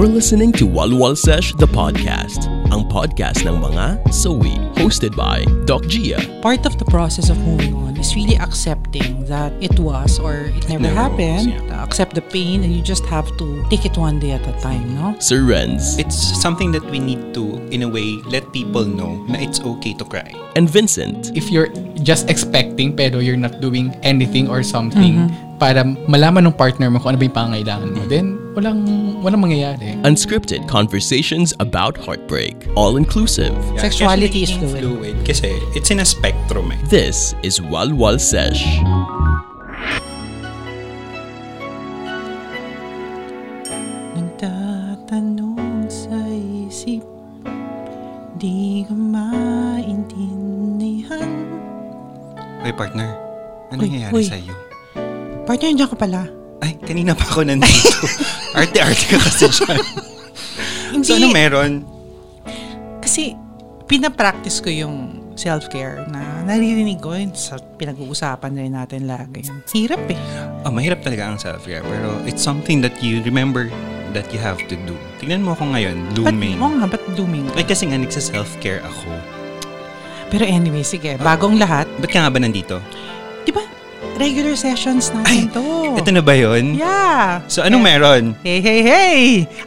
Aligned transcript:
You're 0.00 0.08
listening 0.08 0.56
to 0.56 0.64
Walwal 0.64 1.12
Sesh, 1.12 1.52
the 1.60 1.68
podcast. 1.68 2.48
Ang 2.72 2.88
podcast 2.88 3.44
ng 3.44 3.60
mga 3.60 4.00
sawi. 4.08 4.56
Hosted 4.80 5.12
by 5.12 5.44
Doc 5.68 5.84
Gia. 5.92 6.16
part 6.40 6.64
of 6.64 6.80
the 6.80 6.88
process 6.88 7.28
of 7.28 7.36
moving 7.44 7.76
on 7.76 8.00
is 8.00 8.16
really 8.16 8.40
accepting 8.40 9.28
that 9.28 9.52
it 9.60 9.76
was 9.76 10.16
or 10.16 10.48
it 10.56 10.64
never, 10.72 10.88
never 10.88 10.96
happened. 10.96 11.52
was, 11.52 11.84
Accept 11.84 12.16
the 12.16 12.24
pain 12.32 12.64
and 12.64 12.72
you 12.72 12.80
just 12.80 13.04
have 13.12 13.28
to 13.36 13.60
take 13.68 13.84
it 13.84 13.92
one 14.00 14.16
day 14.16 14.32
at 14.32 14.40
a 14.48 14.56
time, 14.64 14.88
no? 14.96 15.20
Sir 15.20 15.44
Renz 15.44 16.00
It's 16.00 16.16
something 16.16 16.72
that 16.72 16.88
we 16.88 16.96
need 16.96 17.36
to, 17.36 17.60
in 17.68 17.84
a 17.84 17.90
way, 17.92 18.24
let 18.32 18.48
people 18.56 18.88
know 18.88 19.20
na 19.28 19.36
it's 19.36 19.60
okay 19.60 19.92
to 20.00 20.04
cry. 20.08 20.32
and 20.56 20.64
Vincent. 20.64 21.28
if 21.36 21.52
you're 21.52 21.68
just 22.00 22.32
expecting 22.32 22.96
pero 22.96 23.20
you're 23.20 23.36
not 23.36 23.60
doing 23.60 23.92
anything 24.00 24.48
or 24.48 24.64
something 24.64 25.28
para 25.60 25.84
malaman 26.08 26.48
ng 26.48 26.56
partner 26.56 26.88
mo 26.88 26.96
kung 27.04 27.12
ano 27.12 27.20
ba 27.20 27.24
yung 27.28 27.36
pangailangan 27.36 27.88
mo, 27.92 28.00
then 28.08 28.39
walang, 28.54 28.82
walang 29.22 29.40
mangyayari. 29.40 29.94
Unscripted 30.02 30.66
conversations 30.68 31.54
about 31.60 31.96
heartbreak. 31.96 32.56
All 32.74 32.96
inclusive. 32.96 33.54
Sexuality 33.78 34.42
is 34.42 34.50
nagiging 34.50 34.80
fluid. 34.80 35.16
Kasi 35.26 35.50
it's 35.76 35.90
in 35.90 36.00
a 36.00 36.06
spectrum 36.06 36.72
eh. 36.72 36.78
This 36.88 37.34
is 37.42 37.60
Walwal 37.60 38.18
Sesh. 38.18 38.64
Nagtatanong 44.50 45.86
sa 45.86 46.16
isip 46.66 47.04
Di 48.40 48.88
ka 48.88 48.96
maintindihan 48.96 50.40
Hoy 52.60 52.72
partner, 52.76 53.16
ano 53.72 53.80
Uy, 53.80 53.88
nangyayari 53.88 54.12
uy. 54.16 54.24
sa'yo? 54.28 54.52
Partner, 55.48 55.72
nandiyan 55.72 55.88
ka 55.88 55.96
pala. 55.96 56.39
Ay, 56.60 56.76
kanina 56.78 57.12
pa 57.12 57.24
ako 57.26 57.44
nandito. 57.44 58.04
Arte-arte 58.58 59.04
ka 59.06 59.18
kasi. 59.18 59.48
Hindi, 60.90 61.06
So 61.06 61.16
ano 61.16 61.28
meron? 61.30 61.72
kasi 63.00 63.32
pinapractice 63.84 64.60
ko 64.60 64.68
yung 64.68 64.96
self-care 65.34 66.04
na 66.06 66.44
naririnig 66.44 67.00
ko 67.00 67.10
yun 67.10 67.32
sa 67.32 67.56
pinag-uusapan 67.56 68.52
rin 68.54 68.70
natin 68.70 69.08
lagi. 69.08 69.40
Hirap 69.72 70.04
eh. 70.06 70.20
Oh, 70.62 70.70
mahirap 70.70 71.00
talaga 71.00 71.26
ang 71.26 71.38
self-care. 71.40 71.80
Pero 71.80 72.12
it's 72.22 72.38
something 72.40 72.78
that 72.78 72.92
you 73.00 73.24
remember 73.24 73.72
that 74.12 74.28
you 74.30 74.38
have 74.38 74.60
to 74.68 74.76
do. 74.84 74.92
Tingnan 75.16 75.40
mo 75.40 75.54
ako 75.54 75.72
ngayon, 75.72 75.96
Ba't, 76.12 76.34
looming. 76.34 76.56
oo 76.58 76.70
nga, 76.76 76.86
ba't 76.86 77.04
looming? 77.16 77.46
Ay, 77.56 77.64
kasi 77.64 77.88
nga 77.88 77.96
nagsa-self-care 77.96 78.84
ako. 78.84 79.10
Pero 80.28 80.44
anyway, 80.44 80.84
sige, 80.84 81.16
bagong 81.18 81.56
lahat. 81.56 81.88
Ba't 81.98 82.10
ka 82.10 82.20
nga 82.20 82.30
ba 82.30 82.38
nandito? 82.38 82.78
Di 83.42 83.50
ba, 83.50 83.64
regular 84.16 84.56
sessions 84.56 85.10
natin 85.12 85.52
to. 85.52 85.62
Ito 86.00 86.10
na 86.12 86.22
ba 86.24 86.32
yun? 86.32 86.76
Yeah. 86.76 87.44
So 87.46 87.60
anong 87.62 87.84
meron? 87.84 88.24
Hey, 88.40 88.60
hey, 88.60 88.80
hey! 88.82 89.18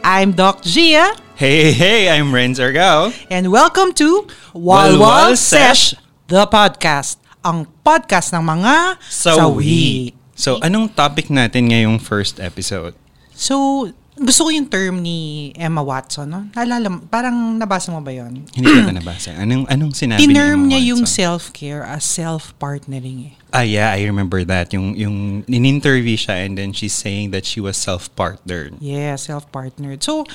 I'm 0.02 0.34
Doc 0.34 0.62
Gia, 0.62 1.14
Hey, 1.34 1.70
hey, 1.70 1.72
hey, 1.74 2.00
I'm 2.14 2.30
Renz 2.30 2.62
Argao. 2.62 3.10
and 3.26 3.50
welcome 3.50 3.90
to 3.98 4.22
Walwal 4.54 5.34
Sesh, 5.34 5.94
the 6.30 6.46
podcast. 6.46 7.18
Ang 7.42 7.66
podcast 7.82 8.30
ng 8.30 8.40
mga 8.40 9.02
sawi. 9.02 10.14
So, 10.34 10.58
anong 10.62 10.94
topic 10.94 11.30
natin 11.30 11.70
ngayong 11.70 11.98
first 12.02 12.38
episode? 12.38 12.94
So, 13.34 13.90
gusto 14.14 14.46
ko 14.46 14.50
yung 14.54 14.70
term 14.70 15.02
ni 15.02 15.50
Emma 15.58 15.82
Watson, 15.82 16.30
no? 16.30 16.46
Naalala 16.54 16.86
parang 17.10 17.58
nabasa 17.58 17.90
mo 17.90 17.98
ba 17.98 18.14
yon? 18.14 18.46
Hindi 18.54 18.66
ko 18.70 18.78
ito 18.86 18.94
nabasa. 18.94 19.34
Anong, 19.34 19.66
anong 19.66 19.92
sinabi 19.94 20.22
ni 20.22 20.30
Tinerm 20.30 20.62
Emma 20.62 20.68
niya 20.70 20.80
yung 20.94 21.02
Watson? 21.02 21.18
self-care 21.18 21.82
as 21.82 22.06
self-partnering 22.06 23.30
eh. 23.30 23.34
Ah, 23.50 23.66
yeah, 23.66 23.90
I 23.90 24.06
remember 24.06 24.46
that. 24.46 24.70
Yung, 24.70 24.94
yung 24.94 25.42
in-interview 25.50 26.14
siya 26.14 26.46
and 26.46 26.54
then 26.54 26.70
she's 26.70 26.94
saying 26.94 27.34
that 27.34 27.42
she 27.42 27.58
was 27.58 27.74
self-partnered. 27.74 28.78
Yeah, 28.78 29.18
self-partnered. 29.18 30.02
So, 30.06 30.26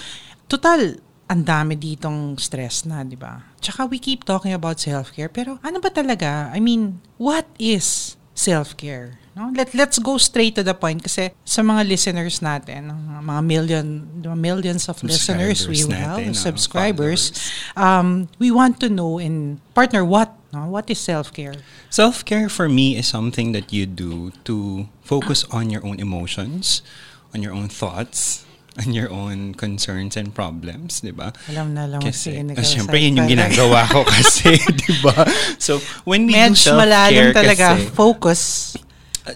total, 0.51 0.99
ang 1.29 1.45
dami 1.45 1.77
ditong 1.77 2.41
stress 2.41 2.83
na, 2.83 3.05
di 3.05 3.15
ba? 3.15 3.45
Tsaka 3.61 3.85
we 3.85 4.01
keep 4.01 4.25
talking 4.25 4.51
about 4.51 4.81
self-care, 4.81 5.29
pero 5.29 5.61
ano 5.61 5.77
ba 5.77 5.93
talaga? 5.93 6.49
I 6.51 6.59
mean, 6.59 6.99
what 7.21 7.45
is 7.61 8.17
self-care? 8.33 9.21
No? 9.39 9.55
Let, 9.55 9.71
let's 9.73 9.95
go 10.03 10.19
straight 10.19 10.59
to 10.59 10.63
the 10.67 10.75
point 10.75 10.99
kasi 10.99 11.31
sa 11.47 11.63
mga 11.63 11.87
listeners 11.87 12.43
natin, 12.43 12.91
mga 13.23 13.41
million, 13.47 13.87
millions 14.35 14.91
of 14.91 14.99
listeners 14.99 15.63
we 15.63 15.79
have, 15.87 16.19
natin, 16.19 16.35
ah, 16.35 16.43
subscribers, 16.43 17.31
um, 17.79 18.27
we 18.35 18.51
want 18.51 18.83
to 18.83 18.91
know 18.91 19.15
in 19.15 19.63
partner 19.71 20.03
what? 20.03 20.35
No? 20.51 20.67
What 20.67 20.91
is 20.91 20.99
self-care? 20.99 21.55
Self-care 21.87 22.51
for 22.51 22.67
me 22.67 22.99
is 22.99 23.07
something 23.07 23.55
that 23.55 23.71
you 23.71 23.87
do 23.87 24.35
to 24.43 24.91
focus 25.07 25.47
on 25.55 25.71
your 25.71 25.87
own 25.87 26.03
emotions, 26.03 26.83
on 27.31 27.39
your 27.39 27.55
own 27.55 27.71
thoughts, 27.71 28.43
on 28.75 28.91
your 28.91 29.07
own 29.07 29.55
concerns 29.55 30.19
and 30.19 30.35
problems, 30.35 30.99
di 30.99 31.15
ba? 31.15 31.31
Alam 31.47 31.79
na 31.79 31.87
alam 31.87 32.03
si 32.11 32.11
Kasi, 32.11 32.43
ah, 32.43 32.67
syempre, 32.67 32.99
Side 32.99 33.07
yun 33.07 33.23
yung 33.23 33.31
ginagawa 33.39 33.87
ko 33.87 34.03
kasi, 34.19 34.59
di 34.59 34.99
ba? 34.99 35.23
So, 35.55 35.79
when 36.03 36.27
we 36.27 36.35
do 36.35 36.51
Medyo 36.51 36.59
self-care 36.59 36.83
malalim 36.83 37.31
talaga. 37.31 37.79
kasi, 37.79 37.87
Focus 37.95 38.41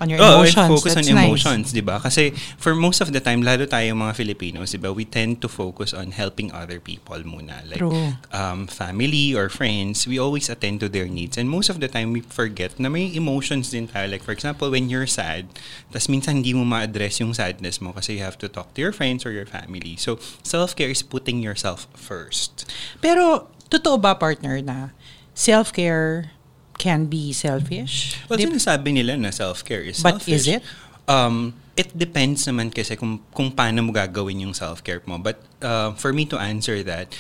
on 0.01 0.07
your 0.09 0.19
Oo, 0.21 0.41
emotions. 0.41 0.69
focus 0.69 0.93
on 0.95 1.03
That's 1.03 1.13
nice. 1.13 1.25
emotions, 1.27 1.65
di 1.73 1.83
ba? 1.83 1.99
Kasi 1.99 2.31
for 2.57 2.73
most 2.73 3.01
of 3.01 3.11
the 3.11 3.19
time, 3.19 3.43
lalo 3.43 3.65
tayo 3.65 3.91
mga 3.93 4.13
Filipinos, 4.15 4.71
di 4.71 4.79
ba, 4.79 4.89
we 4.93 5.05
tend 5.05 5.41
to 5.43 5.49
focus 5.49 5.93
on 5.93 6.15
helping 6.15 6.49
other 6.53 6.79
people 6.79 7.19
muna. 7.25 7.61
Like 7.67 7.81
True. 7.83 8.17
um, 8.33 8.65
family 8.65 9.33
or 9.33 9.49
friends, 9.49 10.07
we 10.07 10.17
always 10.17 10.49
attend 10.49 10.79
to 10.81 10.89
their 10.89 11.05
needs. 11.09 11.37
And 11.37 11.49
most 11.49 11.69
of 11.69 11.77
the 11.81 11.89
time, 11.89 12.13
we 12.13 12.21
forget 12.21 12.79
na 12.79 12.89
may 12.89 13.11
emotions 13.13 13.69
din 13.69 13.87
tayo. 13.89 14.09
Like 14.09 14.23
for 14.23 14.33
example, 14.33 14.71
when 14.71 14.89
you're 14.89 15.09
sad, 15.09 15.49
tas 15.91 16.07
minsan 16.07 16.41
hindi 16.41 16.53
mo 16.53 16.65
ma-address 16.65 17.19
yung 17.19 17.33
sadness 17.33 17.81
mo 17.81 17.93
kasi 17.93 18.17
you 18.17 18.23
have 18.23 18.37
to 18.39 18.49
talk 18.49 18.73
to 18.73 18.79
your 18.81 18.91
friends 18.91 19.25
or 19.25 19.31
your 19.31 19.45
family. 19.45 19.95
So, 19.97 20.17
self-care 20.43 20.89
is 20.89 21.01
putting 21.01 21.39
yourself 21.41 21.87
first. 21.93 22.65
Pero, 23.01 23.47
totoo 23.69 23.97
ba, 23.97 24.15
partner, 24.15 24.61
na 24.61 24.93
self-care 25.33 26.31
can 26.78 27.06
be 27.06 27.31
selfish? 27.34 28.17
Well, 28.28 28.38
Di- 28.38 28.47
sinasabi 28.50 28.94
nila 28.94 29.17
na 29.17 29.29
self-care 29.29 29.81
is 29.85 30.01
But 30.01 30.22
selfish. 30.22 30.34
is 30.34 30.47
it? 30.59 30.61
Um, 31.07 31.53
it 31.75 31.91
depends 31.97 32.45
naman 32.47 32.73
kasi 32.73 32.95
kung, 32.95 33.19
kung 33.34 33.51
paano 33.51 33.84
mo 33.84 33.91
gagawin 33.91 34.41
yung 34.45 34.53
self-care 34.53 35.01
mo. 35.06 35.17
But 35.17 35.41
uh, 35.62 35.94
for 35.97 36.13
me 36.13 36.25
to 36.31 36.38
answer 36.39 36.81
that, 36.83 37.12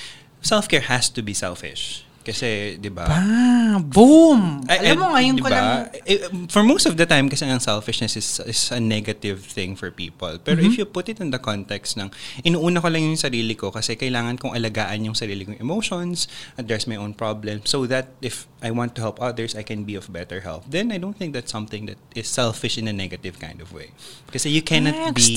self-care 0.41 0.87
has 0.87 1.09
to 1.13 1.21
be 1.21 1.33
selfish. 1.33 2.05
Kasi, 2.23 2.79
di 2.79 2.87
ba? 2.87 3.03
ah, 3.05 3.77
boom! 3.77 4.63
Ay, 4.65 4.79
Alam 4.89 4.95
mo, 4.97 5.07
ay, 5.11 5.27
ngayon 5.27 5.35
di 5.35 5.41
ko 5.43 5.49
lang... 5.51 5.67
Eh, 6.07 6.23
For 6.47 6.63
most 6.63 6.87
of 6.87 6.95
the 6.95 7.03
time, 7.03 7.27
kasi 7.27 7.43
ang 7.43 7.59
selfishness 7.59 8.15
is, 8.15 8.39
is 8.47 8.71
a 8.71 8.79
negative 8.79 9.43
thing 9.43 9.75
for 9.75 9.91
people. 9.91 10.39
Pero 10.39 10.57
Mm-hmm. 10.57 10.71
if 10.71 10.79
you 10.79 10.85
put 10.87 11.07
it 11.07 11.19
in 11.19 11.29
the 11.29 11.37
context 11.37 11.99
ng, 11.99 12.07
inuuna 12.41 12.79
ko 12.79 12.87
lang 12.87 13.03
yung 13.03 13.19
sarili 13.19 13.53
ko 13.53 13.69
kasi 13.69 13.93
kailangan 13.93 14.39
kong 14.39 14.55
alagaan 14.55 15.03
yung 15.03 15.17
sarili 15.17 15.43
kong 15.43 15.59
emotions, 15.59 16.31
address 16.55 16.87
my 16.87 16.95
own 16.95 17.11
problems, 17.11 17.67
so 17.67 17.83
that 17.83 18.15
if 18.23 18.47
I 18.63 18.71
want 18.71 18.95
to 18.95 19.03
help 19.03 19.19
others, 19.19 19.51
I 19.53 19.61
can 19.61 19.83
be 19.83 19.99
of 19.99 20.07
better 20.07 20.39
help. 20.47 20.63
Then 20.65 20.89
I 20.89 20.97
don't 20.97 21.13
think 21.13 21.35
that's 21.35 21.51
something 21.51 21.91
that 21.91 21.99
is 22.15 22.31
selfish 22.31 22.79
in 22.79 22.87
a 22.87 22.95
negative 22.95 23.35
kind 23.37 23.59
of 23.59 23.75
way. 23.75 23.91
Kasi 24.31 24.47
you 24.47 24.63
cannot 24.63 24.95
Ah, 24.95 25.11
be 25.11 25.35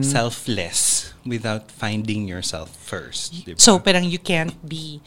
selfless 0.00 1.12
without 1.26 1.68
finding 1.70 2.26
yourself 2.26 2.70
first. 2.72 3.44
di 3.44 3.52
ba? 3.52 3.58
So, 3.60 3.78
parang 3.78 4.08
you 4.08 4.18
can't 4.18 4.54
be 4.64 5.02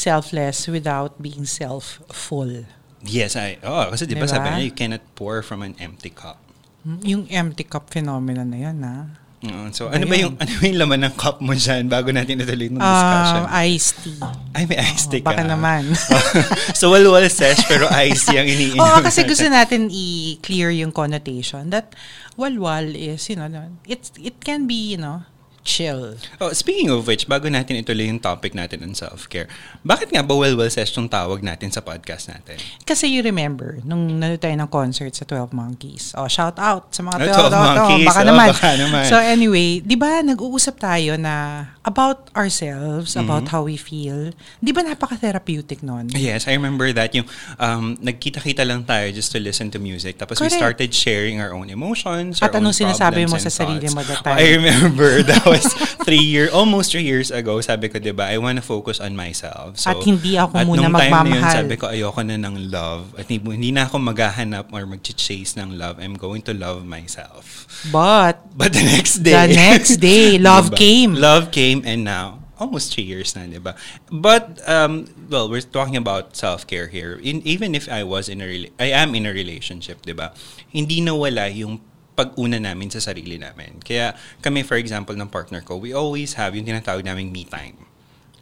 selfless 0.00 0.64
without 0.66 1.20
being 1.20 1.44
self-full. 1.44 2.64
yes, 3.00 3.36
I, 3.36 3.60
oh, 3.60 3.88
kasi 3.88 4.04
di 4.04 4.16
ba 4.16 4.24
Diba? 4.24 4.32
sabi 4.32 4.46
niya, 4.50 4.62
you 4.62 4.72
cannot 4.72 5.04
pour 5.14 5.40
from 5.40 5.60
an 5.60 5.76
empty 5.76 6.08
cup. 6.08 6.40
Hmm, 6.80 7.00
Yung 7.02 7.22
empty 7.28 7.64
cup 7.64 7.88
phenomenon 7.88 8.48
na 8.48 8.58
yan, 8.58 8.76
ha? 8.80 8.98
Oo, 9.40 9.72
so 9.72 9.88
Ba 9.88 9.96
ano 9.96 10.04
ba 10.04 10.16
yun? 10.20 10.20
yung 10.20 10.34
ano 10.36 10.52
ba 10.52 10.64
yung 10.68 10.78
laman 10.78 11.00
ng 11.00 11.14
cup 11.16 11.40
mo 11.40 11.56
diyan 11.56 11.88
bago 11.88 12.12
natin 12.12 12.44
ituloy 12.44 12.68
ng 12.68 12.76
discussion? 12.76 13.40
Um, 13.40 13.56
iced 13.64 13.96
tea. 14.04 14.20
Ay, 14.52 14.64
may 14.68 14.76
iced 14.76 15.08
tea 15.08 15.20
Oh, 15.20 15.24
ka. 15.24 15.32
baka 15.32 15.44
naman. 15.48 15.82
so 16.76 16.92
walwal 16.92 17.24
sesh 17.24 17.64
pero 17.64 17.88
iced 17.88 18.28
tea 18.28 18.36
ang 18.36 18.48
iniinom. 18.52 18.84
Oo, 18.84 19.00
kasi 19.00 19.24
gusto 19.24 19.48
natin. 19.48 19.88
i-clear 19.88 20.68
yung 20.76 20.92
connotation 20.92 21.72
that 21.72 21.96
walwal 22.36 22.84
is, 22.92 23.32
you 23.32 23.36
know, 23.36 23.48
it's, 23.88 24.12
it 24.20 24.44
can 24.44 24.68
be, 24.68 24.92
you 24.92 25.00
know, 25.00 25.24
chill. 25.70 26.18
Oh, 26.36 26.50
speaking 26.50 26.90
of 26.90 27.06
which, 27.06 27.24
bago 27.24 27.46
natin 27.46 27.78
ituloy 27.78 28.10
yung 28.10 28.18
topic 28.18 28.50
natin 28.52 28.82
on 28.82 28.90
self-care, 28.92 29.46
bakit 29.80 30.10
nga 30.10 30.20
ba 30.20 30.34
walwal 30.34 30.66
sesh 30.66 30.90
yung 30.92 31.06
tawag 31.06 31.40
natin 31.40 31.70
sa 31.70 31.78
podcast 31.78 32.26
natin? 32.26 32.58
Kasi 32.82 33.06
you 33.06 33.22
remember, 33.22 33.78
nung 33.86 34.18
nanood 34.18 34.42
tayo 34.42 34.58
ng 34.58 34.66
concert 34.66 35.14
sa 35.14 35.22
12 35.22 35.54
Monkeys. 35.54 36.10
Oh, 36.18 36.26
shout 36.26 36.58
out 36.58 36.90
sa 36.90 37.06
mga 37.06 37.30
12, 37.30 37.54
12 37.54 37.54
Monkeys. 37.54 38.06
baka, 38.10 38.20
Oh, 38.20 38.26
naman. 38.26 38.48
baka 38.50 38.70
naman. 38.74 39.04
So 39.06 39.16
anyway, 39.16 39.78
di 39.78 39.94
ba 39.94 40.20
nag-uusap 40.20 40.74
tayo 40.76 41.14
na 41.14 41.34
about 41.82 42.28
ourselves, 42.36 43.16
about 43.16 43.48
Mm-hmm. 43.48 43.56
how 43.56 43.64
we 43.64 43.80
feel. 43.80 44.36
Di 44.60 44.68
ba 44.68 44.84
napaka-therapeutic 44.84 45.80
nun? 45.80 46.12
Yes, 46.12 46.44
I 46.44 46.52
remember 46.52 46.92
that 46.92 47.16
yung 47.16 47.24
um, 47.56 47.96
nagkita-kita 47.96 48.68
lang 48.68 48.84
tayo 48.84 49.08
just 49.10 49.32
to 49.32 49.40
listen 49.40 49.72
to 49.72 49.80
music. 49.80 50.20
Tapos 50.20 50.36
we 50.38 50.52
Correct. 50.52 50.60
started 50.60 50.90
sharing 50.92 51.40
our 51.40 51.56
own 51.56 51.72
emotions, 51.72 52.36
At 52.44 52.52
our 52.52 52.60
anong 52.60 52.76
own 52.76 52.80
sinasabi 52.84 53.24
mo 53.24 53.40
sa 53.40 53.48
sarili 53.48 53.88
mo 53.88 54.04
that 54.04 54.20
time? 54.20 54.36
I 54.36 54.60
remember 54.60 55.22
that 55.32 55.40
was 55.48 55.64
three 56.04 56.20
year, 56.20 56.52
almost 56.52 56.92
three 56.92 57.06
years 57.06 57.32
ago, 57.32 57.64
sabi 57.64 57.88
ko, 57.88 57.96
di 57.96 58.12
ba, 58.12 58.28
I 58.28 58.36
wanna 58.36 58.60
focus 58.60 59.00
on 59.00 59.16
myself. 59.16 59.80
At 59.88 60.04
hindi 60.04 60.36
ako 60.36 60.60
at 60.60 60.66
muna 60.68 60.84
nung 60.84 60.92
time 60.92 61.08
na 61.08 61.16
yun, 61.16 61.24
magmamahal. 61.40 61.54
sabi 61.64 61.74
ko, 61.80 61.88
ayoko 61.88 62.20
na 62.20 62.36
ng 62.36 62.56
love. 62.68 63.16
At 63.16 63.24
hindi, 63.24 63.40
hindi 63.40 63.70
na 63.72 63.88
ako 63.88 63.96
maghahanap 64.04 64.68
or 64.68 64.84
mag-chase 64.84 65.56
ng 65.56 65.80
love. 65.80 65.96
I'm 65.96 66.20
going 66.20 66.44
to 66.44 66.52
love 66.52 66.84
myself. 66.84 67.64
But, 67.88 68.44
But 68.52 68.76
the 68.76 68.84
next 68.84 69.24
day, 69.24 69.32
The 69.32 69.48
next 69.48 69.96
day, 69.96 70.36
love 70.42 70.68
Diba? 70.68 70.76
came. 70.76 71.10
Love 71.16 71.48
came 71.48 71.69
and 71.86 72.02
now, 72.02 72.42
almost 72.58 72.90
three 72.90 73.06
years 73.06 73.38
na, 73.38 73.46
di 73.46 73.62
ba? 73.62 73.78
But, 74.10 74.58
um, 74.66 75.06
well, 75.30 75.46
we're 75.46 75.62
talking 75.62 75.96
about 75.96 76.34
self-care 76.34 76.90
here. 76.90 77.14
In, 77.22 77.40
even 77.46 77.78
if 77.78 77.86
I 77.86 78.02
was 78.02 78.26
in 78.28 78.42
a, 78.42 78.48
rela- 78.50 78.74
I 78.82 78.90
am 78.90 79.14
in 79.14 79.24
a 79.26 79.32
relationship, 79.32 80.02
di 80.02 80.12
ba? 80.12 80.34
Hindi 80.68 81.00
nawala 81.00 81.46
yung 81.54 81.80
pag-una 82.18 82.60
namin 82.60 82.90
sa 82.90 82.98
sarili 83.00 83.38
namin. 83.40 83.80
Kaya 83.80 84.12
kami, 84.42 84.66
for 84.66 84.76
example, 84.76 85.14
ng 85.16 85.30
partner 85.30 85.62
ko, 85.62 85.78
we 85.78 85.94
always 85.94 86.34
have 86.34 86.52
yung 86.58 86.66
tinatawag 86.66 87.06
naming 87.06 87.30
me 87.32 87.46
time. 87.46 87.86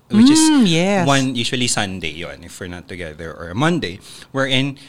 Which 0.09 0.33
Mm, 0.33 0.65
is 0.65 0.73
yes. 0.73 1.05
one, 1.05 1.37
usually 1.37 1.69
Sunday 1.69 2.17
yon 2.17 2.41
if 2.41 2.57
we're 2.57 2.73
not 2.73 2.89
together, 2.89 3.29
or 3.29 3.53
a 3.53 3.55
Monday, 3.55 4.01
wherein 4.33 4.81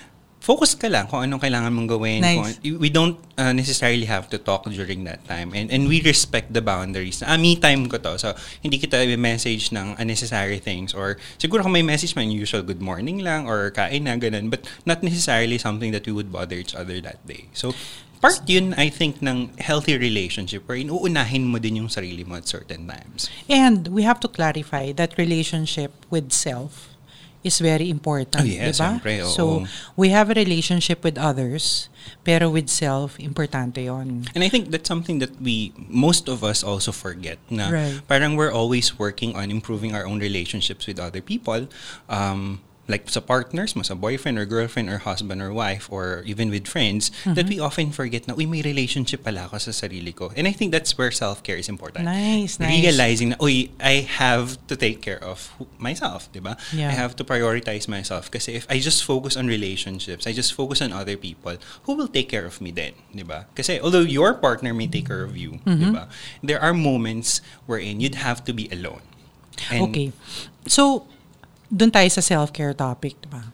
focus 0.49 0.73
ka 0.73 0.89
lang 0.89 1.05
kung 1.05 1.21
anong 1.21 1.37
kailangan 1.37 1.69
mong 1.69 1.85
gawin. 1.93 2.25
Nice. 2.25 2.57
Kung, 2.57 2.81
we 2.81 2.89
don't 2.89 3.21
uh, 3.37 3.53
necessarily 3.53 4.09
have 4.09 4.25
to 4.33 4.41
talk 4.41 4.65
during 4.65 5.05
that 5.05 5.21
time. 5.29 5.53
And 5.53 5.69
and 5.69 5.85
we 5.85 6.01
respect 6.01 6.49
the 6.57 6.65
boundaries. 6.65 7.21
Ah, 7.21 7.37
me 7.37 7.53
time 7.53 7.85
ko 7.85 8.01
to. 8.01 8.17
So, 8.17 8.33
hindi 8.65 8.81
kita 8.81 8.97
i-message 9.05 9.69
ng 9.69 10.01
unnecessary 10.01 10.57
things. 10.57 10.97
Or 10.97 11.21
siguro 11.37 11.61
kung 11.61 11.77
may 11.77 11.85
message 11.85 12.17
man, 12.17 12.33
usual 12.33 12.65
good 12.65 12.81
morning 12.81 13.21
lang 13.21 13.45
or 13.45 13.69
kain 13.69 14.09
na, 14.09 14.17
ganun. 14.17 14.49
But 14.49 14.65
not 14.89 15.05
necessarily 15.05 15.61
something 15.61 15.93
that 15.93 16.09
we 16.09 16.13
would 16.17 16.33
bother 16.33 16.57
each 16.57 16.73
other 16.73 16.97
that 17.05 17.21
day. 17.29 17.53
So, 17.53 17.77
part 18.17 18.41
yun, 18.49 18.73
I 18.73 18.89
think, 18.89 19.21
ng 19.21 19.53
healthy 19.61 20.01
relationship 20.01 20.65
wherein 20.65 20.89
uunahin 20.89 21.45
mo 21.45 21.61
din 21.61 21.85
yung 21.85 21.93
sarili 21.93 22.25
mo 22.25 22.41
at 22.41 22.49
certain 22.49 22.89
times. 22.89 23.29
and 23.45 23.93
we 23.93 24.01
have 24.01 24.17
to 24.17 24.27
clarify 24.27 24.89
that 24.97 25.13
relationship 25.21 25.93
with 26.09 26.33
self 26.33 26.88
is 27.43 27.59
very 27.59 27.89
important, 27.89 28.43
Oh, 28.43 28.47
yes, 28.47 28.75
diba? 28.75 28.99
siyempre, 28.99 29.23
oo. 29.23 29.31
So, 29.31 29.43
we 29.95 30.09
have 30.11 30.27
a 30.29 30.35
relationship 30.35 31.03
with 31.07 31.15
others, 31.17 31.87
pero 32.27 32.49
with 32.51 32.67
self, 32.67 33.15
importante 33.17 33.79
yon. 33.85 34.27
And 34.35 34.43
I 34.43 34.49
think 34.51 34.71
that's 34.71 34.87
something 34.87 35.19
that 35.23 35.31
we, 35.39 35.71
most 35.87 36.27
of 36.27 36.43
us 36.43 36.63
also 36.63 36.91
forget 36.91 37.39
na 37.49 37.71
Right. 37.71 37.99
parang 38.07 38.35
we're 38.35 38.51
always 38.51 38.99
working 38.99 39.35
on 39.39 39.51
improving 39.51 39.95
our 39.95 40.03
own 40.03 40.19
relationships 40.19 40.83
with 40.87 40.99
other 40.99 41.21
people. 41.23 41.67
Um, 42.11 42.59
like 42.89 43.05
sa 43.05 43.21
partners 43.21 43.77
mo, 43.77 43.85
sa 43.85 43.93
boyfriend 43.93 44.41
or 44.41 44.49
girlfriend 44.49 44.89
or 44.89 44.97
husband 45.05 45.37
or 45.45 45.53
wife 45.53 45.85
or 45.93 46.25
even 46.25 46.49
with 46.49 46.65
friends, 46.65 47.13
that 47.23 47.45
Mm-hmm. 47.45 47.49
we 47.53 47.57
often 47.61 47.93
forget 47.93 48.25
na, 48.27 48.33
uy, 48.33 48.49
may 48.49 48.65
relationship 48.65 49.21
pala 49.23 49.45
ako 49.45 49.61
sa 49.61 49.69
sarili 49.69 50.09
ko. 50.09 50.33
And 50.33 50.49
I 50.49 50.51
think 50.51 50.73
that's 50.73 50.97
where 50.97 51.13
self-care 51.13 51.55
is 51.55 51.69
important. 51.69 52.03
Nice, 52.09 52.57
nice. 52.57 52.81
Realizing 52.81 53.29
na, 53.29 53.37
uy, 53.37 53.69
I 53.77 54.09
have 54.09 54.57
to 54.65 54.75
take 54.75 55.05
care 55.05 55.21
of 55.21 55.53
myself, 55.77 56.25
di 56.33 56.41
ba? 56.41 56.57
Yeah. 56.73 56.89
I 56.89 56.97
have 56.97 57.13
to 57.21 57.23
prioritize 57.23 57.85
myself 57.87 58.33
kasi 58.33 58.57
if 58.57 58.65
I 58.69 58.81
just 58.81 59.05
focus 59.05 59.37
on 59.37 59.45
relationships, 59.45 60.25
I 60.25 60.33
just 60.33 60.57
focus 60.57 60.81
on 60.81 60.89
other 60.89 61.13
people, 61.15 61.61
who 61.85 61.93
will 61.93 62.09
take 62.09 62.27
care 62.27 62.49
of 62.49 62.57
me 62.57 62.73
then, 62.73 62.97
di 63.13 63.21
ba? 63.21 63.45
Kasi 63.53 63.77
although 63.77 64.01
your 64.01 64.33
partner 64.33 64.73
may 64.73 64.89
take 64.89 65.05
care 65.05 65.21
of 65.21 65.37
you, 65.37 65.61
di 65.61 65.77
Mm-hmm. 65.77 65.93
ba? 65.93 66.09
There 66.41 66.57
are 66.57 66.73
moments 66.73 67.45
wherein 67.69 68.01
you'd 68.01 68.17
have 68.17 68.41
to 68.49 68.51
be 68.51 68.65
alone. 68.73 69.05
And 69.69 69.93
Okay. 69.93 70.09
So, 70.65 71.05
dun 71.69 71.93
tayo 71.93 72.09
sa 72.09 72.19
self-care 72.19 72.73
topic, 72.73 73.15
di 73.21 73.29
ba? 73.29 73.53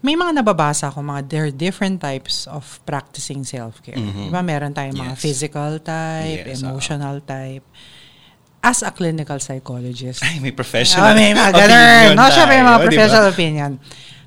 May 0.00 0.16
mga 0.16 0.40
nababasa 0.40 0.88
ako, 0.88 1.04
mga 1.04 1.20
there 1.28 1.44
are 1.48 1.52
different 1.52 2.00
types 2.00 2.48
of 2.48 2.80
practicing 2.88 3.44
self-care. 3.44 3.96
Di 3.96 4.32
ba? 4.32 4.40
Meron 4.40 4.72
tayong 4.72 4.96
mga 4.96 5.16
Yes. 5.16 5.20
physical 5.20 5.76
type, 5.80 6.44
Yes, 6.48 6.60
emotional 6.60 7.20
type. 7.20 7.64
As 8.60 8.84
a 8.84 8.92
clinical 8.92 9.40
psychologist, 9.40 10.20
Ay, 10.20 10.36
may 10.40 10.52
professional 10.52 11.12
Ah, 11.12 11.16
may 11.16 11.32
mga 11.32 11.48
opinion 11.52 11.80
ganun. 11.80 12.12
No, 12.16 12.24
syempre 12.28 12.54
may 12.60 12.64
mga 12.64 12.80
professional 12.84 13.26
opinion. 13.28 13.70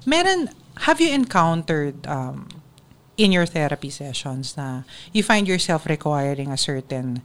Meron, 0.06 0.50
have 0.89 0.98
you 0.98 1.13
encountered 1.13 2.01
um, 2.09 2.50
in 3.18 3.30
your 3.30 3.45
therapy 3.45 3.94
sessions 3.94 4.57
na 4.57 4.89
you 5.13 5.21
find 5.21 5.45
yourself 5.45 5.86
requiring 5.86 6.50
a 6.50 6.57
certain 6.57 7.21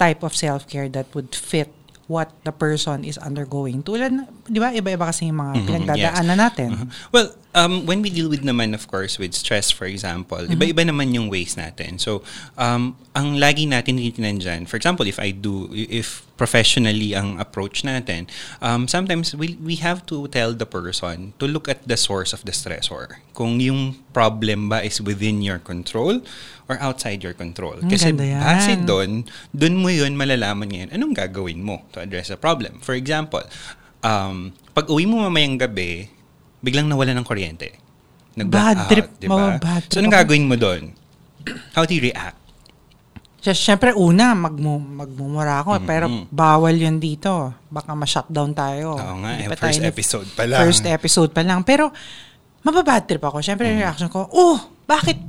type 0.00 0.24
of 0.24 0.32
self-care 0.32 0.88
that 0.88 1.08
would 1.12 1.32
fit 1.36 1.68
what 2.06 2.32
the 2.44 2.52
person 2.52 3.02
is 3.02 3.16
undergoing. 3.16 3.80
Tulad, 3.80 4.12
di 4.44 4.58
ba, 4.60 4.70
iba-iba 4.70 5.08
kasi 5.08 5.28
yung 5.28 5.40
mga 5.40 5.52
Mhm, 5.56 5.64
pinagdadaanan 5.64 6.36
yes. 6.36 6.42
natin. 6.44 6.68
Uh-huh. 6.76 6.88
Well, 7.10 7.28
um, 7.54 7.86
when 7.86 8.02
we 8.02 8.10
deal 8.10 8.28
with 8.28 8.42
naman, 8.42 8.74
of 8.74 8.90
course, 8.90 9.16
with 9.18 9.32
stress, 9.32 9.70
for 9.70 9.86
example, 9.86 10.42
iba-iba 10.42 10.82
naman 10.84 11.14
yung 11.14 11.30
ways 11.30 11.54
natin. 11.56 12.02
So, 12.02 12.26
um, 12.58 12.98
ang 13.14 13.38
lagi 13.38 13.64
natin 13.64 13.96
tinitingnan 13.96 14.42
dyan, 14.42 14.60
for 14.66 14.76
example, 14.76 15.06
if 15.06 15.22
I 15.22 15.30
do, 15.30 15.70
if 15.72 16.26
professionally 16.34 17.14
ang 17.14 17.38
approach 17.38 17.86
natin, 17.86 18.26
um, 18.58 18.90
sometimes 18.90 19.32
we, 19.38 19.54
we 19.62 19.78
have 19.78 20.02
to 20.10 20.26
tell 20.28 20.52
the 20.52 20.66
person 20.66 21.32
to 21.38 21.46
look 21.46 21.70
at 21.70 21.86
the 21.86 21.96
source 21.96 22.34
of 22.34 22.42
the 22.42 22.50
stressor. 22.50 23.22
Kung 23.32 23.62
yung 23.62 24.02
problem 24.10 24.68
ba 24.68 24.82
is 24.82 24.98
within 24.98 25.40
your 25.40 25.62
control 25.62 26.20
or 26.66 26.76
outside 26.82 27.22
your 27.22 27.34
control. 27.38 27.78
Ang 27.78 27.90
Kasi 27.90 28.10
base 28.18 28.74
doon, 28.82 29.30
doon 29.54 29.74
mo 29.78 29.88
yun 29.94 30.18
malalaman 30.18 30.66
ngayon 30.66 30.90
anong 30.90 31.14
gagawin 31.14 31.62
mo 31.62 31.86
to 31.94 32.02
address 32.02 32.34
the 32.34 32.38
problem. 32.40 32.82
For 32.82 32.98
example, 32.98 33.46
um, 34.02 34.50
pag 34.74 34.90
uwi 34.90 35.06
mo 35.06 35.22
mamayang 35.22 35.62
gabi, 35.62 36.10
biglang 36.64 36.88
nawala 36.88 37.12
ng 37.12 37.22
kuryente. 37.22 37.76
Bad 38.34 38.90
trip, 38.90 39.20
di 39.20 39.28
ba? 39.28 39.60
mababad 39.60 39.84
So, 39.86 39.88
trip 39.94 40.00
anong 40.02 40.10
ako. 40.10 40.20
gagawin 40.24 40.44
mo 40.48 40.56
doon? 40.56 40.82
How 41.76 41.84
do 41.84 41.92
you 41.92 42.02
react? 42.02 42.40
Just, 43.44 43.60
syempre, 43.60 43.92
una, 43.92 44.32
magmu 44.32 44.80
magmumura 45.04 45.60
ako. 45.60 45.84
Pero 45.84 46.08
bawal 46.32 46.80
yun 46.80 46.96
dito. 46.96 47.52
Baka 47.68 47.92
ma-shutdown 47.92 48.56
tayo. 48.56 48.96
Oo 48.96 49.16
nga, 49.20 49.36
Hindi 49.36 49.46
eh, 49.46 49.52
pa 49.52 49.60
first 49.60 49.78
tayo- 49.84 49.92
episode 49.92 50.28
pa 50.32 50.44
lang. 50.48 50.60
First 50.64 50.84
episode 50.88 51.30
pa 51.30 51.42
lang. 51.44 51.60
Pero, 51.62 51.92
mababad 52.64 53.04
trip 53.04 53.20
ako. 53.20 53.44
Syempre, 53.44 53.68
yung 53.68 53.84
reaction 53.84 54.08
ko, 54.08 54.24
oh, 54.32 54.56
bakit 54.88 55.20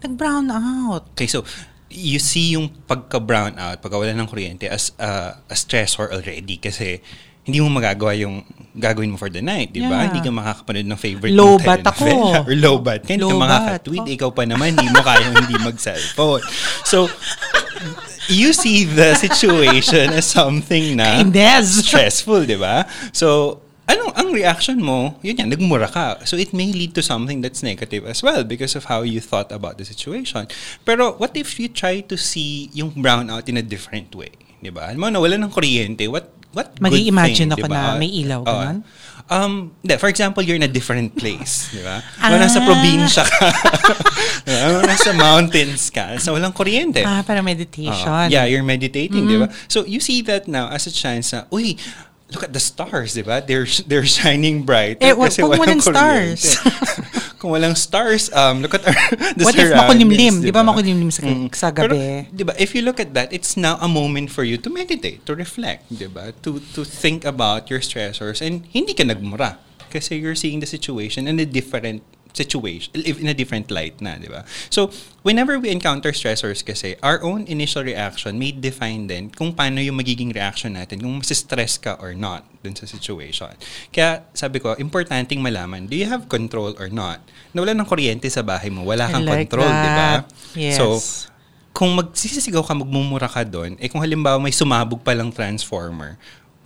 nag-brown 0.00 0.48
out? 0.48 1.12
Okay, 1.12 1.28
so, 1.28 1.44
you 1.92 2.16
see 2.16 2.56
yung 2.56 2.72
pagka-brown 2.88 3.60
out, 3.60 3.84
pagkawala 3.84 4.16
ng 4.16 4.24
kuryente 4.24 4.64
as 4.64 4.96
uh, 4.96 5.36
a 5.36 5.54
stressor 5.54 6.08
already 6.08 6.56
kasi 6.56 7.04
hindi 7.44 7.58
mo 7.64 7.68
magagawa 7.72 8.12
yung 8.14 8.44
gagawin 8.76 9.10
mo 9.10 9.18
for 9.18 9.32
the 9.32 9.42
night, 9.42 9.74
di 9.74 9.82
ba? 9.82 10.06
Yeah. 10.06 10.12
Hindi 10.12 10.20
ka 10.22 10.30
makakapanood 10.30 10.86
ng 10.86 11.00
favorite 11.00 11.34
Low 11.34 11.58
mong 11.58 11.66
bat 11.66 11.82
ako. 11.82 12.06
Or 12.46 12.54
low 12.54 12.76
bat. 12.78 13.02
Hindi 13.02 13.26
Low 13.26 13.34
ka 13.34 13.42
makakatweet. 13.42 14.06
Oh. 14.06 14.14
Ikaw 14.16 14.30
pa 14.30 14.42
naman, 14.46 14.78
hindi 14.78 14.88
mo 14.92 15.02
kaya 15.02 15.26
hindi 15.34 15.56
mag-cellphone. 15.58 16.44
So, 16.86 17.10
you 18.30 18.54
see 18.54 18.86
the 18.86 19.18
situation 19.18 20.14
as 20.14 20.30
something 20.30 20.94
na 20.94 21.18
Indes. 21.18 21.82
stressful, 21.82 22.46
di 22.46 22.54
ba? 22.54 22.86
So, 23.10 23.58
ano 23.90 24.14
ang 24.14 24.30
reaction 24.30 24.78
mo? 24.78 25.18
Yun 25.26 25.42
yan, 25.42 25.48
nagmura 25.50 25.90
ka. 25.90 26.22
So, 26.22 26.38
it 26.38 26.54
may 26.54 26.70
lead 26.70 26.94
to 26.94 27.02
something 27.02 27.42
that's 27.42 27.66
negative 27.66 28.06
as 28.06 28.22
well 28.22 28.46
because 28.46 28.78
of 28.78 28.86
how 28.86 29.02
you 29.02 29.18
thought 29.18 29.50
about 29.50 29.82
the 29.82 29.84
situation. 29.84 30.46
Pero, 30.86 31.18
what 31.18 31.34
if 31.34 31.58
you 31.58 31.66
try 31.66 31.98
to 32.06 32.14
see 32.14 32.70
yung 32.70 32.94
brownout 32.94 33.50
in 33.50 33.58
a 33.58 33.64
different 33.66 34.14
way? 34.14 34.30
Di 34.62 34.70
ba? 34.70 34.94
Alam 34.94 35.00
mo, 35.02 35.06
nawala 35.10 35.34
ng 35.42 35.50
kuryente, 35.50 36.06
what 36.06 36.30
what 36.52 36.74
thing, 36.76 37.10
ako 37.14 37.56
di 37.56 37.62
ba? 37.62 37.68
na 37.68 37.98
may 37.98 38.10
ilaw, 38.10 38.42
Oo. 38.42 38.50
ganun? 38.50 38.80
Um, 39.30 39.70
di, 39.86 39.94
for 39.94 40.10
example, 40.10 40.42
you're 40.42 40.58
in 40.58 40.66
a 40.66 40.72
different 40.72 41.14
place, 41.14 41.70
di 41.70 41.78
ba? 41.86 42.02
Ah. 42.18 42.34
Wala 42.34 42.50
nasa 42.50 42.58
probinsya 42.66 43.22
ka. 43.22 43.46
Di 44.50 44.50
ba? 44.50 44.82
nasa 44.82 45.14
mountains 45.14 45.86
ka. 45.94 46.18
So, 46.18 46.34
walang 46.34 46.50
kuryente. 46.50 47.06
Ah, 47.06 47.22
para 47.22 47.38
meditation. 47.38 48.26
yeah, 48.26 48.42
you're 48.50 48.66
meditating, 48.66 49.30
di 49.30 49.38
ba? 49.38 49.46
Mm-hmm. 49.46 49.70
So, 49.70 49.86
you 49.86 50.02
see 50.02 50.18
that 50.26 50.50
now 50.50 50.66
as 50.74 50.90
a 50.90 50.92
chance 50.92 51.30
na, 51.30 51.46
uy, 51.54 51.78
look 52.34 52.42
at 52.42 52.50
the 52.50 52.58
stars, 52.58 53.14
di 53.14 53.22
ba? 53.22 53.38
They're, 53.38 53.70
they're 53.86 54.08
shining 54.18 54.66
bright. 54.66 54.98
Eh, 54.98 55.14
wa- 55.14 55.30
wag 55.30 55.58
walang 55.62 55.78
stars. 55.78 56.58
Kung 57.40 57.56
walang 57.56 57.72
stars, 57.72 58.28
um, 58.36 58.60
look 58.60 58.76
at 58.76 58.84
our, 58.84 58.92
the 59.40 59.48
What 59.48 59.56
if 59.56 59.72
makulimlim? 59.72 60.44
Di 60.44 60.52
ba 60.52 60.60
makulimlim 60.60 61.08
sa, 61.08 61.24
Mm. 61.24 61.48
sa 61.56 61.72
Pero, 61.72 61.96
gabi? 61.96 62.28
di 62.28 62.44
ba, 62.44 62.52
if 62.60 62.76
you 62.76 62.84
look 62.84 63.00
at 63.00 63.16
that, 63.16 63.32
it's 63.32 63.56
now 63.56 63.80
a 63.80 63.88
moment 63.88 64.28
for 64.28 64.44
you 64.44 64.60
to 64.60 64.68
meditate, 64.68 65.24
to 65.24 65.32
reflect, 65.32 65.88
di 65.88 66.04
ba? 66.04 66.36
To, 66.44 66.60
to 66.76 66.84
think 66.84 67.24
about 67.24 67.72
your 67.72 67.80
stressors 67.80 68.44
and 68.44 68.68
hindi 68.68 68.92
ka 68.92 69.08
nagmura 69.08 69.56
kasi 69.88 70.20
you're 70.20 70.36
seeing 70.36 70.60
the 70.60 70.68
situation 70.68 71.24
in 71.24 71.40
a 71.40 71.48
different 71.48 72.04
situation, 72.32 72.90
in 72.94 73.28
a 73.28 73.36
different 73.36 73.70
light 73.70 73.98
na, 73.98 74.16
di 74.16 74.30
ba? 74.30 74.46
So, 74.70 74.90
whenever 75.22 75.58
we 75.58 75.70
encounter 75.70 76.12
stressors 76.14 76.64
kasi, 76.64 76.96
our 77.02 77.22
own 77.22 77.46
initial 77.50 77.82
reaction 77.82 78.38
may 78.38 78.52
define 78.52 79.06
din 79.10 79.30
kung 79.30 79.52
paano 79.52 79.82
yung 79.82 79.98
magiging 79.98 80.30
reaction 80.30 80.74
natin, 80.78 81.02
kung 81.02 81.20
stress 81.22 81.76
ka 81.78 81.98
or 81.98 82.14
not 82.14 82.46
dun 82.60 82.76
sa 82.76 82.84
situation. 82.84 83.54
Kaya, 83.90 84.24
sabi 84.36 84.60
ko, 84.60 84.76
importanteng 84.76 85.40
malaman, 85.40 85.88
do 85.88 85.96
you 85.96 86.06
have 86.06 86.28
control 86.28 86.76
or 86.76 86.92
not? 86.92 87.24
Nawala 87.56 87.74
ng 87.74 87.88
kuryente 87.88 88.28
sa 88.28 88.44
bahay 88.44 88.68
mo, 88.68 88.84
wala 88.84 89.08
I 89.08 89.12
kang 89.12 89.26
like 89.26 89.48
control, 89.48 89.68
di 89.68 89.90
ba? 89.90 90.10
Yes. 90.54 90.76
So, 90.76 90.98
kung 91.70 91.94
magsisisigaw 91.96 92.66
ka, 92.66 92.74
magmumura 92.74 93.30
ka 93.30 93.46
doon, 93.46 93.78
eh 93.78 93.86
kung 93.88 94.02
halimbawa 94.02 94.36
may 94.42 94.52
sumabog 94.52 95.00
palang 95.00 95.30
transformer, 95.30 96.18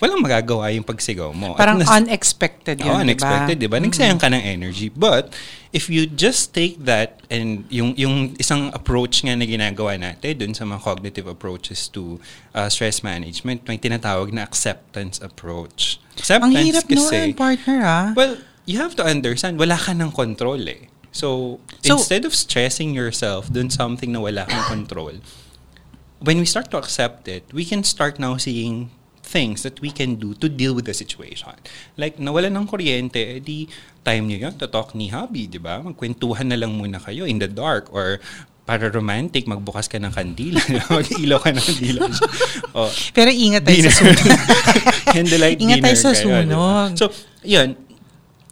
walang 0.05 0.21
magagawa 0.21 0.69
yung 0.69 0.85
pagsigaw 0.85 1.33
mo. 1.33 1.57
Parang 1.57 1.81
nas- 1.81 1.89
unexpected 1.89 2.85
yun, 2.85 2.93
Oo, 2.93 3.01
unexpected, 3.01 3.57
di 3.57 3.65
ba? 3.65 3.81
Mm-hmm. 3.81 3.89
Nagsayang 3.89 4.21
ka 4.21 4.29
ng 4.29 4.45
energy. 4.45 4.93
But, 4.93 5.33
if 5.73 5.89
you 5.89 6.05
just 6.05 6.53
take 6.53 6.77
that 6.85 7.25
and 7.33 7.65
yung, 7.73 7.97
yung 7.97 8.37
isang 8.37 8.69
approach 8.77 9.25
nga 9.25 9.33
na 9.33 9.49
ginagawa 9.49 9.97
natin 9.97 10.37
dun 10.37 10.53
sa 10.53 10.69
mga 10.69 10.85
cognitive 10.85 11.25
approaches 11.25 11.89
to 11.89 12.21
uh, 12.53 12.69
stress 12.69 13.01
management, 13.01 13.65
may 13.65 13.81
tinatawag 13.81 14.29
na 14.29 14.45
acceptance 14.45 15.25
approach. 15.25 15.97
Acceptance 16.21 16.53
Ang 16.53 16.61
hirap 16.69 16.85
kasi, 16.85 17.33
nun, 17.33 17.35
partner, 17.35 17.79
ah. 17.81 18.07
Well, 18.13 18.37
you 18.69 18.77
have 18.77 18.93
to 19.01 19.05
understand, 19.09 19.57
wala 19.57 19.81
ka 19.81 19.97
ng 19.97 20.13
control 20.13 20.61
eh. 20.69 20.93
So, 21.11 21.59
So- 21.81 21.97
instead 21.97 22.29
of 22.29 22.37
stressing 22.37 22.93
yourself 22.93 23.49
dun 23.49 23.73
something 23.73 24.13
na 24.13 24.21
wala 24.21 24.45
kang 24.45 24.69
control, 24.69 25.17
when 26.21 26.41
we 26.41 26.47
start 26.47 26.71
to 26.73 26.79
accept 26.79 27.29
it, 27.29 27.45
we 27.53 27.65
can 27.65 27.85
start 27.85 28.19
now 28.19 28.37
seeing 28.37 28.91
things 29.35 29.67
that 29.67 29.83
we 29.83 29.91
can 29.91 30.15
do 30.15 30.39
to 30.39 30.47
deal 30.47 30.79
with 30.79 30.87
the 30.87 30.95
situation. 30.95 31.59
Like, 31.99 32.23
nawala 32.23 32.55
ng 32.55 32.71
kuryente, 32.71 33.19
eh, 33.19 33.43
di 33.43 33.67
time 34.07 34.31
niyo 34.31 34.47
yun 34.47 34.55
to 34.63 34.71
talk 34.71 34.95
ni 34.95 35.11
hubby, 35.11 35.51
di 35.51 35.59
ba? 35.59 35.83
Magkwentuhan 35.83 36.47
na 36.47 36.55
lang 36.55 36.79
muna 36.79 37.03
kayo 37.03 37.27
in 37.27 37.43
the 37.43 37.51
dark 37.51 37.91
or 37.91 38.23
para 38.65 38.89
romantic, 38.89 39.45
magbukas 39.45 39.91
ka 39.91 39.99
ng 39.99 40.15
kandila. 40.15 40.63
Mag-ilaw 40.95 41.43
ka 41.43 41.51
ng 41.51 41.65
kandila. 41.67 42.01
oh, 42.79 42.89
Pero 43.11 43.29
ingat 43.29 43.67
tayo 43.67 43.77
dinner. 43.83 43.91
sa 43.91 43.99
sunog. 44.01 44.19
Candlelight 45.13 45.59
Ingat 45.61 45.79
tayo 45.83 45.97
sa 45.99 46.11
sunog. 46.15 46.47
So, 46.97 47.11
yun. 47.43 47.77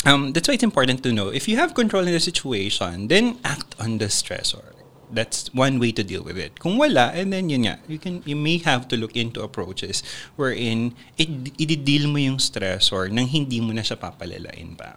Um, 0.02 0.34
that's 0.34 0.50
why 0.50 0.58
it's 0.58 0.66
important 0.66 1.00
to 1.06 1.14
know. 1.14 1.30
If 1.30 1.46
you 1.46 1.56
have 1.62 1.78
control 1.78 2.02
in 2.04 2.12
the 2.12 2.20
situation, 2.20 3.06
then 3.06 3.38
act 3.46 3.78
on 3.78 4.02
the 4.02 4.10
stressor. 4.10 4.81
That's 5.12 5.52
one 5.52 5.76
way 5.76 5.92
to 5.92 6.02
deal 6.02 6.24
with 6.24 6.40
it. 6.40 6.56
Kung 6.56 6.80
wala, 6.80 7.12
and 7.12 7.28
then 7.32 7.52
yun 7.52 7.68
nga, 7.68 7.84
you 7.84 8.00
can 8.00 8.24
you 8.24 8.32
may 8.32 8.56
have 8.64 8.88
to 8.88 8.96
look 8.96 9.12
into 9.12 9.44
approaches 9.44 10.00
wherein 10.40 10.96
it, 11.20 11.28
i-deal 11.60 12.08
mo 12.08 12.16
yung 12.16 12.40
stressor 12.40 13.12
nang 13.12 13.28
hindi 13.28 13.60
mo 13.60 13.76
na 13.76 13.84
siya 13.84 14.00
papalalain 14.00 14.72
pa. 14.72 14.96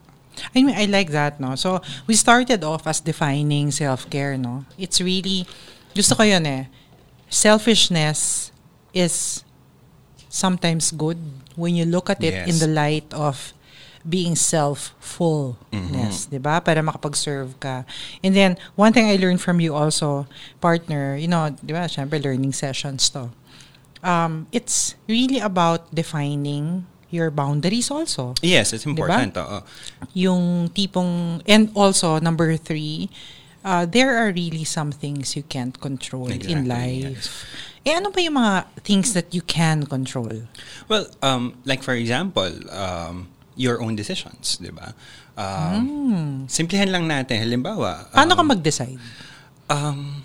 I 0.56 0.64
mean, 0.64 0.76
I 0.76 0.84
like 0.88 1.12
that, 1.16 1.40
no? 1.40 1.56
So, 1.56 1.80
we 2.08 2.16
started 2.16 2.60
off 2.64 2.88
as 2.88 3.00
defining 3.00 3.72
self-care, 3.72 4.36
no? 4.36 4.68
It's 4.76 5.00
really, 5.00 5.48
gusto 5.96 6.16
ko 6.16 6.24
yun 6.28 6.44
eh. 6.44 6.68
Selfishness 7.32 8.52
is 8.92 9.44
sometimes 10.28 10.92
good 10.92 11.16
when 11.56 11.76
you 11.76 11.88
look 11.88 12.12
at 12.12 12.20
it 12.20 12.48
in 12.48 12.56
Yes. 12.56 12.60
the 12.60 12.68
light 12.68 13.08
of 13.16 13.55
being 14.08 14.36
self-fullness, 14.38 16.30
di 16.30 16.38
ba? 16.38 16.62
Para 16.62 16.82
makapag-serve 16.82 17.58
ka. 17.60 17.84
And 18.24 18.36
then, 18.36 18.58
one 18.78 18.94
thing 18.94 19.10
I 19.10 19.18
learned 19.18 19.42
from 19.42 19.60
you 19.60 19.74
also, 19.76 20.28
partner, 20.62 21.18
you 21.18 21.28
know, 21.28 21.50
di 21.50 21.74
ba, 21.74 21.90
syempre 21.90 22.22
learning 22.24 22.54
sessions 22.54 23.10
to. 23.12 23.30
Um, 24.06 24.46
it's 24.54 24.94
really 25.10 25.40
about 25.42 25.90
defining 25.90 26.86
your 27.10 27.32
boundaries 27.32 27.90
also 27.90 28.34
Yes, 28.42 28.74
it's 28.74 28.86
important. 28.86 29.34
oo. 29.38 29.62
yung 30.14 30.70
tipong 30.70 31.42
and 31.48 31.72
also 31.74 32.20
number 32.20 32.54
three 32.58 33.10
uh, 33.64 33.86
there 33.88 34.18
are 34.18 34.30
really 34.36 34.62
some 34.66 34.92
things 34.92 35.34
you 35.38 35.42
can't 35.48 35.80
control 35.80 36.28
in 36.28 36.38
Exactly, 36.38 37.16
life 37.16 37.46
eh 37.82 37.98
ano 37.98 38.12
ba 38.12 38.20
yung 38.22 38.36
mga 38.38 38.66
things 38.84 39.14
that 39.18 39.32
you 39.34 39.42
can 39.42 39.86
control 39.90 40.46
Well, 40.86 41.08
um, 41.26 41.58
like 41.66 41.82
for 41.82 41.94
example, 41.98 42.52
um, 42.70 43.30
your 43.56 43.80
own 43.80 43.96
decisions, 43.96 44.60
di 44.60 44.70
ba? 44.70 44.92
Um, 45.36 46.46
Simplihan 46.48 46.92
lang 46.92 47.08
natin. 47.08 47.40
Halimbawa, 47.42 48.08
Hmm. 48.08 48.16
paano 48.16 48.32
ka 48.34 48.44
um, 48.44 48.50
mag-decide 48.50 49.00
Um, 49.66 50.22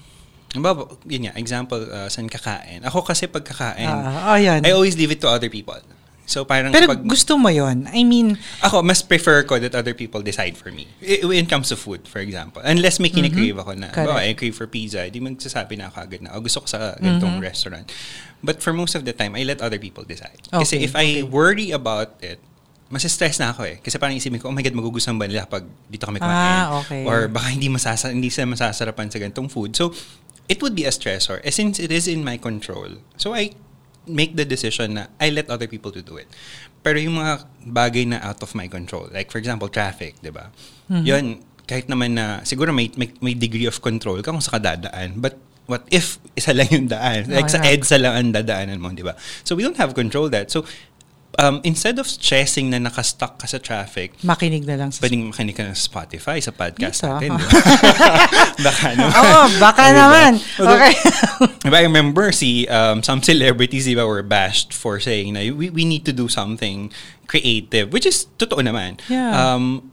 halimbawa, 0.52 0.84
yun 1.08 1.24
nga, 1.24 1.34
example, 1.34 1.80
uh, 1.80 2.06
saan 2.06 2.28
kakain. 2.28 2.84
Ako 2.84 3.00
kasi 3.00 3.24
pag 3.24 3.40
kakain, 3.40 3.88
Ah, 3.88 4.36
ayan. 4.36 4.60
I 4.60 4.70
always 4.70 4.92
leave 4.94 5.08
it 5.10 5.20
to 5.20 5.28
other 5.28 5.48
people. 5.48 5.80
So 6.30 6.46
parang 6.46 6.70
pero 6.70 6.86
pag, 6.86 7.02
gusto 7.02 7.34
mo 7.34 7.50
yon 7.50 7.90
I 7.90 8.06
mean 8.06 8.38
ako, 8.62 8.86
mas 8.86 9.02
prefer 9.02 9.42
ko 9.42 9.58
that 9.58 9.74
other 9.74 9.98
people 9.98 10.22
decide 10.22 10.54
for 10.54 10.70
me. 10.70 10.86
When 11.26 11.42
it 11.42 11.50
comes 11.50 11.72
to 11.72 11.76
food, 11.76 12.06
for 12.06 12.22
example. 12.22 12.62
Unless 12.62 13.02
may 13.02 13.10
kinikrave 13.10 13.58
ako 13.58 13.74
na, 13.74 13.90
Mm-hmm. 13.90 13.96
Correct. 13.96 14.14
halimbawa, 14.14 14.30
I 14.30 14.38
crave 14.38 14.54
for 14.54 14.68
pizza, 14.68 15.08
di 15.08 15.18
magsasabi 15.18 15.74
na 15.74 15.88
ako 15.88 15.96
agad 15.98 16.20
na, 16.22 16.36
oh, 16.36 16.42
gusto 16.44 16.62
ko 16.62 16.68
sa 16.68 16.94
ganitong 17.00 17.40
Mm-hmm. 17.40 17.42
restaurant. 17.42 17.86
But 18.44 18.60
for 18.60 18.70
most 18.70 18.94
of 18.94 19.02
the 19.02 19.10
time, 19.10 19.34
I 19.34 19.42
let 19.42 19.58
other 19.58 19.80
people 19.80 20.04
decide. 20.04 20.38
Kasi 20.46 20.78
Okay, 20.78 20.84
if 20.84 20.92
I 20.94 21.24
worry 21.24 21.72
about 21.72 22.20
it, 22.20 22.38
masistress 22.90 23.38
na 23.38 23.54
ako 23.54 23.62
eh. 23.70 23.76
Kasi 23.78 23.96
parang 23.96 24.18
isipin 24.18 24.42
ko, 24.42 24.50
oh 24.50 24.54
my 24.54 24.66
God, 24.66 24.74
magugustuhan 24.74 25.16
ba 25.16 25.30
nila 25.30 25.46
pag 25.46 25.62
dito 25.86 26.04
kami 26.04 26.18
kumain? 26.18 26.66
Ah, 26.66 26.82
okay. 26.82 27.06
Or 27.06 27.30
baka 27.30 27.54
hindi, 27.54 27.70
masasa 27.70 28.10
hindi 28.10 28.28
sila 28.28 28.50
masasarapan 28.52 29.08
sa 29.08 29.22
ganitong 29.22 29.46
food. 29.46 29.78
So, 29.78 29.94
it 30.50 30.58
would 30.58 30.74
be 30.74 30.84
a 30.84 30.92
stressor. 30.92 31.38
Eh, 31.46 31.54
since 31.54 31.78
it 31.78 31.94
is 31.94 32.10
in 32.10 32.26
my 32.26 32.34
control, 32.34 32.98
so 33.14 33.30
I 33.32 33.54
make 34.10 34.34
the 34.34 34.42
decision 34.42 34.98
na 34.98 35.06
I 35.22 35.30
let 35.30 35.46
other 35.46 35.70
people 35.70 35.94
to 35.94 36.02
do 36.02 36.18
it. 36.18 36.26
Pero 36.82 36.98
yung 36.98 37.22
mga 37.22 37.46
bagay 37.70 38.10
na 38.10 38.18
out 38.26 38.42
of 38.42 38.58
my 38.58 38.66
control, 38.66 39.06
like 39.14 39.30
for 39.30 39.38
example, 39.38 39.70
traffic, 39.70 40.18
di 40.18 40.34
ba? 40.34 40.50
Mm-hmm. 40.90 41.04
Yun, 41.06 41.24
kahit 41.70 41.86
naman 41.86 42.18
na, 42.18 42.42
siguro 42.42 42.74
may, 42.74 42.90
may, 42.98 43.14
may 43.22 43.38
degree 43.38 43.70
of 43.70 43.78
control 43.78 44.18
ka 44.18 44.34
kung 44.34 44.42
sa 44.42 44.58
kadadaan, 44.58 45.22
but 45.22 45.38
what 45.70 45.86
if 45.94 46.18
isa 46.34 46.50
lang 46.50 46.66
yung 46.74 46.90
daan? 46.90 47.30
Like 47.30 47.46
sa 47.46 47.62
Oh, 47.62 47.64
yeah. 47.64 47.78
EDSA 47.78 47.96
lang 48.02 48.14
ang 48.18 48.30
dadaanan 48.34 48.82
mo, 48.82 48.90
di 48.90 49.06
ba? 49.06 49.14
So 49.46 49.54
we 49.54 49.62
don't 49.62 49.78
have 49.78 49.94
control 49.94 50.26
that. 50.34 50.50
So, 50.50 50.66
um, 51.38 51.60
instead 51.62 51.98
of 51.98 52.06
stressing 52.10 52.70
na 52.70 52.78
nakastuck 52.82 53.38
ka 53.38 53.46
sa 53.46 53.58
traffic, 53.62 54.18
makinig 54.26 54.66
na 54.66 54.74
lang 54.74 54.90
sa 54.90 55.04
pwedeng 55.04 55.30
makinig 55.30 55.54
ka 55.54 55.62
ng 55.62 55.78
Spotify, 55.78 56.42
sa 56.42 56.50
podcast 56.50 57.04
Dito, 57.04 57.12
natin. 57.12 57.30
ha? 57.30 57.38
di 57.38 57.46
ba? 57.46 58.10
Baka 58.66 58.86
naman. 58.96 59.12
Oo, 59.20 59.42
baka 59.62 59.84
Diba? 59.88 59.98
naman. 60.00 60.32
Okay. 60.58 60.92
Diba, 61.64 61.76
I 61.78 61.84
remember 61.86 62.32
si 62.32 62.66
um, 62.68 63.02
some 63.02 63.22
celebrities 63.22 63.86
diba, 63.86 64.04
were 64.04 64.24
bashed 64.24 64.74
for 64.74 65.00
saying 65.00 65.32
na 65.32 65.40
we, 65.54 65.70
we 65.70 65.84
need 65.84 66.04
to 66.04 66.12
do 66.12 66.28
something 66.28 66.92
creative, 67.26 67.92
which 67.92 68.04
is 68.04 68.26
totoo 68.36 68.60
naman. 68.60 69.00
Yeah. 69.08 69.32
Um, 69.32 69.90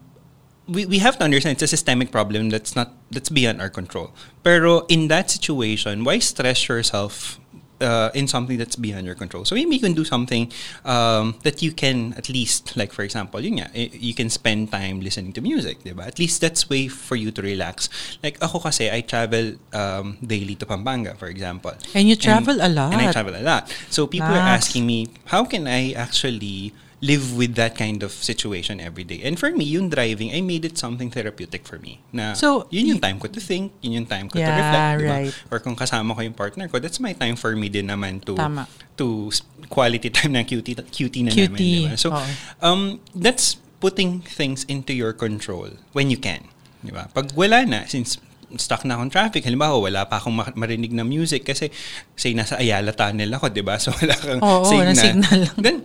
we, 0.67 0.85
we 0.85 0.97
have 0.99 1.17
to 1.17 1.23
understand 1.23 1.55
it's 1.55 1.63
a 1.63 1.67
systemic 1.71 2.11
problem 2.11 2.49
that's 2.49 2.75
not 2.75 2.91
that's 3.11 3.29
beyond 3.29 3.61
our 3.61 3.69
control. 3.69 4.11
Pero 4.43 4.83
in 4.91 5.07
that 5.07 5.31
situation, 5.31 6.03
why 6.03 6.19
stress 6.19 6.67
yourself 6.67 7.39
uh, 7.81 8.09
in 8.13 8.27
something 8.27 8.57
that's 8.57 8.75
beyond 8.75 9.05
your 9.05 9.15
control? 9.15 9.45
So 9.45 9.55
maybe 9.55 9.75
you 9.75 9.81
can 9.81 9.93
do 9.93 10.05
something 10.05 10.51
um, 10.85 11.35
that 11.43 11.61
you 11.61 11.71
can 11.71 12.13
at 12.17 12.29
least, 12.29 12.75
like 12.77 12.91
for 12.91 13.03
example, 13.03 13.39
yun 13.39 13.59
nga, 13.59 13.69
eh, 13.75 13.89
you 13.93 14.13
can 14.13 14.29
spend 14.29 14.71
time 14.71 15.01
listening 15.01 15.33
to 15.33 15.41
music, 15.41 15.83
diba? 15.83 16.05
At 16.05 16.19
least 16.19 16.41
that's 16.41 16.69
way 16.69 16.87
for 16.87 17.15
you 17.15 17.31
to 17.31 17.41
relax. 17.41 17.89
Like 18.23 18.37
ako 18.41 18.59
kasi, 18.59 18.89
I 18.89 19.01
travel 19.01 19.55
um, 19.73 20.17
daily 20.25 20.55
to 20.55 20.65
Pampanga, 20.65 21.15
for 21.15 21.27
example. 21.27 21.73
And 21.93 22.07
you 22.07 22.15
travel 22.15 22.57
a 22.61 22.69
lot. 22.69 22.93
And 22.93 23.01
I 23.01 23.11
travel 23.11 23.35
a 23.35 23.43
lot. 23.43 23.73
So 23.89 24.07
people 24.07 24.27
are 24.29 24.45
Nice. 24.47 24.69
asking 24.69 24.85
me, 24.85 25.07
how 25.25 25.45
can 25.45 25.67
I 25.67 25.91
actually 25.93 26.73
live 26.97 27.37
with 27.37 27.53
that 27.53 27.77
kind 27.77 28.01
of 28.01 28.09
situation 28.09 28.81
every 28.81 29.03
day? 29.03 29.21
And 29.21 29.37
for 29.37 29.51
me, 29.51 29.65
yung 29.65 29.89
driving, 29.89 30.33
I 30.33 30.41
made 30.41 30.65
it 30.65 30.77
something 30.77 31.09
therapeutic 31.09 31.61
for 31.63 31.77
me. 31.77 32.01
Na 32.09 32.33
So, 32.33 32.65
yun 32.69 32.87
yung 32.87 32.99
time 32.99 33.19
ko 33.19 33.27
to 33.27 33.37
think, 33.37 33.73
yun 33.81 34.01
yung 34.01 34.07
time 34.07 34.25
ko 34.27 34.35
to 34.35 34.41
Yeah, 34.41 34.57
reflect. 34.57 34.97
diba? 34.97 35.13
right. 35.13 35.33
Or 35.49 35.57
kung 35.59 35.75
kasama 35.75 36.13
ko 36.13 36.21
yung 36.21 36.33
partner 36.33 36.65
ko, 36.67 36.79
that's 36.79 36.97
my 36.97 37.13
time 37.13 37.35
for 37.35 37.53
me 37.53 37.69
din 37.69 37.85
naman 37.87 38.25
to 38.25 38.33
Tama. 38.33 38.65
to 38.97 39.29
quality 39.69 40.09
time 40.09 40.33
na 40.33 40.41
cutie, 40.41 40.73
cutie 40.89 41.21
na 41.21 41.29
Cutie, 41.29 41.53
namin. 41.53 41.93
Diba? 41.93 41.97
So, 41.97 42.09
oo. 42.11 42.25
um, 42.61 42.97
that's 43.13 43.57
putting 43.77 44.25
things 44.25 44.65
into 44.65 44.89
your 44.89 45.13
control 45.13 45.77
when 45.93 46.09
you 46.09 46.17
can. 46.17 46.49
Di 46.81 46.89
ba? 46.89 47.13
Pag 47.13 47.37
wala 47.37 47.61
na, 47.61 47.85
since 47.85 48.17
stuck 48.57 48.81
na 48.87 48.95
akong 48.97 49.11
traffic, 49.11 49.45
halimbawa, 49.45 49.77
wala 49.77 50.01
pa 50.07 50.17
akong 50.17 50.33
ma- 50.33 50.55
marinig 50.55 50.95
na 50.95 51.03
music 51.03 51.45
kasi 51.45 51.69
say 52.15 52.33
nasa 52.33 52.57
Ayala 52.57 52.89
Tunnel 52.89 53.29
ako, 53.37 53.53
di 53.53 53.61
ba? 53.61 53.77
So 53.83 53.93
wala 53.93 54.15
kang 54.17 54.41
Oo, 54.41 54.65
signal. 54.65 54.81
walang 54.81 54.97
signal 54.97 55.37
lang. 55.45 55.57
Then, 55.61 55.77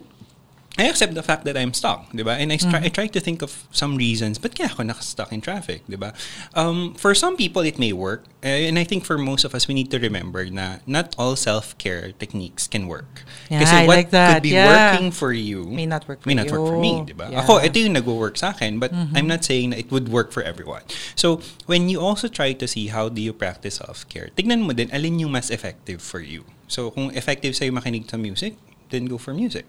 I 0.78 0.88
accept 0.88 1.12
the 1.12 1.22
fact 1.22 1.44
that 1.44 1.52
I'm 1.54 1.74
stuck, 1.76 2.08
di 2.16 2.22
ba? 2.24 2.32
And 2.32 2.48
I, 2.50 2.56
try, 2.56 2.80
I 2.84 2.88
try 2.88 3.06
to 3.06 3.20
think 3.20 3.42
of 3.42 3.68
some 3.72 3.96
reasons, 4.00 4.38
but 4.40 4.56
kaya 4.56 4.72
ako 4.72 4.88
nakastuck 4.88 5.28
in 5.30 5.42
traffic, 5.44 5.84
di 5.84 5.96
ba? 6.00 6.14
Um, 6.56 6.94
for 6.96 7.12
some 7.14 7.36
people, 7.36 7.60
it 7.60 7.78
may 7.78 7.92
work. 7.92 8.24
Eh, 8.42 8.72
and 8.72 8.78
I 8.78 8.84
think 8.84 9.04
for 9.04 9.18
most 9.18 9.44
of 9.44 9.54
us, 9.54 9.68
we 9.68 9.74
need 9.74 9.90
to 9.92 9.98
remember 10.00 10.48
na 10.48 10.80
not 10.86 11.14
all 11.18 11.36
self-care 11.36 12.12
techniques 12.16 12.66
can 12.66 12.88
work. 12.88 13.20
Yeah, 13.52 13.60
Kasi 13.60 13.84
I 13.84 13.86
what 13.86 13.96
like 14.00 14.10
that. 14.16 14.40
could 14.40 14.48
be 14.48 14.56
Yeah. 14.56 14.96
working 14.96 15.12
for 15.12 15.36
you 15.36 15.68
May 15.68 15.84
not 15.84 16.08
work 16.08 16.24
for, 16.24 16.28
may 16.32 16.34
not 16.40 16.48
work 16.50 16.64
for 16.64 16.80
me, 16.80 17.04
you. 17.04 17.04
di 17.04 17.12
ba? 17.12 17.28
Yeah. 17.28 17.44
Ako, 17.44 17.60
ito 17.60 17.76
yung 17.78 17.92
nag-work 17.92 18.40
sa 18.40 18.56
akin, 18.56 18.80
but 18.80 18.96
I'm 19.12 19.28
not 19.28 19.44
saying 19.44 19.76
it 19.76 19.92
would 19.92 20.08
work 20.08 20.32
for 20.32 20.40
everyone. 20.40 20.88
So, 21.20 21.44
when 21.68 21.92
you 21.92 22.00
also 22.00 22.32
try 22.32 22.56
to 22.56 22.64
see 22.66 22.88
how 22.88 23.12
do 23.12 23.20
you 23.20 23.36
practice 23.36 23.76
self-care, 23.76 24.32
tignan 24.40 24.64
mo 24.64 24.72
din 24.72 24.88
alin 24.88 25.20
yung 25.20 25.36
mas 25.36 25.52
effective 25.52 26.00
for 26.00 26.24
you. 26.24 26.48
So, 26.64 26.88
kung 26.90 27.12
effective 27.12 27.52
sa'yo 27.52 27.76
makinig 27.76 28.08
sa 28.08 28.16
music, 28.16 28.56
then 28.92 29.06
go 29.08 29.18
for 29.18 29.34
music. 29.34 29.66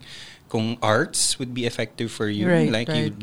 Kung 0.48 0.78
arts 0.84 1.40
would 1.40 1.50
be 1.56 1.66
effective 1.66 2.12
for 2.12 2.28
you, 2.28 2.46
Right, 2.46 2.70
like 2.70 2.88
you 2.92 3.10
right. 3.10 3.14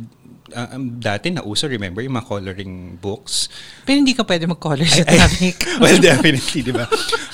Uh, 0.49 0.73
um, 0.73 0.97
dati 0.97 1.29
nauso, 1.29 1.65
remember, 1.65 2.01
yung 2.01 2.13
mga 2.13 2.27
coloring 2.27 2.73
books. 2.97 3.47
Pero 3.83 3.97
hindi 3.97 4.11
ka 4.11 4.23
pwede 4.23 4.45
mag-color 4.45 4.83
sa 4.83 5.03
traffic. 5.03 5.61
well, 5.83 5.97
definitely, 5.97 6.61
di 6.61 6.73
ba? 6.73 6.89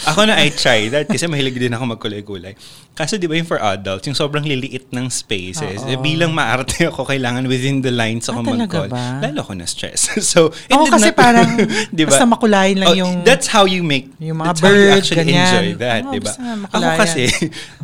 Ako 0.06 0.28
na, 0.28 0.36
I 0.36 0.52
try 0.52 0.88
that 0.90 1.08
kasi 1.08 1.26
mahilig 1.26 1.56
din 1.56 1.72
ako 1.72 1.96
magkulay-kulay. 1.96 2.54
Kaso, 2.92 3.16
di 3.16 3.30
ba, 3.30 3.38
yung 3.38 3.46
for 3.46 3.62
adults, 3.62 4.06
yung 4.06 4.18
sobrang 4.18 4.42
liliit 4.42 4.90
ng 4.90 5.06
spaces, 5.08 5.86
Oo. 5.86 5.90
eh, 5.90 5.98
bilang 5.98 6.34
maarte 6.34 6.90
ako, 6.90 7.06
kailangan 7.06 7.46
within 7.46 7.80
the 7.80 7.94
lines 7.94 8.26
ako 8.26 8.42
Ah, 8.42 8.48
talaga 8.48 8.66
mag-call. 8.66 8.90
ba? 8.90 9.04
Lalo 9.22 9.40
ako 9.46 9.52
na-stress. 9.54 10.02
so, 10.34 10.50
it 10.66 10.74
Ako 10.74 10.90
did 10.90 10.94
kasi 10.98 11.10
not- 11.14 11.18
parang 11.18 11.50
di 11.98 12.04
ba? 12.04 12.10
basta 12.10 12.26
makulayin 12.26 12.78
lang 12.82 12.90
Oh, 12.90 12.98
yung... 12.98 13.14
That's 13.22 13.46
how 13.48 13.70
you 13.70 13.86
make, 13.86 14.10
yung 14.18 14.42
mga 14.42 14.48
that's 14.50 14.62
how 14.62 14.74
you 14.74 14.82
bird, 14.90 14.98
actually 14.98 15.26
ganyan. 15.26 15.46
enjoy 15.46 15.68
that, 15.78 16.02
Oo, 16.06 16.14
di 16.14 16.20
ba? 16.22 16.32
Ako 16.34 16.58
makulayan. 16.66 16.98
kasi, 16.98 17.22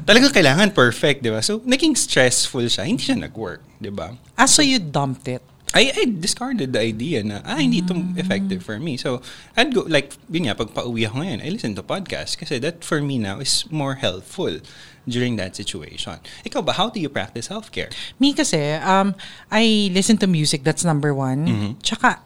talagang 0.02 0.32
kailangan 0.34 0.68
perfect, 0.74 1.22
di 1.22 1.30
ba? 1.30 1.40
So, 1.40 1.62
naging 1.62 1.94
stressful 1.94 2.66
siya. 2.66 2.84
Hindi 2.84 3.06
siya 3.06 3.16
nag-work, 3.16 3.62
di 3.84 3.92
ba? 3.92 4.16
Ah, 4.40 4.48
so 4.48 4.64
you 4.64 4.80
dumped 4.80 5.28
it. 5.28 5.44
I, 5.74 5.90
I 5.90 6.06
discarded 6.06 6.70
the 6.70 6.80
idea 6.86 7.26
na, 7.26 7.42
ah, 7.42 7.58
hindi 7.58 7.82
ito 7.82 7.98
effective 8.14 8.62
for 8.62 8.78
me. 8.78 8.94
So, 8.94 9.26
I'd 9.58 9.74
go, 9.74 9.82
like, 9.90 10.14
yun 10.30 10.46
nga, 10.46 10.54
pag 10.54 10.70
pauwi 10.70 11.10
ako 11.10 11.26
ngayon, 11.26 11.42
I 11.42 11.50
listen 11.50 11.74
to 11.74 11.82
podcast 11.82 12.38
kasi 12.38 12.62
that 12.62 12.86
for 12.86 13.02
me 13.02 13.18
now 13.18 13.42
is 13.42 13.66
more 13.74 13.98
helpful 13.98 14.62
during 15.10 15.34
that 15.42 15.58
situation. 15.58 16.22
Ikaw 16.46 16.62
ba, 16.62 16.78
how 16.78 16.94
do 16.94 17.02
you 17.02 17.10
practice 17.10 17.50
self-care? 17.50 17.90
Me 18.22 18.38
kasi, 18.38 18.78
um, 18.86 19.18
I 19.50 19.90
listen 19.90 20.22
to 20.22 20.30
music, 20.30 20.62
that's 20.62 20.86
number 20.86 21.10
one. 21.10 21.50
Mhm. 21.50 21.70
Tsaka, 21.82 22.22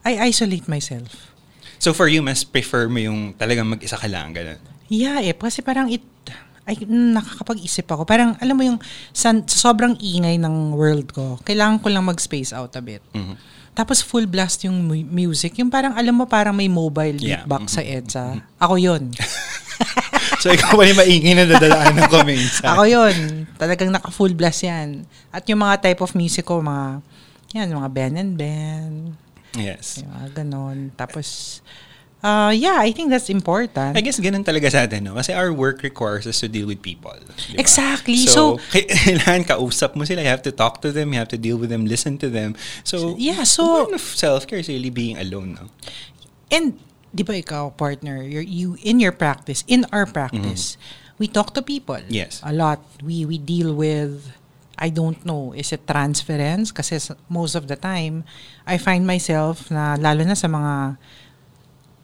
I 0.00 0.32
isolate 0.32 0.64
myself. 0.64 1.36
So, 1.76 1.92
for 1.92 2.08
you, 2.08 2.24
mas 2.24 2.48
prefer 2.48 2.88
mo 2.88 2.96
yung 2.96 3.36
talagang 3.36 3.68
mag-isa 3.68 4.00
ka 4.00 4.08
lang, 4.08 4.32
ganun? 4.32 4.56
Yeah, 4.88 5.20
eh. 5.20 5.36
Kasi 5.36 5.60
parang 5.60 5.92
it, 5.92 6.00
ay, 6.66 6.82
nakakapag-isip 6.84 7.86
ako. 7.86 8.02
Parang, 8.02 8.34
alam 8.36 8.54
mo 8.54 8.66
yung, 8.66 8.78
sa, 9.10 9.30
sa 9.46 9.70
sobrang 9.70 9.94
ingay 9.96 10.34
ng 10.36 10.74
world 10.74 11.08
ko, 11.08 11.38
kailangan 11.42 11.78
ko 11.78 11.88
lang 11.88 12.02
mag-space 12.02 12.50
out 12.50 12.74
a 12.74 12.82
bit. 12.82 13.00
Mhm. 13.14 13.38
Tapos 13.70 14.00
full 14.00 14.24
blast 14.24 14.64
yung 14.64 14.82
mu- 14.82 15.04
music. 15.06 15.60
Yung 15.60 15.68
parang, 15.68 15.92
alam 15.94 16.16
mo, 16.16 16.24
parang 16.24 16.56
may 16.56 16.66
mobile 16.66 17.20
Yeah. 17.20 17.44
beatbox 17.44 17.76
sa 17.76 17.82
Mhm. 17.84 17.92
EDSA. 17.94 18.26
Ako 18.58 18.74
yun. 18.76 19.02
So, 20.36 20.48
ikaw 20.48 20.74
pa 20.74 20.84
rin 20.84 20.96
maingay 20.96 21.32
na 21.32 21.44
dadalaanan 21.44 22.06
ko 22.08 22.20
minsan. 22.22 22.64
Ako 22.68 22.82
yun. 22.86 23.44
Talagang 23.56 23.92
naka-full 23.92 24.32
blast 24.32 24.64
yan. 24.64 25.04
At 25.28 25.44
yung 25.48 25.60
mga 25.60 25.80
type 25.82 26.00
of 26.00 26.12
music 26.14 26.44
ko, 26.44 26.60
mga, 26.60 27.00
yan, 27.52 27.72
mga 27.72 27.88
Ben 27.90 28.14
and 28.16 28.32
Ben. 28.36 28.90
Yes. 29.56 30.00
Yung 30.00 30.12
mga 30.12 30.42
ganon. 30.42 30.92
Tapos, 30.92 31.60
uh, 32.26 32.50
yeah, 32.50 32.82
I 32.82 32.90
think 32.90 33.14
that's 33.14 33.30
important. 33.30 33.94
I 33.94 34.02
guess 34.02 34.18
ganun 34.18 34.42
talaga 34.42 34.66
sa 34.74 34.82
atin, 34.82 35.06
no? 35.06 35.14
Kasi 35.14 35.30
our 35.30 35.54
work 35.54 35.86
requires 35.86 36.26
us 36.26 36.42
to 36.42 36.50
deal 36.50 36.66
with 36.66 36.82
people. 36.82 37.14
di 37.14 37.22
ba? 37.22 37.34
Exactly. 37.62 38.18
So, 38.26 38.58
So- 38.58 38.58
kailangan 38.74 39.46
kausap 39.46 39.94
mo 39.94 40.02
sila. 40.02 40.26
You 40.26 40.32
have 40.34 40.42
to 40.42 40.50
talk 40.50 40.82
to 40.82 40.90
them. 40.90 41.14
You 41.14 41.22
have 41.22 41.30
to 41.30 41.38
deal 41.38 41.54
with 41.54 41.70
them, 41.70 41.86
listen 41.86 42.18
to 42.18 42.28
them. 42.28 42.58
So, 42.82 43.14
Yeah, 43.14 43.46
so- 43.46 43.86
one 43.86 43.94
of 43.94 44.02
self-care 44.02 44.58
is 44.58 44.68
really 44.68 44.90
being 44.90 45.14
alone, 45.16 45.54
no? 45.54 45.70
And, 46.50 46.74
di 47.14 47.22
ba 47.22 47.38
ikaw, 47.38 47.70
partner, 47.78 48.20
you're, 48.26 48.44
you, 48.44 48.74
in 48.82 48.98
your 48.98 49.14
practice, 49.14 49.62
in 49.70 49.86
our 49.94 50.04
practice, 50.04 50.74
we 51.22 51.30
talk 51.30 51.54
to 51.54 51.62
people. 51.62 52.02
Yes. 52.10 52.42
A 52.42 52.52
lot. 52.52 52.82
We, 53.00 53.24
we 53.24 53.38
deal 53.38 53.72
with, 53.72 54.34
I 54.76 54.90
don't 54.92 55.16
know, 55.24 55.56
is 55.56 55.72
it 55.72 55.88
transference? 55.88 56.70
Kasi 56.70 57.00
most 57.32 57.54
of 57.56 57.66
the 57.72 57.76
time, 57.76 58.24
I 58.66 58.76
find 58.76 59.06
myself 59.06 59.70
na, 59.70 59.96
lalo 59.96 60.22
na 60.28 60.34
sa 60.36 60.46
mga 60.46 60.98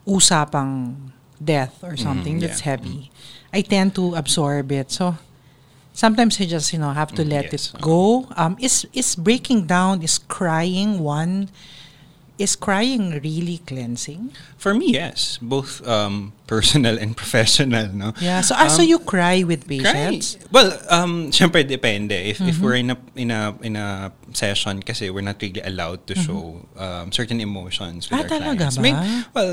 usapang 0.06 0.96
death 1.42 1.82
or 1.82 1.96
something 1.96 2.38
Mhm, 2.38 2.42
that's 2.46 2.60
yeah. 2.62 2.76
heavy, 2.76 3.10
I 3.52 3.62
tend 3.62 3.94
to 3.96 4.14
absorb 4.14 4.70
it. 4.72 4.90
So, 4.90 5.16
sometimes 5.92 6.40
I 6.40 6.46
just, 6.46 6.72
you 6.72 6.78
know, 6.78 6.92
have 6.92 7.12
to 7.18 7.22
Mm, 7.24 7.30
let 7.30 7.52
yes. 7.52 7.74
it 7.74 7.80
go. 7.80 8.26
Um, 8.36 8.56
is, 8.60 8.86
is 8.92 9.14
breaking 9.16 9.66
down, 9.66 10.02
is 10.02 10.18
crying 10.18 11.00
one, 11.00 11.50
is 12.38 12.56
crying 12.56 13.20
really 13.22 13.58
cleansing? 13.66 14.32
For 14.56 14.74
me, 14.74 14.94
yes. 14.94 15.38
Both 15.42 15.86
um, 15.86 16.32
personal 16.46 16.98
and 16.98 17.16
professional, 17.16 17.88
no? 17.92 18.14
Yeah. 18.20 18.40
So, 18.40 18.54
ah, 18.56 18.68
so 18.68 18.82
Um, 18.82 18.88
you 18.88 18.98
cry 18.98 19.42
with 19.44 19.66
Cry. 19.66 19.78
patients? 19.82 20.38
Well, 20.50 20.74
um, 20.90 21.30
syempre 21.30 21.62
depende. 21.62 22.12
If 22.14 22.40
if 22.40 22.56
Mm-hmm. 22.58 22.64
we're 22.64 22.78
in 22.78 22.90
a 22.90 22.96
in 23.14 23.30
a 23.30 23.42
in 23.62 23.74
a 23.76 24.10
session 24.32 24.80
kasi 24.82 25.10
we're 25.10 25.22
not 25.26 25.38
really 25.42 25.60
allowed 25.62 26.06
to 26.08 26.14
show 26.16 26.62
um, 26.78 27.12
certain 27.12 27.38
emotions 27.42 28.08
with 28.10 28.18
Mm-hmm. 28.26 28.32
Ah, 28.32 28.48
our 28.48 28.56
clients. 28.56 28.76
ba? 28.78 28.82
May- 28.82 28.96
well, 29.36 29.52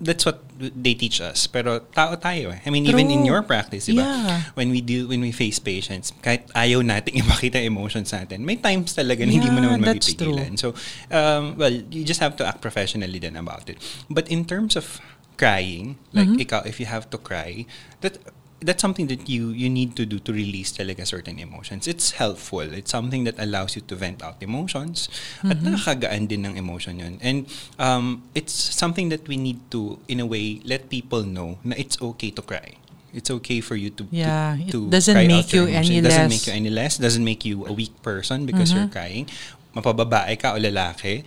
that's 0.00 0.24
what 0.24 0.44
they 0.60 0.92
teach 0.92 1.20
us. 1.20 1.46
Pero 1.46 1.80
tao 1.92 2.16
tayo 2.16 2.52
eh. 2.52 2.60
I 2.64 2.70
mean, 2.70 2.84
even 2.84 3.08
in 3.08 3.24
True. 3.24 3.32
your 3.32 3.42
practice, 3.42 3.86
di 3.88 3.96
ba? 3.96 4.04
Yeah. 4.04 4.40
When 4.52 4.68
we 4.68 4.80
deal, 4.80 5.08
when 5.08 5.20
we 5.24 5.32
face 5.32 5.56
patients, 5.58 6.12
kahit 6.20 6.48
ayaw 6.52 6.84
nating 6.84 7.16
ipakita 7.24 7.60
emotions 7.64 8.12
natin, 8.12 8.44
may 8.44 8.56
times 8.60 8.92
talaga 8.92 9.24
na 9.24 9.32
hindi 9.32 9.48
mo 9.48 9.60
Yeah, 9.60 9.76
naman 9.76 9.80
mapipigilan. 9.84 10.56
So, 10.60 10.76
um, 11.08 11.56
well, 11.56 11.72
you 11.72 12.04
just 12.04 12.20
have 12.20 12.36
to 12.36 12.44
act 12.44 12.60
professionally 12.60 13.16
then 13.18 13.36
about 13.36 13.68
it. 13.72 13.80
But 14.12 14.28
in 14.28 14.44
terms 14.44 14.76
of 14.76 15.00
crying, 15.36 15.96
like 16.12 16.28
Mm-hmm. 16.28 16.44
ikaw, 16.44 16.64
if 16.64 16.80
you 16.80 16.86
have 16.88 17.08
to 17.12 17.18
cry, 17.20 17.64
that 18.00 18.16
that's 18.58 18.80
something 18.80 19.06
that 19.08 19.28
you 19.28 19.52
you 19.52 19.68
need 19.68 19.92
to 19.94 20.08
do 20.08 20.16
to 20.18 20.32
release 20.32 20.72
talaga 20.72 21.04
certain 21.04 21.36
emotions. 21.38 21.84
It's 21.84 22.16
helpful. 22.16 22.64
It's 22.64 22.88
something 22.90 23.24
that 23.28 23.36
allows 23.36 23.76
you 23.76 23.82
to 23.84 23.94
vent 23.94 24.24
out 24.24 24.40
emotions 24.40 25.12
at 25.44 25.60
Mm-hmm. 25.60 25.76
nakakagaan 25.76 26.22
din 26.26 26.48
ng 26.48 26.56
emotion 26.56 26.96
yun. 26.96 27.20
And 27.20 27.44
um, 27.76 28.24
it's 28.32 28.52
something 28.54 29.12
that 29.12 29.28
we 29.28 29.36
need 29.36 29.60
to, 29.70 30.00
in 30.08 30.20
a 30.20 30.26
way, 30.26 30.64
let 30.64 30.88
people 30.88 31.22
know 31.22 31.60
na 31.62 31.76
it's 31.76 32.00
okay 32.00 32.32
to 32.32 32.40
cry. 32.40 32.80
It's 33.16 33.28
okay 33.40 33.60
for 33.64 33.76
you 33.76 33.88
to, 33.96 34.04
to- 34.04 34.12
Yeah, 34.12 34.56
it 34.60 34.72
to, 34.72 34.88
doesn't 34.92 35.16
cry 35.16 35.24
make 35.28 35.48
out 35.48 35.52
your 35.52 35.68
you 35.68 35.76
any 35.76 36.00
It 36.00 36.04
doesn't 36.04 36.28
less- 36.28 36.32
make 36.32 36.44
you 36.48 36.54
any 36.56 36.68
less. 36.72 36.92
Doesn't 37.00 37.24
make 37.24 37.44
you 37.44 37.64
a 37.64 37.72
weak 37.72 37.92
person 38.00 38.44
because 38.44 38.72
you're 38.72 38.88
crying. 38.88 39.28
Mapababae 39.76 40.40
ka 40.40 40.56
o 40.56 40.60
lalaki, 40.60 41.20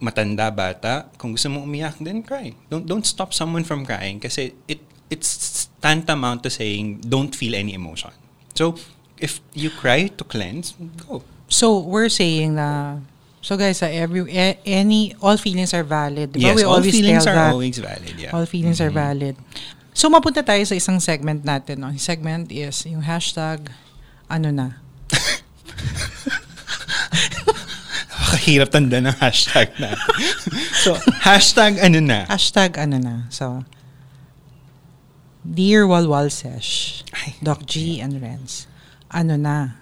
matanda, 0.00 0.48
bata, 0.48 1.08
kung 1.20 1.32
gusto 1.36 1.48
mo 1.52 1.60
umiyak, 1.64 2.00
then 2.00 2.24
cry. 2.24 2.56
Don't 2.72 2.88
don't 2.88 3.04
stop 3.04 3.32
someone 3.32 3.64
from 3.64 3.84
crying 3.84 4.16
kasi 4.20 4.56
it 4.64 4.80
it's 5.12 5.65
tantamount 5.80 6.42
to 6.42 6.50
saying 6.50 7.00
don't 7.06 7.34
feel 7.34 7.54
any 7.54 7.74
emotion. 7.74 8.10
So, 8.54 8.76
if 9.18 9.40
you 9.52 9.70
cry 9.70 10.08
to 10.08 10.24
cleanse, 10.24 10.74
go. 11.06 11.22
So, 11.48 11.78
we're 11.78 12.08
saying 12.08 12.56
na, 12.56 12.98
so 13.40 13.56
guys, 13.56 13.82
ah, 13.82 13.86
every, 13.86 14.26
a- 14.32 14.58
any, 14.64 15.14
all 15.22 15.36
feelings 15.36 15.74
are 15.74 15.84
valid. 15.84 16.32
Di 16.32 16.40
ba? 16.40 16.46
Yes, 16.52 16.56
we 16.56 16.64
all 16.64 16.80
always 16.80 16.94
feelings 16.94 17.26
are 17.26 17.34
that. 17.34 17.52
always 17.52 17.78
valid. 17.78 18.14
Yeah. 18.18 18.34
All 18.34 18.46
feelings 18.46 18.80
are 18.80 18.90
valid. 18.90 19.36
So, 19.94 20.08
mapunta 20.10 20.44
tayo 20.44 20.60
sa 20.64 20.74
isang 20.76 21.00
segment 21.00 21.44
natin. 21.44 21.80
No? 21.80 21.88
Yung 21.88 22.02
segment 22.02 22.52
is 22.52 22.84
yung 22.84 23.04
hashtag, 23.04 23.70
ano 24.28 24.50
na. 24.52 24.82
Nakakahirap 28.46 28.70
tanda 28.70 29.02
ng 29.02 29.16
hashtag 29.18 29.74
natin. 29.82 29.98
so, 30.86 30.94
hashtag 31.26 31.82
ano 31.82 31.98
na? 31.98 32.30
Hashtag 32.30 32.78
ano 32.78 32.96
na. 33.02 33.14
So, 33.26 33.66
Dear 35.46 35.86
Walwal 35.86 36.26
Sesh, 36.26 37.02
Ay. 37.14 37.38
Doc 37.38 37.62
G 37.64 38.02
and 38.02 38.18
Renz, 38.18 38.66
ano 39.08 39.38
na? 39.38 39.78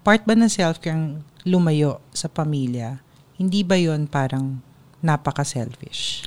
Part 0.00 0.24
ba 0.24 0.32
ng 0.32 0.48
self-care 0.48 0.94
ang 0.94 1.06
lumayo 1.44 2.00
sa 2.10 2.26
pamilya? 2.26 3.04
Hindi 3.36 3.60
ba 3.60 3.76
yon 3.76 4.08
parang 4.08 4.64
napaka-selfish? 5.02 6.24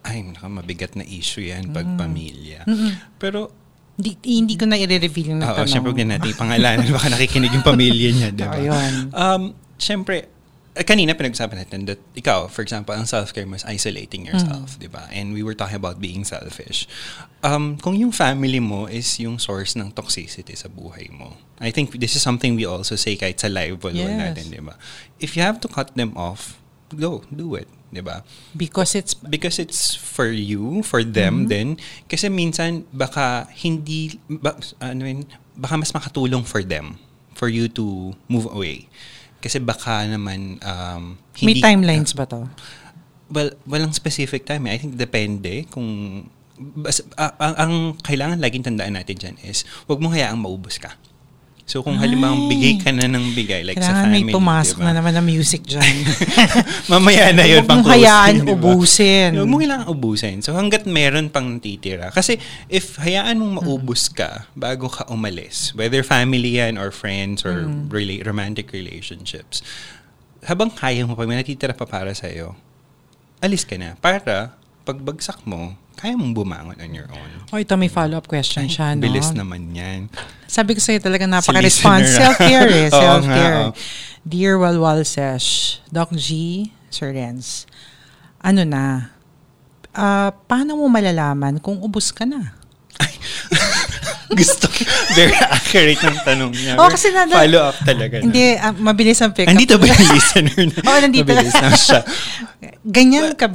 Ay, 0.00 0.24
naka 0.24 0.48
mabigat 0.48 0.96
na 0.96 1.04
issue 1.04 1.44
yan 1.44 1.68
pag 1.68 1.84
Mm. 1.84 1.98
pamilya. 1.98 2.60
Pero, 3.18 3.52
Hindi, 3.98 4.14
hindi 4.24 4.54
ko 4.54 4.62
na 4.64 4.78
i-reveal 4.78 5.34
yung 5.34 5.42
oo, 5.42 5.50
natanong. 5.50 5.66
syempre 5.66 5.90
huwag 5.90 6.00
na 6.00 6.16
natin 6.16 6.30
pangalanan. 6.32 6.86
Baka 6.88 7.10
nakikinig 7.10 7.50
yung 7.50 7.66
pamilya 7.66 8.08
niya, 8.14 8.28
di 8.30 8.46
ba? 8.46 8.54
Um, 9.12 9.42
syempre, 9.74 10.30
kanina 10.86 11.14
pinag-usapan 11.14 11.66
natin 11.66 11.86
that 11.86 11.98
ikaw, 12.14 12.46
for 12.46 12.62
example, 12.62 12.94
ang 12.94 13.06
self-care 13.06 13.46
mo 13.46 13.58
is 13.58 13.66
isolating 13.66 14.26
yourself, 14.26 14.78
di 14.78 14.86
ba? 14.86 15.10
And 15.10 15.34
we 15.34 15.42
were 15.42 15.54
talking 15.54 15.74
about 15.78 15.98
being 15.98 16.22
selfish. 16.22 16.86
Um, 17.42 17.78
kung 17.78 17.98
yung 17.98 18.12
family 18.14 18.60
mo 18.62 18.86
is 18.86 19.18
yung 19.18 19.38
source 19.38 19.74
ng 19.74 19.90
toxicity 19.90 20.54
sa 20.54 20.70
buhay 20.70 21.10
mo, 21.10 21.34
I 21.58 21.74
think 21.74 21.98
this 21.98 22.14
is 22.14 22.22
something 22.22 22.54
we 22.54 22.62
also 22.66 22.94
say 22.94 23.18
kahit 23.18 23.42
sa 23.42 23.50
live 23.50 23.82
wall 23.82 23.94
Yes. 23.94 24.14
natin, 24.14 24.44
di 24.54 24.62
ba? 24.62 24.78
If 25.18 25.34
you 25.34 25.42
have 25.42 25.58
to 25.62 25.68
cut 25.68 25.94
them 25.98 26.14
off, 26.14 26.58
go, 26.94 27.26
do 27.28 27.58
it, 27.58 27.66
di 27.90 28.00
ba? 28.00 28.22
Because 28.54 28.94
it's, 28.94 29.12
because 29.14 29.58
it's 29.58 29.98
for 29.98 30.30
you, 30.30 30.82
for 30.86 31.02
them 31.02 31.50
then. 31.50 31.76
Kasi 32.06 32.30
minsan 32.30 32.86
baka 32.94 33.50
hindi 33.58 34.18
ba, 34.30 34.54
ano 34.78 35.02
yun, 35.02 35.26
baka 35.58 35.74
mas 35.74 35.90
makatulong 35.90 36.46
for 36.46 36.62
them 36.62 37.02
for 37.34 37.46
you 37.50 37.66
to 37.66 38.14
move 38.26 38.46
away. 38.50 38.86
Kasi 39.48 39.64
baka 39.64 40.04
naman 40.04 40.60
um, 40.60 41.16
may 41.40 41.56
hindi 41.56 41.64
timelines 41.64 42.12
ba 42.12 42.28
to? 42.28 42.44
well, 43.32 43.50
walang 43.68 43.92
specific 43.92 44.48
time. 44.48 44.66
I 44.66 44.80
think 44.80 44.96
depende 44.96 45.68
kung 45.68 45.88
bas, 46.58 47.04
ah, 47.14 47.32
ang, 47.38 47.54
ang 47.54 47.72
kailangan 48.02 48.42
laging 48.42 48.66
tandaan 48.66 48.98
natin 48.98 49.16
dyan 49.16 49.36
is 49.46 49.62
wag 49.86 50.00
mo 50.02 50.10
hayaang 50.10 50.40
maubos 50.40 50.80
ka. 50.80 50.96
So 51.68 51.84
kung 51.84 52.00
halimbawa 52.00 52.32
Ay. 52.32 52.48
bigay 52.48 52.74
ka 52.80 52.90
na 52.90 53.04
ng 53.04 53.36
bigay 53.36 53.60
like 53.60 53.76
sa 53.76 53.92
Kailangan 53.92 54.04
family, 54.08 54.24
may 54.24 54.32
pumasok 54.32 54.76
diba? 54.80 54.86
na 54.88 54.92
naman 54.96 55.12
na 55.12 55.20
music 55.20 55.68
dyan. 55.68 55.84
Mamaya 56.92 57.28
na 57.30 57.44
yun 57.44 57.60
pang 57.62 57.84
mong 57.84 57.92
hayaan 57.92 58.34
closing, 58.34 58.48
diba? 58.48 58.56
ubusin. 58.56 59.30
Huwag 59.36 59.46
mo 59.46 59.56
kailangan 59.60 59.86
ubusin. 59.86 60.36
So 60.40 60.56
hanggat 60.56 60.88
meron 60.88 61.28
pang 61.28 61.44
natitira. 61.52 62.08
Kasi 62.08 62.40
if 62.66 62.96
hayaan 62.96 63.36
mong 63.36 63.60
maubos 63.60 64.08
ka 64.08 64.48
bago 64.52 64.88
ka 64.88 65.04
umalis, 65.06 65.76
whether 65.76 66.00
family 66.00 66.56
yan 66.56 66.80
or 66.80 66.88
friends 66.88 67.44
or 67.44 67.68
Mm. 67.68 67.92
rela- 67.92 68.24
romantic 68.24 68.72
relationships, 68.72 69.60
habang 70.40 70.72
kaya 70.72 71.04
mo 71.04 71.12
pa, 71.12 71.28
may 71.28 71.36
natitira 71.36 71.76
pa 71.76 71.84
para 71.84 72.16
sa'yo, 72.16 72.56
alis 73.38 73.62
ka 73.62 73.76
na. 73.76 73.92
Para, 74.00 74.56
pagbagsak 74.88 75.44
mo, 75.44 75.76
kaya 75.92 76.16
mong 76.16 76.32
bumangon 76.32 76.72
on 76.74 76.90
your 76.90 77.04
own. 77.06 77.30
Oh, 77.48 77.58
ito 77.58 77.74
may 77.74 77.86
follow-up 77.86 78.24
question 78.24 78.64
siya, 78.64 78.96
no? 78.96 79.04
Bilis 79.04 79.30
naman 79.30 79.68
yan. 79.70 80.08
Sabi 80.46 80.72
ko 80.72 80.80
sa'yo 80.80 80.96
talaga 80.98 81.22
Si 81.22 81.30
napaka-response. 81.30 82.08
listener, 82.08 82.16
ah. 82.16 82.20
Self-care 82.32 82.70
eh. 82.70 82.88
Self-care. 83.04 83.56
oo. 83.60 83.70
Dear 84.22 84.56
Walwal 84.56 85.04
Sesh, 85.04 85.80
Doc 85.86 86.08
G, 86.10 86.28
Sir 86.88 87.12
Renz, 87.12 87.68
ano 88.38 88.64
na, 88.64 89.12
ah, 89.90 90.32
paano 90.46 90.74
mo 90.74 90.88
malalaman 90.88 91.60
kung 91.60 91.76
ubus 91.78 92.08
ka 92.08 92.24
na? 92.24 92.56
Gusto, 94.30 94.68
very 95.14 95.32
accurate 95.34 95.98
ng 95.98 96.16
tanong 96.20 96.52
niya. 96.52 96.76
Very 96.76 96.90
kasi 96.90 97.08
nada- 97.10 97.32
Follow 97.34 97.62
up 97.64 97.76
talaga. 97.80 98.20
Hindi, 98.20 98.54
ah, 98.54 98.72
mabilis 98.72 99.18
ang 99.18 99.32
pick-up. 99.32 99.50
Andito 99.50 99.76
ba 99.76 99.88
yung 99.88 100.12
listener 100.12 100.56
na? 100.68 100.78
Oo, 100.78 100.98
nandito 101.00 101.24
Mabilis 101.26 101.54
lang 101.54 101.74
siya. 101.74 102.00
Ganyan 102.84 103.32
ka 103.34 103.48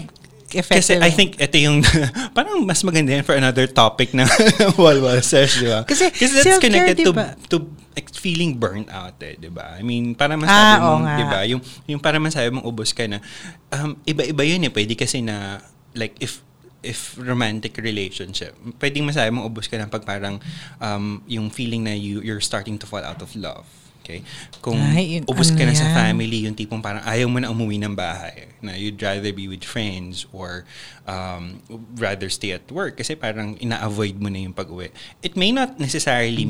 effective. 0.56 0.98
Kasi 0.98 1.04
I 1.04 1.12
think 1.12 1.38
ito 1.38 1.58
yung, 1.58 1.82
parang 2.38 2.62
mas 2.64 2.82
maganda 2.82 3.14
yan 3.14 3.26
for 3.26 3.36
another 3.36 3.66
topic 3.66 4.14
na 4.14 4.26
Walwal 4.82 5.20
Sesh, 5.20 5.60
di 5.60 5.68
ba? 5.68 5.84
Kasi 5.84 6.10
that's 6.10 6.42
self-care, 6.42 6.62
connected 6.62 7.04
to, 7.04 7.12
diba? 7.12 7.28
to 7.50 7.58
ex- 7.94 8.18
feeling 8.18 8.58
burnt 8.58 8.90
out 8.90 9.18
eh, 9.22 9.36
di 9.36 9.50
ba? 9.50 9.78
I 9.78 9.84
mean, 9.84 10.14
para 10.14 10.34
Ah, 10.34 10.40
masabi 10.40 10.74
oo 10.80 10.88
mong, 10.98 11.04
di 11.14 11.26
ba? 11.26 11.40
Yung, 11.46 11.62
yung 11.86 12.02
para 12.02 12.18
masabi 12.18 12.50
mong 12.54 12.66
ubos 12.66 12.94
ka 12.94 13.06
na, 13.06 13.22
um, 13.70 13.98
iba-iba 14.06 14.44
yun 14.44 14.64
eh. 14.64 14.72
Pwede 14.72 14.94
kasi 14.94 15.22
na, 15.22 15.62
like, 15.94 16.16
if 16.18 16.42
if 16.84 17.16
romantic 17.16 17.80
relationship, 17.80 18.52
pwedeng 18.76 19.08
masabi 19.08 19.32
mong 19.32 19.48
ubos 19.48 19.72
ka 19.72 19.80
na 19.80 19.88
pag 19.88 20.04
parang 20.04 20.44
um, 20.84 21.24
yung 21.32 21.48
feeling 21.48 21.88
na 21.88 21.96
you, 21.96 22.20
you're 22.20 22.44
starting 22.44 22.76
to 22.76 22.84
fall 22.84 23.00
out 23.00 23.24
of 23.24 23.32
love. 23.40 23.64
Okay? 24.04 24.20
Kung 24.60 24.76
Ay, 24.76 25.18
yun- 25.18 25.26
ubos 25.26 25.48
ka 25.50 25.64
ano 25.64 25.72
na 25.72 25.74
sa 25.74 25.88
yan? 25.88 25.96
family, 25.96 26.44
yung 26.44 26.54
tipong 26.54 26.84
parang 26.84 27.00
ayaw 27.02 27.26
mo 27.26 27.40
na 27.40 27.48
umuwi 27.48 27.80
ng 27.80 27.96
bahay, 27.96 28.52
na 28.60 28.76
you'd 28.76 29.00
rather 29.00 29.32
be 29.32 29.48
with 29.48 29.64
friends 29.64 30.28
or 30.32 30.68
um, 31.04 31.64
rather 31.96 32.28
stay 32.28 32.52
at 32.52 32.68
work 32.68 32.96
kasi 32.96 33.16
parang 33.16 33.56
ina-avoid 33.58 34.20
mo 34.20 34.28
na 34.28 34.40
yung 34.40 34.52
pag-uwi. 34.52 34.92
It 35.20 35.34
may 35.34 35.50
not 35.50 35.80
necessarily, 35.80 36.44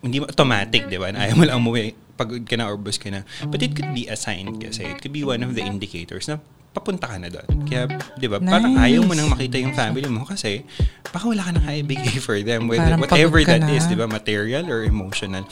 hindi 0.00 0.16
automatic, 0.18 0.88
di 0.88 0.96
ba? 0.96 1.12
Na 1.12 1.28
ayaw 1.28 1.36
mo 1.36 1.44
lang 1.44 1.60
umuwi, 1.60 1.92
pagod 2.16 2.40
ka 2.42 2.56
na 2.56 2.66
or 2.66 2.74
ubos 2.74 2.96
ka 2.96 3.12
na. 3.12 3.20
But 3.44 3.60
it 3.60 3.76
could 3.76 3.92
be 3.92 4.08
a 4.08 4.16
sign 4.16 4.56
kasi. 4.56 4.88
It 4.88 5.04
could 5.04 5.12
be 5.12 5.22
one 5.22 5.44
of 5.44 5.52
the 5.52 5.60
indicators 5.60 6.24
na 6.24 6.40
papunta 6.74 7.06
ka 7.06 7.16
na 7.22 7.30
doon. 7.30 7.70
Kaya, 7.70 7.86
di 8.18 8.26
ba, 8.26 8.42
parang 8.42 8.74
Nice. 8.74 8.90
ayaw 8.90 9.06
mo 9.06 9.14
nang 9.14 9.30
makita 9.30 9.62
yung 9.62 9.78
family 9.78 10.10
mo 10.10 10.26
kasi 10.26 10.66
baka 11.06 11.30
wala 11.30 11.46
ka 11.46 11.54
nang 11.54 11.62
kaibigay 11.70 12.18
for 12.18 12.34
them. 12.42 12.66
Whether, 12.66 12.98
Parang 12.98 13.00
whatever 13.00 13.38
ka 13.40 13.54
that 13.54 13.62
na. 13.62 13.78
is, 13.78 13.86
di 13.86 13.94
ba, 13.94 14.10
material 14.10 14.66
or 14.66 14.82
emotional. 14.82 15.46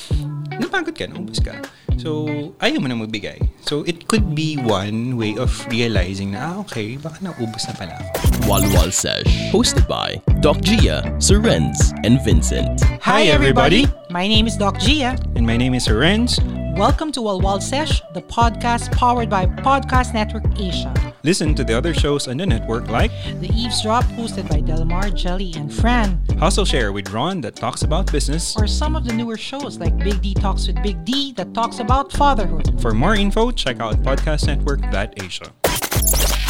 Napagod 0.61 0.97
ka, 0.97 1.07
naubos 1.09 1.41
ka. 1.41 1.57
So, 2.01 2.27
ayaw 2.59 2.81
mo 2.83 2.89
na 2.89 2.97
magbigay. 2.97 3.39
So, 3.65 3.85
it 3.85 4.09
could 4.09 4.35
be 4.35 4.57
one 4.59 5.17
way 5.17 5.37
of 5.37 5.53
realizing 5.71 6.35
na, 6.35 6.41
ah, 6.41 6.55
okay, 6.67 6.97
baka 6.97 7.21
naubos 7.23 7.69
na 7.69 7.75
pala 7.77 7.95
ako. 8.01 8.11
Walwal 8.49 8.91
Sesh, 8.91 9.29
hosted 9.55 9.87
by 9.87 10.19
Doc 10.43 10.61
Gia, 10.65 11.05
Sir 11.23 11.39
Renz, 11.39 11.95
and 12.03 12.19
Vincent. 12.25 12.83
Hi, 13.05 13.31
everybody. 13.31 13.87
My 14.11 14.27
name 14.27 14.51
is 14.51 14.57
Doc 14.57 14.81
Gia. 14.81 15.15
And 15.37 15.47
my 15.47 15.57
name 15.57 15.73
is 15.73 15.87
Lorenz. 15.87 16.41
Welcome 16.73 17.13
to 17.13 17.21
Walwal 17.21 17.61
Sesh, 17.61 18.01
the 18.15 18.23
podcast 18.23 18.91
powered 18.97 19.29
by 19.29 19.45
Podcast 19.45 20.15
Network 20.15 20.45
Asia. 20.59 20.89
Listen 21.23 21.55
to 21.55 21.65
the 21.65 21.77
other 21.77 21.93
shows 21.93 22.27
on 22.29 22.39
the 22.39 22.47
network 22.47 22.89
like 22.89 23.13
The 23.41 23.53
Eavesdrop, 23.53 24.05
hosted 24.17 24.49
by 24.49 24.61
Delmar, 24.61 25.11
Jelly, 25.11 25.53
and 25.55 25.69
Fran. 25.69 26.19
Hustle 26.39 26.65
Share 26.65 26.91
with 26.91 27.13
Ron 27.13 27.43
that 27.43 27.57
talks 27.57 27.83
about 27.83 28.11
business. 28.11 28.57
Or 28.57 28.67
some 28.67 28.97
of 28.97 29.05
the 29.05 29.13
newer 29.13 29.37
shows 29.37 29.77
like 29.77 29.97
Big 29.99 30.23
D 30.23 30.33
Talks 30.33 30.67
with 30.67 30.83
Big 30.83 31.05
D 31.05 31.33
that 31.37 31.53
talks 31.53 31.79
about 31.79 32.11
fatherhood. 32.13 32.81
For 32.81 32.93
more 32.93 33.17
info, 33.17 33.51
check 33.51 33.79
out 33.81 33.97
podcastnetwork.asia. 34.03 35.53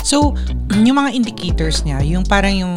So, 0.05 0.37
yung 0.87 1.03
mga 1.03 1.15
indicators 1.15 1.83
niya, 1.83 1.99
yung 2.07 2.23
parang 2.23 2.55
yung 2.55 2.77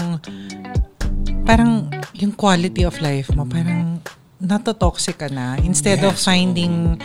parang 1.46 1.94
yung 2.18 2.34
quality 2.34 2.82
of 2.82 3.00
life 3.02 3.30
mo, 3.38 3.46
parang 3.46 4.02
natotoxic 4.42 5.22
ka 5.22 5.30
na. 5.30 5.56
Instead 5.62 6.02
of 6.04 6.18
Yes, 6.18 6.26
finding 6.26 6.98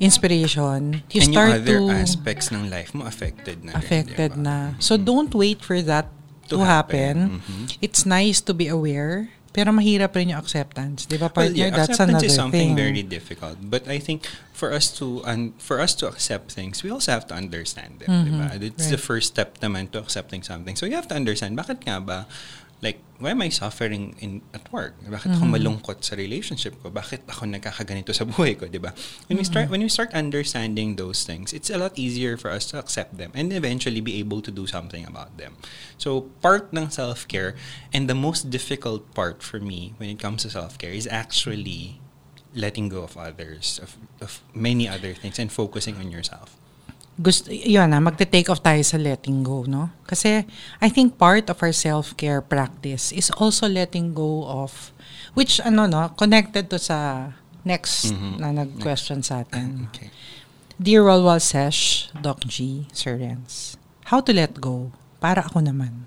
inspiration, 0.00 1.02
you 1.10 1.22
And 1.22 1.32
start 1.32 1.50
other 1.62 1.78
to 1.78 1.90
aspects 1.90 2.50
ng 2.50 2.68
life 2.68 2.94
mo 2.94 3.04
affected 3.04 3.64
na. 3.64 3.72
rin, 3.72 3.80
affected 3.80 4.32
di 4.36 4.40
ba? 4.40 4.44
na. 4.44 4.56
So 4.78 4.96
don't 4.96 5.32
wait 5.34 5.62
for 5.62 5.80
that 5.82 6.08
to, 6.48 6.56
To 6.56 6.64
happen. 6.64 7.40
happen. 7.42 7.42
Mhm. 7.42 7.78
It's 7.80 8.06
nice 8.06 8.40
to 8.44 8.54
be 8.54 8.68
aware, 8.68 9.30
pero 9.50 9.72
mahirap 9.72 10.14
rin 10.14 10.30
yung 10.30 10.38
acceptance. 10.38 11.04
Di 11.04 11.16
ba, 11.16 11.26
Well, 11.26 11.50
partner? 11.50 11.58
yeah, 11.58 11.70
That's 11.74 11.96
acceptance 11.96 12.22
another 12.22 12.30
is 12.30 12.36
something 12.36 12.76
thing. 12.76 12.78
very 12.78 13.02
difficult. 13.02 13.58
But 13.66 13.88
I 13.88 13.98
think 13.98 14.28
for 14.52 14.70
us 14.72 14.92
to 15.02 15.24
un- 15.26 15.52
for 15.58 15.80
us 15.80 15.92
to 16.00 16.06
accept 16.06 16.52
things, 16.52 16.84
we 16.84 16.88
also 16.92 17.10
have 17.12 17.26
to 17.28 17.34
understand 17.34 17.98
them. 18.04 18.08
diba? 18.24 18.46
It's 18.62 18.86
the 18.88 18.96
right. 18.96 19.02
first 19.02 19.32
step 19.34 19.58
naman 19.58 19.90
to 19.92 19.98
accepting 19.98 20.44
something. 20.44 20.76
So 20.76 20.86
you 20.86 20.94
have 20.94 21.08
to 21.10 21.16
understand, 21.16 21.56
bakit 21.56 21.82
nga 21.82 21.98
ba, 22.00 22.28
like, 22.82 23.00
why 23.18 23.30
am 23.30 23.40
I 23.40 23.48
suffering 23.48 24.14
in 24.20 24.42
at 24.52 24.68
work? 24.72 24.92
Bakit 25.00 25.40
ako 25.40 25.44
malungkot 25.48 26.04
sa 26.04 26.12
relationship 26.16 26.76
ko? 26.84 26.92
Bakit 26.92 27.24
ako 27.24 27.48
nagkakaganito 27.48 28.12
sa 28.12 28.28
buhay 28.28 28.52
ko, 28.52 28.68
di 28.68 28.76
ba? 28.76 28.92
When 29.28 29.40
we 29.40 29.44
start 29.48 29.72
when 29.72 29.80
we 29.80 29.88
start 29.88 30.12
understanding 30.12 31.00
those 31.00 31.24
things, 31.24 31.56
it's 31.56 31.72
a 31.72 31.80
lot 31.80 31.96
easier 31.96 32.36
for 32.36 32.52
us 32.52 32.68
to 32.72 32.78
accept 32.78 33.16
them 33.16 33.32
and 33.32 33.48
eventually 33.52 34.04
be 34.04 34.20
able 34.20 34.44
to 34.44 34.52
do 34.52 34.68
something 34.68 35.08
about 35.08 35.40
them. 35.40 35.56
So, 35.96 36.28
part 36.44 36.76
ng 36.76 36.92
self-care 36.92 37.56
and 37.96 38.04
the 38.04 38.18
most 38.18 38.52
difficult 38.52 39.08
part 39.16 39.40
for 39.40 39.56
me 39.56 39.96
when 39.96 40.12
it 40.12 40.20
comes 40.20 40.44
to 40.44 40.52
self-care 40.52 40.92
is 40.92 41.08
actually 41.08 42.04
letting 42.56 42.88
go 42.88 43.04
of 43.04 43.16
others, 43.16 43.80
of, 43.80 43.96
of 44.20 44.40
many 44.52 44.88
other 44.88 45.12
things 45.12 45.38
and 45.38 45.52
focusing 45.52 45.96
on 45.96 46.12
yourself. 46.12 46.56
Gusto, 47.16 47.48
yun 47.48 47.88
na, 47.88 47.98
magte-take 47.98 48.48
off 48.52 48.60
tayo 48.60 48.80
sa 48.84 49.00
letting 49.00 49.40
go, 49.40 49.64
no? 49.64 49.88
Kasi, 50.04 50.44
I 50.80 50.88
think 50.88 51.16
part 51.16 51.48
of 51.48 51.56
our 51.60 51.72
self-care 51.72 52.44
practice 52.44 53.10
is 53.12 53.32
also 53.40 53.64
letting 53.66 54.12
go 54.12 54.44
of, 54.44 54.92
which, 55.32 55.60
ano, 55.64 55.88
no, 55.88 56.12
connected 56.12 56.68
to 56.68 56.78
sa 56.78 57.32
next 57.64 58.12
Mhm. 58.12 58.38
na 58.38 58.48
nag-question 58.52 59.24
sa 59.24 59.42
atin. 59.42 59.68
Okay. 59.90 60.12
Dear 60.76 61.08
Walwal 61.08 61.40
Sesh, 61.40 62.12
Doc 62.20 62.44
G, 62.44 62.84
Sir 62.92 63.16
Renz, 63.16 63.80
how 64.12 64.20
to 64.20 64.30
let 64.30 64.60
go? 64.60 64.92
Para 65.18 65.40
ako 65.48 65.64
naman. 65.64 66.04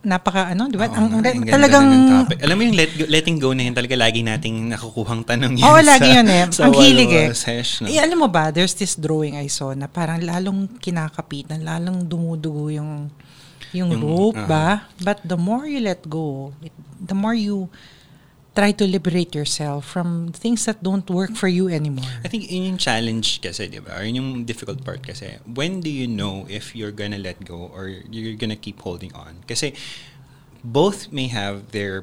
Napaka, 0.00 0.56
ano, 0.56 0.64
di 0.72 0.80
ba? 0.80 0.88
Oo 0.88 0.96
ang, 0.96 1.20
ang- 1.20 1.44
talagang, 1.44 1.86
topic. 2.24 2.40
Alam 2.40 2.56
mo 2.56 2.62
yung 2.64 2.76
let 2.80 2.92
go, 2.96 3.04
letting 3.04 3.36
go 3.36 3.52
na 3.52 3.68
yun, 3.68 3.76
talaga 3.76 3.94
lagi 4.00 4.24
nating 4.24 4.72
nakukuhang 4.72 5.28
tanong 5.28 5.60
yan 5.60 5.68
Oo, 5.68 5.80
lagi 5.84 6.08
yun 6.08 6.24
eh. 6.24 6.48
sa 6.56 6.64
Ang 6.64 6.74
hilig 6.80 7.12
eh. 7.12 7.28
Sesh, 7.36 7.84
no? 7.84 7.86
Eh, 7.92 8.00
alam 8.00 8.16
mo 8.16 8.28
ba, 8.32 8.48
there's 8.48 8.72
this 8.72 8.96
drawing 8.96 9.36
I 9.36 9.52
saw 9.52 9.76
na 9.76 9.92
parang 9.92 10.24
lalong 10.24 10.80
kinakapitan, 10.80 11.60
lalong 11.60 12.08
dumudugo 12.08 12.72
yung 12.72 13.12
yung, 13.76 13.94
Yung, 13.94 14.02
rope 14.02 14.40
ah. 14.40 14.48
ba? 14.48 14.66
But 14.98 15.22
the 15.22 15.38
more 15.38 15.68
you 15.68 15.78
let 15.84 16.02
go, 16.08 16.50
it, 16.58 16.74
the 16.98 17.14
more 17.14 17.36
you 17.36 17.70
try 18.54 18.72
to 18.74 18.84
liberate 18.84 19.34
yourself 19.34 19.86
from 19.86 20.32
things 20.34 20.66
that 20.66 20.82
don't 20.82 21.06
work 21.08 21.38
for 21.38 21.46
you 21.46 21.68
anymore. 21.70 22.10
I 22.24 22.28
think 22.28 22.50
yun 22.50 22.74
yung 22.74 22.80
challenge 22.82 23.38
kasi, 23.40 23.70
di 23.70 23.78
ba? 23.78 23.94
Or 23.98 24.02
yun 24.02 24.16
yung 24.18 24.30
difficult 24.44 24.82
part 24.82 25.06
kasi. 25.06 25.38
When 25.46 25.78
do 25.80 25.90
you 25.90 26.10
know 26.10 26.46
if 26.50 26.74
you're 26.74 26.94
gonna 26.94 27.18
let 27.22 27.44
go 27.46 27.70
or 27.70 27.86
you're 27.88 28.34
gonna 28.34 28.58
keep 28.58 28.82
holding 28.82 29.14
on? 29.14 29.46
Kasi 29.46 29.72
both 30.66 31.14
may 31.14 31.30
have 31.30 31.70
their 31.70 32.02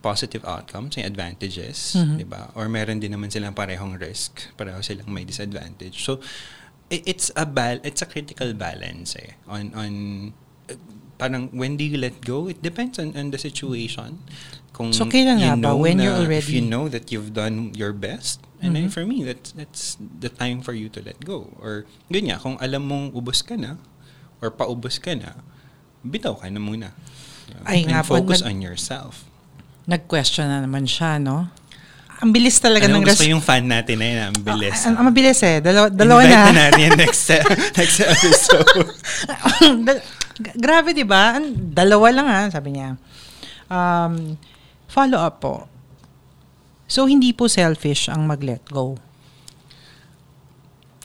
positive 0.00 0.44
outcomes, 0.48 0.96
may 0.96 1.04
advantages, 1.04 1.96
Mhm. 1.96 2.16
di 2.20 2.24
ba? 2.28 2.52
Or 2.56 2.68
meron 2.68 3.00
din 3.00 3.12
naman 3.12 3.28
silang 3.32 3.52
parehong 3.52 4.00
risk, 4.00 4.52
pareho 4.56 4.80
silang 4.84 5.08
may 5.12 5.24
disadvantage. 5.24 6.00
So, 6.04 6.20
it's 6.90 7.30
a 7.38 7.46
bal 7.46 7.78
it's 7.86 8.02
a 8.02 8.08
critical 8.08 8.50
balance 8.50 9.14
eh 9.14 9.38
on 9.46 9.70
on 9.78 9.92
parang 11.20 11.52
when 11.52 11.76
do 11.76 11.84
you 11.84 11.94
let 11.94 12.16
go 12.20 12.48
it 12.48 12.58
depends 12.58 12.96
on, 12.96 13.12
on 13.12 13.28
the 13.28 13.36
situation 13.36 14.16
kung 14.72 14.90
So, 14.90 15.04
kailan 15.04 15.38
nga 15.38 15.54
ba? 15.54 15.74
When 15.74 15.98
you're 15.98 16.16
if 16.30 16.48
you 16.48 16.64
already- 16.64 16.64
know 16.66 16.88
that 16.88 17.10
you've 17.10 17.30
done 17.30 17.74
your 17.74 17.92
best 17.92 18.40
and 18.58 18.72
then 18.72 18.88
Mhm. 18.88 18.92
for 18.92 19.04
me 19.04 19.20
that's 19.22 19.52
that's 19.52 19.82
the 20.00 20.28
time 20.28 20.60
for 20.60 20.72
you 20.72 20.88
to 20.88 21.00
let 21.00 21.20
go 21.20 21.52
or 21.56 21.84
ganyan 22.08 22.36
kung 22.36 22.56
alam 22.58 22.82
mong 22.82 23.12
ubos 23.12 23.40
ka 23.40 23.54
na 23.54 23.76
or 24.40 24.48
paubos 24.48 24.96
ka 24.96 25.12
na 25.12 25.44
bitaw 26.00 26.32
ka 26.34 26.48
na 26.48 26.56
muna 26.58 26.96
Ay, 27.62 27.84
and 27.84 27.92
nga 27.92 28.00
po, 28.00 28.16
focus 28.16 28.40
nag- 28.40 28.48
on 28.48 28.56
yourself 28.60 29.28
Nag-question 29.84 30.46
na 30.46 30.62
naman 30.62 30.86
siya, 30.86 31.18
no? 31.18 31.50
Ang 32.20 32.30
bilis 32.30 32.56
talaga 32.56 32.84
alam 32.84 33.00
ng 33.00 33.08
gusto 33.08 33.20
res- 33.20 33.32
yung 33.32 33.40
fan 33.40 33.64
natin 33.64 33.96
na 33.96 34.06
yun 34.06 34.20
ang 34.22 34.36
bilis 34.38 34.76
Ah, 34.76 34.92
ang, 34.92 34.94
ang 34.94 35.06
mabilis 35.08 35.40
eh. 35.40 35.58
Dalawa, 35.58 35.88
dalawa 35.88 36.20
Invite 36.20 36.30
na. 36.30 36.44
na 36.46 36.62
natin 36.62 36.80
yan 36.84 36.92
next, 36.96 37.22
next 37.80 37.98
episode 37.98 38.86
Grabe, 40.38 40.94
di 40.94 41.02
ba? 41.02 41.36
Dalawa 41.50 42.06
lang 42.14 42.26
ha, 42.30 42.40
sabi 42.48 42.78
niya. 42.78 42.94
Um, 43.66 44.38
follow 44.86 45.18
up 45.18 45.42
po. 45.42 45.66
So, 46.90 47.06
hindi 47.06 47.30
po 47.30 47.46
selfish 47.46 48.10
ang 48.10 48.26
mag-let 48.26 48.66
go. 48.70 48.98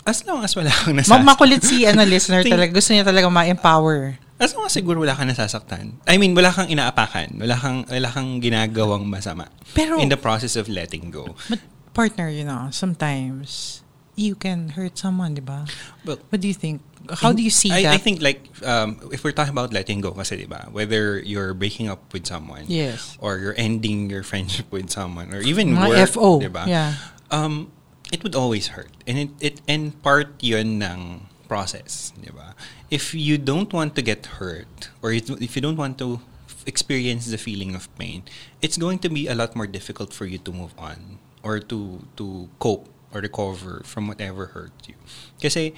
as 0.06 0.22
long 0.22 0.46
as 0.46 0.54
wala 0.54 0.70
kang 0.70 0.94
nasasaktan 0.94 1.26
makulit 1.26 1.66
si 1.66 1.82
ano, 1.90 2.06
listener 2.06 2.46
talaga. 2.54 2.78
Gusto 2.78 2.94
niya 2.94 3.02
talaga 3.02 3.26
ma-empower. 3.26 4.22
As 4.38 4.54
long 4.54 4.70
as 4.70 4.74
siguro 4.78 5.02
wala 5.02 5.18
kang 5.18 5.26
nasasaktan. 5.26 5.98
I 6.06 6.22
mean, 6.22 6.38
wala 6.38 6.54
kang 6.54 6.70
inaapakan. 6.70 7.42
Wala 7.42 7.58
kang, 7.58 7.90
wala 7.90 8.10
kang 8.14 8.38
ginagawang 8.38 9.10
masama. 9.10 9.50
Pero- 9.74 9.98
in 9.98 10.14
the 10.14 10.20
process 10.20 10.54
of 10.54 10.70
letting 10.70 11.10
go. 11.10 11.34
But 11.50 11.58
partner, 11.98 12.30
you 12.30 12.46
know, 12.46 12.70
sometimes 12.70 13.82
you 14.16 14.36
can 14.36 14.70
hurt 14.80 14.98
someone, 14.98 15.36
di 15.36 15.44
ba? 15.44 15.68
Well, 16.08 16.20
What 16.30 16.42
do 16.42 16.48
you 16.48 16.56
think? 16.56 16.82
How 17.22 17.32
do 17.34 17.44
you 17.44 17.54
see 17.54 17.70
I, 17.70 17.84
that? 17.84 17.94
I 17.94 17.98
think 17.98 18.22
like 18.22 18.50
um, 18.66 18.98
if 19.14 19.24
we're 19.24 19.36
talking 19.36 19.54
about 19.54 19.70
letting 19.72 20.02
go 20.02 20.10
kasi 20.10 20.42
diba 20.42 20.72
whether 20.74 21.20
you're 21.22 21.54
breaking 21.54 21.86
up 21.86 22.02
with 22.10 22.26
someone 22.26 22.66
Yes. 22.66 23.14
or 23.22 23.38
you're 23.38 23.54
ending 23.62 24.10
your 24.10 24.24
friendship 24.26 24.66
with 24.74 24.90
someone 24.90 25.30
or 25.30 25.42
even 25.46 25.78
Mga 25.78 25.86
work 25.86 26.10
FO, 26.10 26.42
diba 26.42 26.66
yeah. 26.66 26.98
um 27.30 27.70
it 28.10 28.26
would 28.26 28.34
always 28.34 28.74
hurt 28.74 28.90
and 29.06 29.22
it, 29.22 29.30
it 29.38 29.56
and 29.70 29.94
part 30.02 30.34
yun 30.42 30.82
ng 30.82 31.30
process 31.46 32.10
diba 32.18 32.58
if 32.90 33.14
you 33.14 33.38
don't 33.38 33.70
want 33.70 33.94
to 33.94 34.02
get 34.02 34.42
hurt 34.42 34.90
or 35.06 35.14
if 35.14 35.30
if 35.38 35.54
you 35.54 35.62
don't 35.62 35.78
want 35.78 36.02
to 36.02 36.18
experience 36.66 37.30
the 37.30 37.38
feeling 37.38 37.78
of 37.78 37.86
pain 38.02 38.26
it's 38.66 38.82
going 38.82 38.98
to 38.98 39.14
be 39.14 39.30
a 39.30 39.38
lot 39.38 39.54
more 39.54 39.70
difficult 39.70 40.10
for 40.10 40.26
you 40.26 40.42
to 40.42 40.50
move 40.50 40.74
on 40.82 41.22
or 41.46 41.62
to 41.62 42.02
to 42.18 42.50
cope 42.58 42.90
or 43.16 43.24
recover 43.24 43.80
from 43.88 44.12
whatever 44.12 44.52
hurt 44.52 44.76
you 44.86 45.00
kasi 45.40 45.72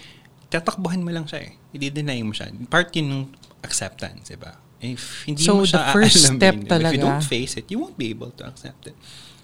tatakbuhan 0.49 1.03
mo 1.03 1.11
lang 1.11 1.27
siya 1.27 1.43
eh. 1.43 1.51
I-deny 1.75 2.23
mo 2.23 2.31
siya. 2.31 2.47
Part 2.65 2.95
yun 2.95 3.07
ng 3.11 3.23
acceptance, 3.61 4.31
diba? 4.31 4.55
If 4.79 5.27
hindi 5.27 5.43
So, 5.43 5.59
mo 5.59 5.67
the 5.67 5.75
siya 5.75 5.91
first 5.91 6.15
aalamin, 6.17 6.39
step 6.39 6.55
diba? 6.55 6.63
If 6.63 6.71
talaga- 6.71 6.95
you 6.95 7.03
don't 7.03 7.25
face 7.27 7.53
it, 7.59 7.65
you 7.67 7.77
won't 7.77 7.99
be 7.99 8.07
able 8.09 8.31
to 8.31 8.47
accept 8.47 8.87
it. 8.87 8.95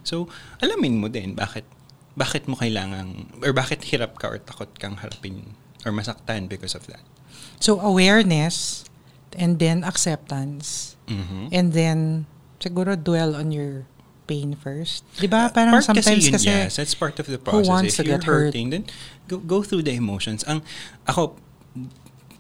So, 0.02 0.32
alamin 0.58 0.98
mo 0.98 1.08
din 1.08 1.36
bakit 1.36 1.68
bakit 2.16 2.48
mo 2.48 2.56
kailangan 2.56 3.36
or 3.42 3.52
bakit 3.52 3.84
hirap 3.90 4.16
ka 4.16 4.30
or 4.30 4.40
takot 4.40 4.72
kang 4.78 4.96
harapin 4.96 5.54
or 5.84 5.92
masaktan 5.92 6.48
because 6.48 6.72
of 6.72 6.88
that. 6.88 7.04
So, 7.60 7.84
awareness 7.84 8.88
and 9.36 9.60
then 9.60 9.84
acceptance 9.84 10.96
Mhm. 11.10 11.52
and 11.52 11.74
then 11.74 12.00
siguro 12.58 12.96
dwell 12.96 13.36
on 13.36 13.52
your 13.52 13.84
pain 14.26 14.56
first. 14.56 15.04
Di 15.20 15.28
ba? 15.28 15.52
Parang 15.54 15.76
part 15.80 15.86
sometimes 15.86 16.24
kasi, 16.24 16.32
kasi, 16.32 16.48
yun, 16.48 16.68
yes, 16.68 16.76
that's 16.80 16.96
part 16.96 17.20
of 17.20 17.28
the 17.28 17.38
who 17.38 17.44
process. 17.44 17.68
wants 17.68 17.96
to 17.98 18.02
if 18.02 18.08
you're 18.08 18.18
get 18.18 18.28
hurt? 18.28 18.52
hurting, 18.56 18.70
then 18.72 18.84
go, 19.28 19.38
go 19.38 19.60
through 19.64 19.84
the 19.84 19.94
emotions. 19.94 20.44
Ang, 20.48 20.64
ako, 21.08 21.36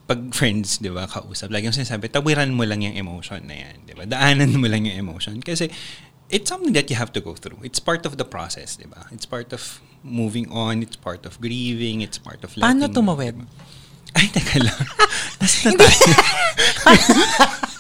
pag 0.04 0.19
friends, 0.36 0.80
di 0.84 0.91
ba, 0.91 1.08
kausap, 1.08 1.48
lagi 1.52 1.67
yung 1.72 1.76
sinasabi, 1.76 2.12
tawiran 2.12 2.52
mo 2.56 2.63
lang 2.67 2.84
yung 2.84 2.96
emotion 2.96 3.43
na 3.48 3.56
yan, 3.67 3.88
di 3.88 3.93
ba? 3.96 4.04
Daanan 4.04 4.60
mo 4.60 4.67
lang 4.67 4.84
yung 4.84 5.00
emotion. 5.00 5.39
Kasi, 5.39 5.72
it's 6.28 6.52
something 6.52 6.74
that 6.76 6.89
you 6.91 6.96
have 7.00 7.12
to 7.15 7.22
go 7.24 7.36
through. 7.36 7.60
It's 7.63 7.80
part 7.80 8.04
of 8.04 8.19
the 8.19 8.28
process, 8.28 8.76
di 8.76 8.88
ba? 8.88 9.08
It's 9.15 9.24
part 9.28 9.52
of 9.56 9.80
moving 10.04 10.52
on, 10.52 10.84
it's 10.84 11.00
part 11.00 11.24
of 11.24 11.39
grieving, 11.39 12.04
it's 12.04 12.19
part 12.19 12.43
of 12.43 12.52
Paano 12.56 12.88
letting- 12.88 12.96
tumawid? 13.00 13.36
di 13.39 13.48
ba? 13.48 13.52
Ay, 14.13 14.28
teka 14.30 14.62
lang. 14.62 14.78
Nasa 15.41 15.58
na 15.65 15.72
tayo. 15.74 15.98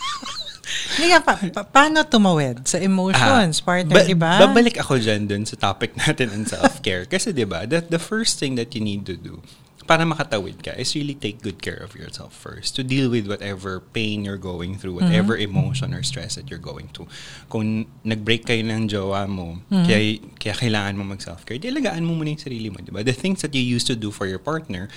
Nga, 1.05 1.19
pa, 1.19 1.33
pa- 1.53 1.67
paano 1.69 2.01
tumawid 2.01 2.63
sa 2.63 2.77
emotions, 2.77 3.59
Ah, 3.59 3.63
partner, 3.63 3.93
ba- 3.93 4.05
di 4.05 4.15
ba? 4.15 4.39
Babalik 4.41 4.77
ako 4.77 4.97
dyan 4.97 5.25
dun 5.25 5.43
sa 5.43 5.55
topic 5.55 5.93
natin 6.01 6.31
on 6.31 6.43
self-care. 6.43 7.05
Kasi 7.05 7.29
di 7.29 7.43
ba, 7.43 7.63
the, 7.63 7.81
the 7.81 7.99
first 7.99 8.37
thing 8.37 8.55
that 8.55 8.71
you 8.71 8.79
need 8.79 9.03
to 9.03 9.13
do 9.13 9.43
para 9.83 10.07
makatawid 10.07 10.63
ka 10.63 10.71
is 10.73 10.95
really 10.95 11.11
take 11.11 11.43
good 11.43 11.59
care 11.59 11.75
of 11.75 11.91
yourself 11.91 12.31
first 12.31 12.71
to 12.71 12.87
deal 12.87 13.11
with 13.11 13.27
whatever 13.27 13.83
pain 13.91 14.23
you're 14.23 14.39
going 14.39 14.79
through, 14.79 14.95
whatever 14.95 15.35
Mm-hmm. 15.35 15.51
emotion 15.51 15.91
or 15.91 15.99
stress 16.01 16.39
that 16.39 16.47
you're 16.47 16.55
going 16.57 16.87
through. 16.95 17.11
Kung 17.51 17.83
nag-break 18.01 18.47
kayo 18.47 18.63
ng 18.63 18.87
jowa 18.87 19.27
mo, 19.27 19.59
Mm-hmm. 19.67 19.83
kaya, 19.83 19.99
kaya 20.39 20.55
kailangan 20.55 20.95
mo 20.95 21.03
mag-self-care, 21.11 21.59
di 21.59 21.67
alagaan 21.67 21.99
mo 22.01 22.15
muna 22.15 22.31
yung 22.31 22.39
sarili 22.39 22.71
mo, 22.71 22.79
di 22.79 22.95
ba? 22.95 23.03
The 23.03 23.11
things 23.11 23.43
that 23.43 23.51
you 23.51 23.59
used 23.59 23.91
to 23.91 23.99
do 23.99 24.07
for 24.07 24.23
your 24.23 24.39
partner, 24.39 24.87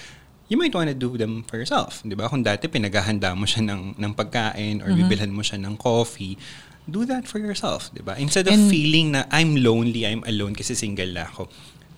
you 0.46 0.56
might 0.56 0.70
want 0.70 0.86
to 0.86 0.94
do 0.94 1.16
them 1.16 1.42
for 1.44 1.58
yourself. 1.58 2.02
Di 2.06 2.14
ba? 2.14 2.30
Kung 2.30 2.42
dati 2.42 2.66
pinaghahanda 2.66 3.34
mo 3.34 3.44
siya 3.44 3.66
ng, 3.66 3.98
ng 3.98 4.12
pagkain 4.14 4.78
or 4.78 4.90
Mm-hmm. 4.94 5.00
bibilhan 5.04 5.32
mo 5.34 5.42
siya 5.42 5.58
ng 5.58 5.74
coffee, 5.76 6.38
do 6.86 7.02
that 7.02 7.26
for 7.26 7.42
yourself. 7.42 7.90
Di 7.90 8.00
ba? 8.00 8.14
Instead 8.14 8.46
of 8.46 8.54
And- 8.54 8.70
feeling 8.70 9.10
na 9.18 9.26
I'm 9.28 9.58
lonely, 9.58 10.06
I'm 10.06 10.22
alone 10.22 10.54
kasi 10.54 10.78
single 10.78 11.10
na 11.10 11.26
ako, 11.26 11.50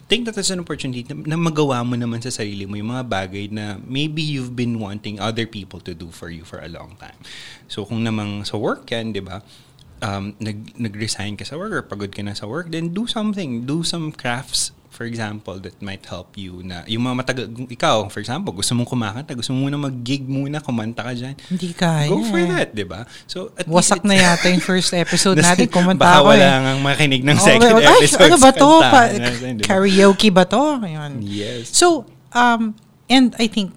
take 0.09 0.25
that 0.25 0.41
as 0.41 0.49
an 0.49 0.65
opportunity 0.65 1.05
na, 1.05 1.37
na 1.37 1.37
magawa 1.37 1.85
mo 1.85 1.93
naman 1.93 2.25
sa 2.25 2.33
sarili 2.33 2.65
mo 2.65 2.81
yung 2.81 2.89
mga 2.89 3.05
bagay 3.05 3.53
na 3.53 3.77
maybe 3.85 4.25
you've 4.25 4.57
been 4.57 4.81
wanting 4.81 5.21
other 5.21 5.45
people 5.45 5.85
to 5.85 5.93
do 5.93 6.09
for 6.09 6.33
you 6.33 6.49
for 6.49 6.57
a 6.65 6.69
long 6.73 6.97
time. 6.97 7.21
So 7.69 7.85
kung 7.85 8.01
namang 8.01 8.49
sa 8.49 8.57
work 8.57 8.89
yan, 8.89 9.13
di 9.13 9.21
ba? 9.21 9.45
Um, 10.01 10.33
nag, 10.41 10.79
nag-resign 10.79 11.37
ka 11.37 11.45
sa 11.45 11.61
work 11.61 11.75
or 11.75 11.85
pagod 11.85 12.15
ka 12.15 12.25
na 12.25 12.33
sa 12.33 12.49
work, 12.49 12.73
then 12.73 12.97
do 12.97 13.05
something. 13.05 13.69
Do 13.69 13.85
some 13.85 14.09
crafts 14.09 14.73
for 14.99 15.07
example, 15.07 15.63
that 15.63 15.79
might 15.79 16.03
help 16.11 16.35
you 16.35 16.59
na, 16.67 16.83
yung 16.91 17.07
mga 17.07 17.15
matagal, 17.23 17.47
ikaw, 17.71 18.11
for 18.11 18.19
example, 18.19 18.51
gusto 18.51 18.75
mong 18.75 18.91
kumakanta, 18.91 19.31
gusto 19.31 19.55
mo 19.55 19.71
muna 19.71 19.79
mag-gig 19.79 20.27
muna, 20.27 20.59
kumanta 20.59 21.07
ka 21.07 21.15
dyan. 21.15 21.39
Hindi 21.47 21.71
kaya. 21.71 22.11
Go 22.11 22.19
for 22.27 22.43
that, 22.43 22.75
di 22.75 22.83
ba? 22.83 23.07
So, 23.31 23.55
at 23.55 23.71
Wasak 23.71 24.03
na 24.03 24.19
yata 24.19 24.51
yung 24.51 24.59
first 24.59 24.91
episode 24.91 25.39
natin. 25.47 25.71
Kumanta 25.71 26.03
Baka 26.03 26.19
ako 26.19 26.27
wala 26.35 26.43
eh. 26.43 26.51
nga 26.59 26.73
makinig 26.83 27.23
ng 27.23 27.39
Oh, 27.39 27.47
second 27.47 27.79
ay, 27.79 27.87
episode. 27.95 28.27
ano 28.27 28.37
ba 28.43 28.51
to? 28.51 28.71
Pa- 28.83 29.13
karaoke 29.63 30.29
ba 30.35 30.43
to? 30.43 30.83
Ayun. 30.83 31.23
Yes. 31.23 31.71
So, 31.71 32.03
um, 32.35 32.75
and 33.07 33.39
I 33.39 33.47
think 33.47 33.71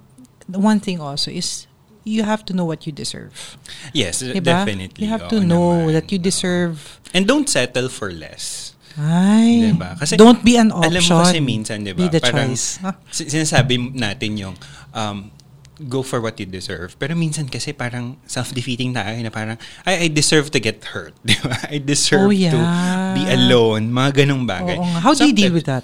the 0.50 0.58
one 0.58 0.82
thing 0.82 0.98
also 0.98 1.30
is 1.30 1.70
you 2.02 2.26
have 2.26 2.42
to 2.50 2.54
know 2.58 2.66
what 2.66 2.90
you 2.90 2.92
deserve. 2.92 3.62
Yes, 3.94 4.26
Diba? 4.26 4.42
definitely. 4.42 5.06
You 5.06 5.14
have 5.14 5.30
to 5.30 5.38
know 5.38 5.86
naman. 5.86 5.94
that 5.94 6.10
you 6.10 6.18
deserve 6.18 6.98
And 7.14 7.30
don't 7.30 7.46
settle 7.46 7.94
for 7.94 8.10
less. 8.10 8.71
Ay, 9.00 9.72
Diba? 9.72 9.96
Kasi, 9.96 10.18
don't 10.18 10.42
be 10.42 10.58
an 10.58 10.72
option. 10.72 10.92
Alam 10.92 11.04
mo 11.08 11.16
kasi 11.24 11.40
minsan, 11.40 11.84
di 11.84 11.94
ba? 11.94 12.04
Be 12.04 12.10
the 12.10 12.20
parang, 12.20 12.52
choice. 12.52 12.80
Ah. 12.82 12.96
si- 13.08 13.30
sinasabi 13.30 13.96
natin 13.96 14.36
yung, 14.36 14.56
um, 14.92 15.32
go 15.82 16.06
for 16.06 16.22
what 16.22 16.38
you 16.38 16.46
deserve. 16.46 16.94
Pero 17.02 17.18
minsan 17.18 17.50
kasi 17.50 17.74
parang 17.74 18.18
self-defeating 18.30 18.94
tayo 18.94 19.18
na 19.18 19.34
parang, 19.34 19.58
I, 19.82 20.06
I 20.06 20.08
deserve 20.10 20.54
to 20.54 20.60
get 20.62 20.84
hurt. 20.94 21.18
Di 21.26 21.34
ba? 21.42 21.58
I 21.70 21.82
deserve 21.82 22.30
Oh, 22.30 22.34
to 22.34 22.38
yeah. 22.38 23.18
be 23.18 23.26
alone. 23.26 23.90
Mga 23.90 24.26
ganong 24.26 24.46
bagay. 24.46 24.78
Oo. 24.78 24.86
How 25.02 25.14
do 25.14 25.26
you 25.26 25.34
deal 25.34 25.50
with 25.54 25.66
that? 25.66 25.82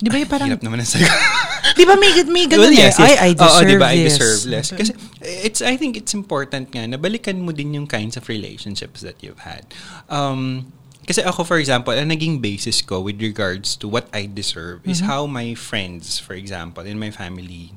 Di 0.00 0.10
ba 0.10 0.16
yung 0.18 0.28
parang, 0.28 0.48
Hirap 0.50 0.62
naman 0.64 0.82
ang 0.82 0.88
sagot. 0.90 1.06
di 1.78 1.84
ba 1.86 1.94
may, 1.96 2.10
may 2.28 2.44
ganun 2.44 2.68
Well, 2.68 2.76
eh, 2.76 2.82
yes, 2.88 2.98
yes. 2.98 3.00
I, 3.00 3.12
I 3.14 3.30
Oo, 3.32 3.40
deserve 3.40 3.70
diba? 3.70 3.88
I 3.88 3.96
this. 3.96 4.16
deserve 4.18 4.40
less. 4.50 4.68
Kasi 4.74 4.92
it's, 5.22 5.60
I 5.62 5.74
think 5.76 5.96
it's 5.96 6.12
important 6.12 6.68
nga 6.74 6.84
na 6.84 6.96
balikan 6.96 7.40
mo 7.40 7.52
din 7.52 7.72
yung 7.72 7.86
kinds 7.86 8.18
of 8.18 8.28
relationships 8.28 9.00
that 9.00 9.22
you've 9.22 9.44
had. 9.46 9.64
Um, 10.10 10.72
kasi 11.04 11.22
ako, 11.22 11.44
for 11.44 11.58
example, 11.60 11.92
ang 11.92 12.08
naging 12.08 12.40
basis 12.40 12.80
ko 12.80 13.00
with 13.00 13.20
regards 13.20 13.76
to 13.76 13.88
what 13.88 14.08
I 14.12 14.26
deserve 14.26 14.82
is 14.84 15.00
Mm-hmm. 15.00 15.10
how 15.10 15.26
my 15.28 15.52
friends, 15.54 16.18
for 16.18 16.32
example, 16.34 16.84
in 16.84 16.98
my 16.98 17.12
family 17.12 17.72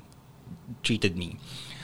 treated 0.84 1.16
me. 1.16 1.38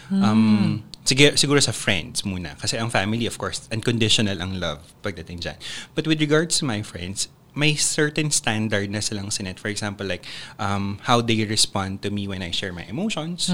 Hmm. 0.10 0.24
Um, 0.24 0.84
sige, 1.04 1.36
siguro 1.40 1.64
sa 1.64 1.72
friends 1.72 2.24
muna. 2.24 2.56
Kasi 2.60 2.76
ang 2.78 2.90
family, 2.90 3.26
of 3.26 3.38
course, 3.38 3.68
unconditional 3.72 4.40
ang 4.40 4.60
love 4.60 4.80
pagdating 5.04 5.40
dyan. 5.40 5.58
But 5.96 6.08
with 6.08 6.20
regards 6.20 6.60
to 6.60 6.66
my 6.66 6.84
friends, 6.84 7.28
may 7.54 7.76
certain 7.76 8.32
standard 8.32 8.90
na 8.90 9.00
silang 9.00 9.30
sinet. 9.30 9.60
For 9.60 9.70
example, 9.70 10.08
like 10.08 10.26
um, 10.58 10.98
how 11.06 11.22
they 11.22 11.46
respond 11.46 12.02
to 12.02 12.10
me 12.10 12.28
when 12.28 12.42
I 12.42 12.50
share 12.52 12.74
my 12.74 12.84
emotions 12.90 13.52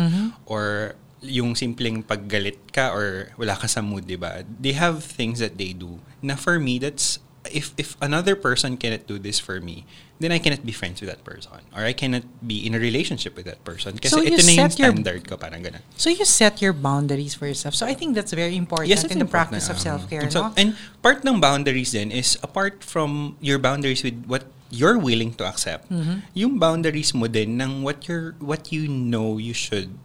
or 0.48 0.96
yung 1.20 1.52
simpleng 1.52 2.08
paggalit 2.08 2.72
ka 2.72 2.96
or 2.96 3.36
wala 3.36 3.60
ka 3.60 3.68
sa 3.68 3.84
mood, 3.84 4.08
di 4.08 4.16
ba? 4.16 4.48
They 4.48 4.72
have 4.74 5.04
things 5.04 5.44
that 5.44 5.60
they 5.60 5.76
do 5.76 6.00
na 6.24 6.40
for 6.40 6.60
me, 6.64 6.80
that's 6.80 7.20
if 7.52 7.74
if 7.78 7.98
another 8.00 8.36
person 8.36 8.78
cannot 8.78 9.06
do 9.06 9.18
this 9.18 9.38
for 9.38 9.60
me, 9.60 9.86
then 10.20 10.32
I 10.32 10.40
cannot 10.40 10.66
be 10.66 10.72
friends 10.72 11.00
with 11.00 11.10
that 11.10 11.24
person 11.24 11.64
or 11.72 11.84
I 11.84 11.94
cannot 11.94 12.24
be 12.44 12.60
in 12.66 12.76
a 12.76 12.80
relationship 12.80 13.36
with 13.36 13.46
that 13.46 13.64
person. 13.64 13.96
Kasi 13.98 14.12
So 14.12 14.22
you 14.22 14.36
ito 14.36 14.44
na 14.44 14.52
yung 14.52 14.70
set 14.70 14.80
your- 14.80 14.92
standard 14.92 15.22
ko, 15.28 15.38
parang 15.38 15.64
ganun. 15.64 15.80
So 15.96 16.10
you 16.10 16.26
set 16.26 16.60
your 16.62 16.74
boundaries 16.74 17.34
for 17.34 17.48
yourself. 17.48 17.74
So 17.76 17.88
I 17.88 17.96
think 17.96 18.14
that's 18.16 18.34
very 18.36 18.56
important 18.56 18.90
Yes, 18.92 19.04
in 19.08 19.16
the 19.16 19.24
important. 19.24 19.32
practice 19.58 19.68
of 19.72 19.78
Uh, 19.80 19.96
self-care. 19.96 20.28
so- 20.30 20.52
no? 20.52 20.54
And 20.60 20.76
part 21.02 21.24
ng 21.24 21.40
boundaries 21.40 21.92
din 21.96 22.12
is 22.12 22.36
apart 22.44 22.84
from 22.84 23.40
your 23.40 23.58
boundaries 23.58 24.04
with 24.04 24.20
what 24.28 24.44
you're 24.70 25.00
willing 25.02 25.34
to 25.40 25.48
accept, 25.48 25.90
Mm-hmm. 25.90 26.30
yung 26.38 26.60
boundaries 26.60 27.16
mo 27.16 27.26
din 27.26 27.58
ng 27.58 27.82
what 27.82 28.06
you're 28.06 28.38
what 28.38 28.70
you 28.70 28.86
know 28.86 29.40
you 29.42 29.56
should 29.56 29.98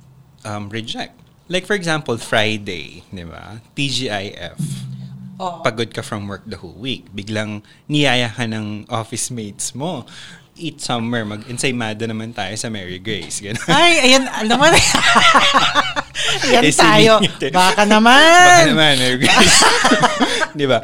um, 0.47 0.71
reject. 0.73 1.21
Like 1.53 1.69
for 1.69 1.77
example, 1.77 2.17
Friday, 2.17 3.05
di 3.13 3.25
ba? 3.29 3.61
TGIF. 3.77 4.57
Oo. 5.41 5.63
Pagod 5.67 5.91
ka 5.91 6.03
from 6.03 6.31
work 6.31 6.47
the 6.47 6.59
whole 6.59 6.77
week. 6.79 7.11
Biglang 7.11 7.63
niyaya 7.91 8.31
ka 8.31 8.47
ng 8.47 8.87
office 8.87 9.31
mates 9.35 9.75
mo. 9.75 10.07
Eat 10.55 10.79
somewhere. 10.79 11.27
Mag-ensaymada 11.27 12.07
naman 12.07 12.31
tayo 12.31 12.55
sa 12.55 12.71
Mary 12.71 13.03
Grace. 13.03 13.43
Ganun. 13.43 13.67
Ay, 13.67 14.07
ayan, 14.07 14.31
alam 14.31 14.55
mo 14.55 14.67
na. 14.71 14.79
ayan 16.47 16.63
Eh, 16.63 16.71
tayo. 16.71 17.13
Baka 17.51 17.83
naman. 17.83 18.15
Baka 18.15 18.71
naman, 18.71 18.93
Mary 19.03 19.19
Grace. 19.19 19.59
di 20.59 20.67
ba? 20.71 20.79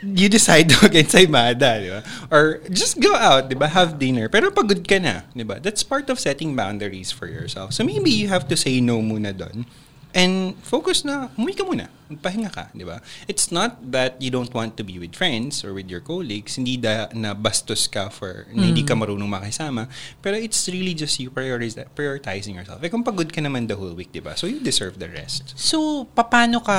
You 0.00 0.28
decide 0.32 0.68
to 0.72 0.80
mag-ensaymada, 0.80 1.68
di 1.84 1.88
ba? 1.92 2.00
Or 2.32 2.64
just 2.72 2.96
go 3.04 3.12
out, 3.12 3.52
di 3.52 3.56
ba? 3.56 3.68
Have 3.68 4.00
dinner. 4.00 4.32
Pero 4.32 4.48
pagod 4.48 4.80
ka 4.88 4.96
na, 4.96 5.28
di 5.36 5.44
ba? 5.44 5.60
That's 5.60 5.84
part 5.84 6.08
of 6.08 6.16
setting 6.16 6.56
boundaries 6.56 7.12
for 7.12 7.28
yourself. 7.28 7.76
So 7.76 7.84
maybe 7.84 8.08
you 8.08 8.32
have 8.32 8.48
to 8.48 8.56
say 8.56 8.80
no 8.80 9.04
muna 9.04 9.36
doon. 9.36 9.68
And 10.14 10.54
focus 10.62 11.02
na, 11.02 11.26
umuwi 11.34 11.58
ka 11.58 11.66
muna. 11.66 11.90
Magpahinga 12.06 12.50
ka, 12.54 12.70
di 12.70 12.86
ba? 12.86 13.02
It's 13.26 13.50
not 13.50 13.82
that 13.90 14.14
you 14.22 14.30
don't 14.30 14.54
want 14.54 14.78
to 14.78 14.86
be 14.86 15.02
with 15.02 15.18
friends 15.18 15.66
or 15.66 15.74
with 15.74 15.90
your 15.90 15.98
colleagues. 15.98 16.54
Hindi 16.54 16.78
da 16.78 17.10
na 17.10 17.34
bastos 17.34 17.90
ka 17.90 18.14
for, 18.14 18.46
na 18.54 18.70
hindi 18.70 18.86
ka 18.86 18.94
marunong 18.94 19.26
makisama. 19.26 19.90
Pero 20.22 20.38
it's 20.38 20.70
really 20.70 20.94
just 20.94 21.18
you 21.18 21.34
prioritize, 21.34 21.74
prioritizing 21.98 22.54
yourself. 22.54 22.78
Eh 22.78 22.94
kung 22.94 23.02
pagod 23.02 23.26
ka 23.34 23.42
naman 23.42 23.66
the 23.66 23.74
whole 23.74 23.98
week, 23.98 24.14
di 24.14 24.22
ba? 24.22 24.38
So 24.38 24.46
you 24.46 24.62
deserve 24.62 25.02
the 25.02 25.10
rest. 25.10 25.50
So, 25.58 26.06
paano 26.14 26.62
ka 26.62 26.78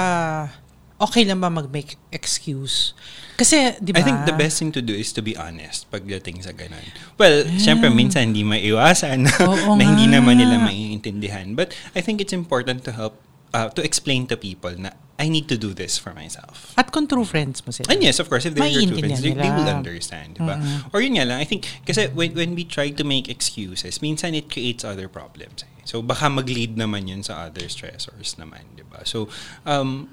okay 0.96 1.28
lang 1.28 1.44
ba 1.44 1.52
mag-make 1.52 2.00
excuse? 2.12 2.96
Kasi, 3.36 3.76
di 3.84 3.92
ba? 3.92 4.00
I 4.00 4.04
think 4.08 4.24
the 4.24 4.38
best 4.38 4.64
thing 4.64 4.72
to 4.72 4.80
do 4.80 4.96
is 4.96 5.12
to 5.12 5.20
be 5.20 5.36
honest 5.36 5.92
pagdating 5.92 6.40
sa 6.40 6.56
ganun. 6.56 6.84
Well, 7.20 7.44
syempre 7.60 7.92
minsan 7.92 8.32
hindi 8.32 8.48
maiwasan 8.48 9.28
na, 9.28 9.32
Oo 9.44 9.76
na 9.80 9.84
hindi 9.84 10.08
naman 10.08 10.40
nila 10.40 10.56
maiintindihan. 10.64 11.52
But 11.52 11.76
I 11.92 12.00
think 12.00 12.24
it's 12.24 12.32
important 12.32 12.88
to 12.88 12.96
help 12.96 13.20
uh, 13.56 13.72
to 13.72 13.80
explain 13.80 14.28
to 14.28 14.36
people 14.36 14.76
na 14.76 14.92
I 15.16 15.32
need 15.32 15.48
to 15.48 15.56
do 15.56 15.72
this 15.72 15.96
for 15.96 16.12
myself. 16.12 16.76
At 16.76 16.92
kung 16.92 17.08
true 17.08 17.24
friends 17.24 17.64
mo 17.64 17.72
sila. 17.72 17.88
And 17.88 18.04
yes, 18.04 18.20
of 18.20 18.28
course, 18.28 18.44
if 18.44 18.52
they're 18.52 18.68
your 18.68 18.84
true 18.84 19.00
friends, 19.00 19.24
they, 19.24 19.32
they 19.32 19.48
will 19.48 19.72
understand, 19.72 20.36
di 20.36 20.44
ba? 20.44 20.60
Or 20.92 21.00
yun 21.00 21.16
nga 21.16 21.24
lang, 21.24 21.40
I 21.40 21.48
think, 21.48 21.64
kasi 21.88 22.12
when, 22.12 22.36
when 22.36 22.52
we 22.52 22.68
try 22.68 22.92
to 22.92 23.04
make 23.08 23.32
excuses, 23.32 24.04
minsan 24.04 24.36
it 24.36 24.52
creates 24.52 24.84
other 24.84 25.08
problems. 25.08 25.64
eh. 25.64 25.72
So, 25.88 26.04
baka 26.04 26.28
mag-lead 26.28 26.76
naman 26.76 27.08
yun 27.08 27.24
sa 27.24 27.48
other 27.48 27.72
stressors 27.72 28.36
naman, 28.36 28.76
di 28.76 28.84
ba? 28.84 29.08
So, 29.08 29.32
um, 29.64 30.12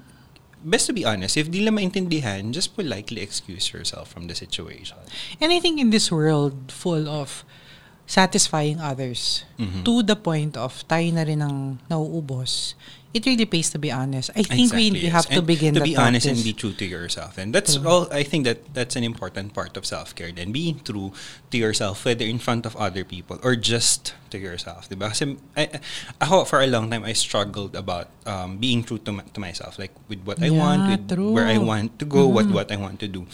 best 0.63 0.87
to 0.87 0.95
be 0.95 1.03
honest, 1.03 1.35
if 1.35 1.51
di 1.51 1.59
lang 1.59 1.75
maintindihan, 1.75 2.55
just 2.55 2.71
politely 2.71 3.19
excuse 3.19 3.75
yourself 3.75 4.07
from 4.07 4.31
the 4.31 4.35
situation. 4.39 5.03
And 5.43 5.51
I 5.51 5.59
think 5.59 5.83
in 5.83 5.91
this 5.91 6.15
world 6.15 6.71
full 6.71 7.11
of 7.11 7.43
satisfying 8.07 8.79
others 8.79 9.43
Mm-hmm. 9.59 9.83
to 9.83 10.03
the 10.03 10.15
point 10.15 10.55
of 10.55 10.83
tayo 10.87 11.11
na 11.11 11.23
rin 11.27 11.39
ang 11.43 11.79
nauubos, 11.91 12.75
it 13.13 13.25
really 13.25 13.45
pays 13.45 13.69
to 13.69 13.79
be 13.79 13.91
honest. 13.91 14.31
I 14.35 14.43
think 14.43 14.73
we, 14.73 14.91
we 14.91 14.99
yes. 15.05 15.11
have 15.13 15.27
to 15.29 15.37
And 15.39 15.47
begin 15.47 15.73
to 15.75 15.81
be 15.81 15.95
honest 15.95 16.25
and 16.25 16.43
be 16.43 16.53
true 16.53 16.73
to 16.73 16.85
yourself. 16.85 17.37
And 17.37 17.53
that's 17.53 17.77
all 17.77 18.11
I 18.11 18.23
think 18.23 18.45
that 18.45 18.73
that's 18.73 18.95
an 18.95 19.03
important 19.03 19.53
part 19.53 19.77
of 19.77 19.85
self-care 19.85 20.31
then 20.31 20.51
being 20.51 20.79
true 20.81 21.13
to 21.51 21.57
yourself 21.57 22.05
whether 22.05 22.25
in 22.25 22.39
front 22.39 22.65
of 22.65 22.75
other 22.75 23.03
people 23.05 23.39
or 23.43 23.55
just 23.55 24.13
to 24.33 24.41
yourself, 24.41 24.89
'di 24.89 24.97
ba? 24.97 25.13
Kasi 25.13 25.37
I, 25.53 25.77
ako 26.17 26.49
for 26.49 26.59
a 26.65 26.65
long 26.65 26.89
time 26.89 27.05
I 27.05 27.13
struggled 27.13 27.77
about 27.77 28.09
um, 28.25 28.57
being 28.57 28.81
true 28.81 28.97
to 29.05 29.13
my, 29.13 29.21
to 29.21 29.39
myself 29.39 29.77
like 29.77 29.93
with 30.09 30.25
what 30.25 30.41
I 30.41 30.49
Yeah, 30.49 30.57
want, 30.57 30.81
with 30.89 31.05
true. 31.13 31.29
where 31.29 31.45
I 31.45 31.61
want 31.61 32.01
to 32.01 32.05
go, 32.09 32.25
what 32.25 32.49
what 32.49 32.73
I 32.73 32.81
want 32.81 32.97
to 33.05 33.07
do. 33.07 33.29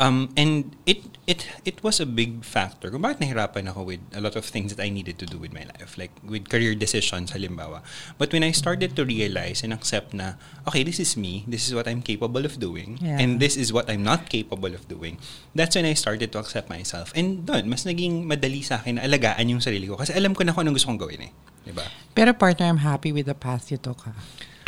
Um, 0.00 0.32
and 0.40 0.72
it 0.88 1.04
it 1.28 1.44
it 1.68 1.84
was 1.84 2.00
a 2.00 2.08
big 2.08 2.48
factor 2.48 2.88
kung 2.88 3.04
bakit 3.04 3.28
nahirapan 3.28 3.68
ako 3.68 3.92
with 3.92 4.00
a 4.16 4.24
lot 4.24 4.40
of 4.40 4.48
things 4.48 4.72
that 4.72 4.80
I 4.80 4.88
needed 4.88 5.20
to 5.20 5.28
do 5.28 5.36
with 5.36 5.52
my 5.52 5.68
life 5.68 6.00
like 6.00 6.16
with 6.24 6.48
career 6.48 6.72
decisions 6.72 7.36
halimbawa. 7.36 7.84
But 8.16 8.32
when 8.32 8.40
I 8.40 8.56
started 8.56 8.96
to 8.96 9.04
realize 9.04 9.17
and 9.18 9.74
accept 9.74 10.14
na 10.14 10.38
okay, 10.68 10.86
this 10.86 11.02
is 11.02 11.18
me, 11.18 11.42
this 11.50 11.66
is 11.66 11.74
what 11.74 11.90
I'm 11.90 11.98
capable 12.00 12.46
of 12.46 12.60
doing 12.62 13.02
Yeah. 13.02 13.18
and 13.18 13.42
this 13.42 13.58
is 13.58 13.74
what 13.74 13.90
I'm 13.90 14.06
not 14.06 14.30
capable 14.30 14.70
of 14.70 14.86
doing. 14.86 15.18
That's 15.58 15.74
when 15.74 15.82
I 15.82 15.98
started 15.98 16.30
to 16.34 16.38
accept 16.38 16.70
myself. 16.70 17.10
And 17.18 17.42
doon 17.42 17.66
mas 17.66 17.82
naging 17.82 18.28
madali 18.28 18.62
sa 18.62 18.78
akin 18.78 19.00
na 19.00 19.08
alagaan 19.08 19.48
yung 19.50 19.62
sarili 19.64 19.88
ko 19.88 19.98
kasi 19.98 20.14
alam 20.14 20.36
ko 20.36 20.44
na 20.46 20.54
kung 20.54 20.68
anong 20.68 20.78
gusto 20.78 20.92
kong 20.92 21.00
gawin 21.02 21.26
eh. 21.26 21.32
'Di 21.66 21.72
ba? 21.74 21.88
Pero 22.14 22.30
partner, 22.36 22.70
I'm 22.70 22.82
happy 22.86 23.10
with 23.10 23.26
the 23.26 23.34
path 23.34 23.72
you 23.74 23.80
took. 23.80 24.06
Ha? 24.06 24.12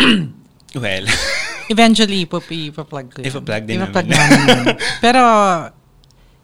Well, 0.70 1.02
Eventually, 1.74 2.26
ipa-plug 2.26 3.10
ko 3.10 3.18
yun. 3.22 3.26
Ipa-plug 3.26 3.62
din 3.66 3.82
Ipa-plug 3.82 4.06
namin. 4.06 4.78
Pero, 5.02 5.22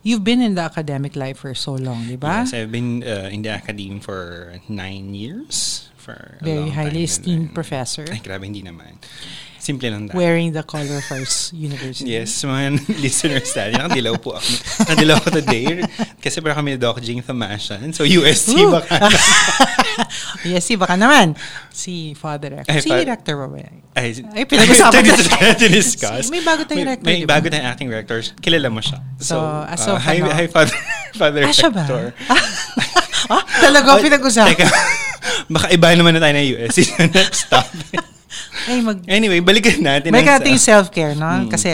you've 0.02 0.22
been 0.26 0.42
in 0.42 0.54
the 0.58 0.62
academic 0.66 1.14
life 1.14 1.42
for 1.42 1.54
so 1.54 1.74
long, 1.78 2.06
di 2.10 2.18
ba? 2.18 2.42
yes, 2.42 2.50
I've 2.54 2.70
been 2.74 3.06
uh, 3.06 3.30
in 3.30 3.42
the 3.46 3.54
academy 3.54 3.98
for 4.02 4.54
nine 4.66 5.14
years. 5.14 5.86
For 6.06 6.38
Very 6.38 6.70
highly 6.70 7.02
esteemed 7.02 7.50
professor. 7.50 8.06
Ay, 8.06 8.22
grabe, 8.22 8.46
hindi 8.46 8.62
naman. 8.62 8.94
Simple 9.58 9.90
lang 9.90 10.06
dahil. 10.06 10.14
Wearing 10.14 10.54
the 10.54 10.62
color 10.62 11.02
of 11.02 11.06
our 11.10 11.26
university. 11.50 12.14
Yes, 12.14 12.30
mga 12.46 12.78
listeners 13.02 13.50
natin. 13.50 13.82
Nakadilaw 13.82 14.14
po 14.22 14.38
ako. 14.38 14.46
Nakadilaw 14.86 15.18
ako 15.18 15.28
today. 15.42 15.82
Kasi 16.22 16.38
para 16.38 16.54
kami 16.54 16.76
ni 16.76 16.78
Doc 16.78 17.02
Jing 17.02 17.26
Thamashan. 17.26 17.90
So, 17.90 18.06
UST 18.06 18.54
Ooh. 18.54 18.78
baka. 18.78 19.02
yes, 20.50 20.62
si 20.62 20.74
baka 20.74 20.94
naman. 20.94 21.32
Si 21.70 22.12
Father 22.12 22.60
Rector. 22.60 22.72
Ay, 22.72 22.80
si 22.80 22.90
fa- 22.90 23.00
Rector 23.00 23.34
ba 23.36 23.46
ba? 23.46 23.56
Ay, 23.96 24.12
Ay, 24.32 24.44
pinag-usapan 24.44 25.00
Ito 25.00 25.24
natin. 25.32 25.56
diniscuss. 25.56 26.28
May 26.28 26.42
bago 26.42 26.62
tayong 26.62 26.84
rector, 26.86 27.06
May, 27.06 27.16
di 27.16 27.24
ba? 27.24 27.38
bago 27.38 27.46
tayong 27.48 27.64
acting 27.66 27.88
rector. 27.88 28.20
Kilala 28.38 28.68
mo 28.68 28.80
siya. 28.80 29.00
So, 29.16 29.40
as 29.64 29.80
of 29.86 29.96
hi, 29.98 30.20
ano? 30.20 30.28
hi, 30.30 30.46
Father, 30.46 30.76
Father 31.20 31.42
Ah, 31.42 31.52
siya 31.52 31.70
ba? 31.70 31.80
Rector. 31.82 32.04
ah, 33.32 33.42
talaga 33.58 33.88
Oh, 33.94 34.02
pinag-usapan. 34.02 34.52
Teka, 34.52 34.66
baka 35.48 35.66
iba 35.70 35.86
naman 35.94 36.12
na 36.12 36.20
tayo 36.20 36.34
ng 36.34 36.46
UST 36.54 36.78
sa 36.84 37.04
next 37.06 37.48
topic. 37.48 38.00
Ay, 38.66 38.82
mag... 38.82 38.98
Anyway, 39.06 39.40
balikan 39.40 39.78
natin. 39.78 40.10
May 40.10 40.20
ang- 40.20 40.38
kating 40.38 40.58
self-care, 40.58 41.14
no? 41.14 41.46
Mm. 41.46 41.48
Kasi, 41.48 41.70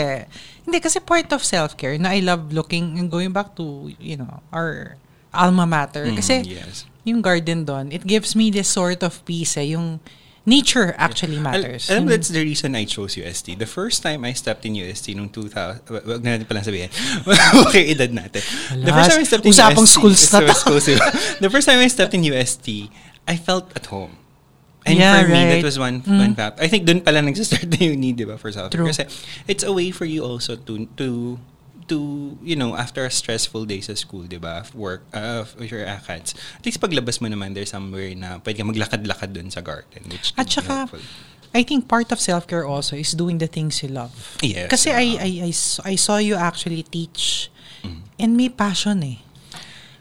hindi, 0.63 0.77
kasi 0.79 1.03
part 1.03 1.27
of 1.33 1.43
self-care 1.43 1.97
na 1.97 2.13
I 2.13 2.21
love 2.21 2.53
looking 2.53 2.95
and 2.95 3.09
going 3.09 3.35
back 3.35 3.51
to, 3.57 3.91
you 3.99 4.15
know, 4.15 4.39
our 4.47 4.95
alma 5.33 5.65
mater. 5.65 6.05
Mm, 6.07 6.15
Kasi, 6.15 6.45
yes. 6.45 6.85
Yung 7.03 7.21
garden 7.21 7.65
doon, 7.65 7.91
it 7.91 8.07
gives 8.07 8.35
me 8.35 8.49
this 8.49 8.67
sort 8.67 9.03
of 9.03 9.23
peace, 9.23 9.55
eh, 9.55 9.75
yung 9.75 9.99
nature 10.43 10.91
actually 10.99 11.39
Al- 11.39 11.47
matters. 11.47 11.87
alam 11.87 12.03
mo, 12.03 12.11
Yung- 12.11 12.19
that's 12.19 12.27
the 12.27 12.43
reason 12.43 12.75
I 12.75 12.83
chose 12.83 13.15
UST. 13.15 13.55
The 13.55 13.65
first 13.65 14.03
time 14.03 14.27
I 14.27 14.35
stepped 14.35 14.67
in 14.67 14.75
UST 14.75 15.15
nung 15.15 15.31
2000, 15.31 15.87
wag 15.87 16.19
na 16.19 16.35
natin 16.35 16.47
palang 16.47 16.67
sabihin. 16.67 16.91
okay, 17.67 17.95
edad 17.95 18.11
natin. 18.11 18.43
The 18.83 18.91
first 18.91 19.09
time 19.11 19.21
I 19.23 19.27
stepped 19.27 19.45
in 19.47 19.55
usapang 19.55 19.87
UST. 19.87 19.95
schools 19.95 20.19
na 20.31 20.39
to. 20.43 20.51
schools 20.53 20.85
the 21.39 21.47
first 21.49 21.63
time 21.63 21.79
I 21.79 21.87
stepped 21.87 22.11
in 22.11 22.27
UST, 22.27 22.91
I 23.23 23.39
felt 23.39 23.71
at 23.71 23.87
home. 23.87 24.19
And 24.83 24.99
Yeah, 24.99 25.23
for 25.23 25.31
me, 25.31 25.47
that 25.47 25.63
was 25.63 25.79
one, 25.79 26.03
Mm. 26.03 26.19
one 26.19 26.35
fact. 26.35 26.59
I 26.59 26.67
think 26.67 26.83
dun 26.83 26.99
pala 26.99 27.23
nagsistart 27.23 27.63
na 27.71 27.79
yung 27.79 28.03
need, 28.03 28.19
di 28.19 28.27
ba, 28.27 28.35
for 28.35 28.51
self 28.51 28.67
True. 28.67 28.83
Kasi 28.91 29.07
it's 29.47 29.63
a 29.63 29.71
way 29.71 29.95
for 29.95 30.03
you 30.03 30.27
also 30.27 30.59
to, 30.59 30.91
to, 30.99 31.39
to, 31.87 32.37
you 32.41 32.55
know, 32.55 32.75
after 32.75 33.03
a 33.05 33.11
stressful 33.11 33.65
day 33.65 33.81
sa 33.81 33.93
school, 33.93 34.23
di 34.23 34.37
ba, 34.37 34.63
work, 34.73 35.03
uh, 35.13 35.43
of 35.43 35.55
your 35.59 35.83
ACADS, 35.83 36.33
at 36.57 36.63
least 36.65 36.79
paglabas 36.79 37.19
mo 37.19 37.27
naman, 37.27 37.53
there's 37.53 37.71
somewhere 37.71 38.11
na 38.15 38.39
pwede 38.39 38.57
ka 38.59 38.65
maglakad-lakad 38.67 39.33
dun 39.33 39.49
sa 39.49 39.61
garden, 39.61 40.03
which 40.09 40.33
At 40.37 40.49
saka, 40.49 40.87
helpful. 40.89 41.03
I 41.53 41.61
think 41.61 41.85
part 41.87 42.09
of 42.11 42.17
self-care 42.19 42.65
also 42.65 42.97
is 42.97 43.13
doing 43.13 43.37
the 43.37 43.45
things 43.45 43.83
you 43.85 43.89
love. 43.93 44.11
Yes. 44.41 44.73
Kasi 44.73 44.89
I, 44.89 45.05
uh, 45.13 45.21
I, 45.21 45.29
I, 45.45 45.51
s- 45.53 45.79
I 45.85 45.93
saw 45.95 46.17
you 46.17 46.35
actually 46.35 46.83
teach 46.83 47.49
Mm. 47.83 47.99
and 48.15 48.31
may 48.39 48.47
passion 48.47 49.03
eh. 49.03 49.19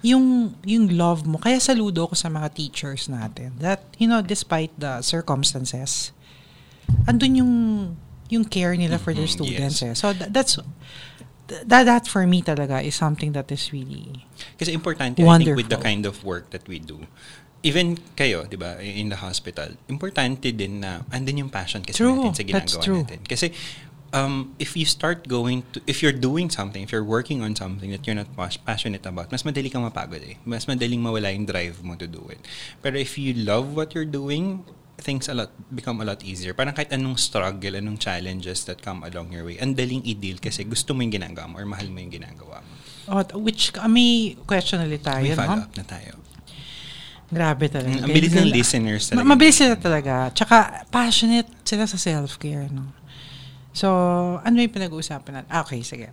Yung, 0.07 0.55
yung 0.62 0.87
love 0.95 1.27
mo. 1.27 1.38
Kaya 1.38 1.59
saludo 1.59 2.07
ko 2.11 2.14
sa 2.14 2.31
mga 2.31 2.55
teachers 2.55 3.11
natin 3.11 3.59
that, 3.59 3.83
you 3.99 4.07
know, 4.07 4.23
despite 4.23 4.71
the 4.79 5.03
circumstances, 5.03 6.14
andun 7.11 7.42
yung, 7.42 7.53
yung 8.31 8.45
care 8.47 8.75
nila 8.79 9.03
for 9.03 9.11
their 9.14 9.27
Mhm, 9.27 9.35
students 9.35 9.83
yes. 9.83 9.90
eh. 9.90 9.95
So 9.99 10.14
that, 10.14 10.31
that's, 10.31 10.59
that, 11.67 11.85
that 11.85 12.05
for 12.09 12.27
me 12.27 12.43
talaga 12.43 12.83
is 12.83 12.95
something 12.95 13.33
that 13.33 13.51
is 13.53 13.73
really, 13.73 14.27
Kasi 14.59 14.73
importante, 14.73 15.21
I 15.21 15.38
think, 15.38 15.57
with 15.57 15.69
the 15.69 15.77
Wonderful. 15.77 15.83
kind 15.83 16.03
of 16.07 16.25
work 16.25 16.51
that 16.51 16.67
we 16.69 16.79
do, 16.79 17.07
even 17.62 17.99
kayo, 18.19 18.49
di 18.49 18.59
ba, 18.59 18.79
in 18.83 19.09
the 19.09 19.17
hospital, 19.17 19.71
importante 19.88 20.51
din 20.51 20.81
na 20.83 21.07
andun 21.15 21.47
yung 21.47 21.51
passion 21.51 21.83
kasi 21.83 22.03
True, 22.03 22.19
natin 22.19 22.35
sa 22.35 22.43
ginagawa 22.43 22.83
natin. 23.07 23.21
Kasi 23.23 23.55
um, 24.12 24.55
if 24.59 24.77
you 24.77 24.85
start 24.85 25.27
going 25.27 25.62
to, 25.73 25.81
if 25.87 26.03
you're 26.03 26.15
doing 26.15 26.51
something, 26.51 26.83
if 26.83 26.93
you're 26.93 27.05
working 27.07 27.43
on 27.43 27.57
something 27.57 27.91
that 27.91 28.07
you're 28.07 28.17
not 28.17 28.29
pas- 28.37 28.59
passionate 28.59 29.07
about, 29.07 29.33
mas 29.33 29.43
madali 29.43 29.73
kang 29.73 29.83
mapagod 29.83 30.23
eh. 30.23 30.37
Mas 30.45 30.67
madaling 30.67 31.01
mawala 31.01 31.33
yung 31.33 31.47
drive 31.47 31.83
mo 31.83 31.95
to 31.97 32.07
do 32.07 32.23
it. 32.31 32.38
Pero 32.83 32.99
if 32.99 33.17
you 33.17 33.33
love 33.33 33.75
what 33.75 33.95
you're 33.95 34.09
doing, 34.09 34.65
things 35.03 35.27
a 35.27 35.35
lot 35.35 35.51
become 35.69 35.99
a 35.99 36.07
lot 36.07 36.23
easier. 36.23 36.55
Parang 36.55 36.73
kahit 36.73 36.95
anong 36.95 37.19
struggle, 37.19 37.75
anong 37.75 37.99
challenges 37.99 38.62
that 38.65 38.79
come 38.79 39.03
along 39.03 39.35
your 39.35 39.43
way, 39.43 39.59
ang 39.59 39.75
daling 39.75 40.01
i-deal 40.07 40.38
kasi 40.38 40.62
gusto 40.62 40.95
mo 40.95 41.03
yung 41.03 41.11
ginagawa 41.12 41.51
mo 41.51 41.59
or 41.59 41.67
mahal 41.67 41.91
mo 41.91 41.99
yung 41.99 42.15
ginagawa 42.15 42.62
mo. 42.62 42.73
oh, 43.11 43.23
which, 43.43 43.75
uh, 43.75 43.91
may 43.91 44.38
question 44.47 44.79
ulit 44.79 45.03
tayo, 45.03 45.27
May 45.27 45.35
no? 45.35 45.43
follow-up 45.43 45.75
na 45.75 45.85
tayo. 45.85 46.12
Grabe 47.33 47.65
talaga. 47.67 48.05
Ang 48.05 48.12
bilis 48.12 48.33
ng 48.37 48.49
listeners 48.53 49.03
Ma- 49.09 49.25
talaga. 49.25 49.29
mabilis 49.33 49.57
sila 49.57 49.75
talaga. 49.75 50.15
Tsaka, 50.31 50.57
passionate 50.93 51.49
sila 51.65 51.88
sa 51.88 51.97
self-care, 51.97 52.69
no? 52.69 52.93
So, 53.73 53.88
ano 54.45 54.61
yung 54.61 54.69
pinag-uusapan 54.71 55.41
natin? 55.41 55.49
Ah, 55.49 55.65
okay, 55.65 55.81
sige. 55.81 56.12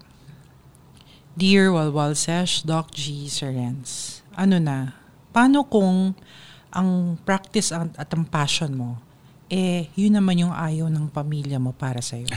Dear 1.36 1.72
Walwal 1.72 2.16
Sesh, 2.16 2.64
Doc 2.64 2.96
G. 2.96 3.28
Serens, 3.28 4.24
ano 4.36 4.60
na, 4.60 4.96
paano 5.32 5.68
kung 5.68 6.16
ang 6.70 7.18
practice 7.26 7.74
ang- 7.74 7.96
at 7.98 8.10
ang 8.14 8.26
passion 8.26 8.74
mo, 8.74 9.02
eh, 9.50 9.90
yun 9.98 10.14
naman 10.14 10.46
yung 10.46 10.54
ayaw 10.54 10.88
ng 10.94 11.10
pamilya 11.10 11.58
mo 11.58 11.74
para 11.74 12.00
sa'yo? 12.00 12.30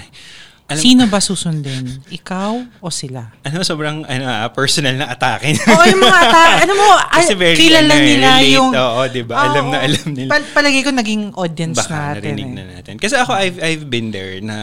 Alam- 0.72 0.80
Sino 0.80 1.02
ba 1.06 1.18
susundin? 1.18 2.00
Ikaw 2.08 2.80
o 2.80 2.88
sila? 2.88 3.30
Ano, 3.42 3.60
sobrang 3.62 4.02
ano, 4.02 4.24
ah, 4.24 4.48
personal 4.48 4.94
na 4.94 5.06
atake. 5.06 5.52
Oo, 5.54 5.84
yung 5.86 6.00
mga 6.00 6.18
ata, 6.22 6.42
ano 6.64 6.72
mo, 6.72 6.88
Kasi 7.10 7.32
ay, 7.32 7.38
very, 7.38 7.56
kilala 7.56 7.86
ano, 7.86 7.94
eh, 7.94 8.08
nila 8.08 8.28
relate, 8.34 8.50
yung... 8.50 8.70
oo, 8.72 9.00
di 9.06 9.22
ba? 9.22 9.34
Alam 9.42 9.64
na 9.68 9.78
alam 9.80 10.06
nila. 10.08 10.30
Pal- 10.30 10.50
palagay 10.50 10.82
ko 10.82 10.90
naging 10.90 11.22
audience 11.34 11.78
Baka 11.78 12.16
natin. 12.16 12.32
narinig 12.32 12.48
eh. 12.48 12.54
na 12.54 12.64
natin. 12.74 12.94
Kasi 12.96 13.14
ako, 13.14 13.32
I've, 13.32 13.58
I've 13.58 13.86
been 13.86 14.10
there 14.10 14.40
na 14.40 14.56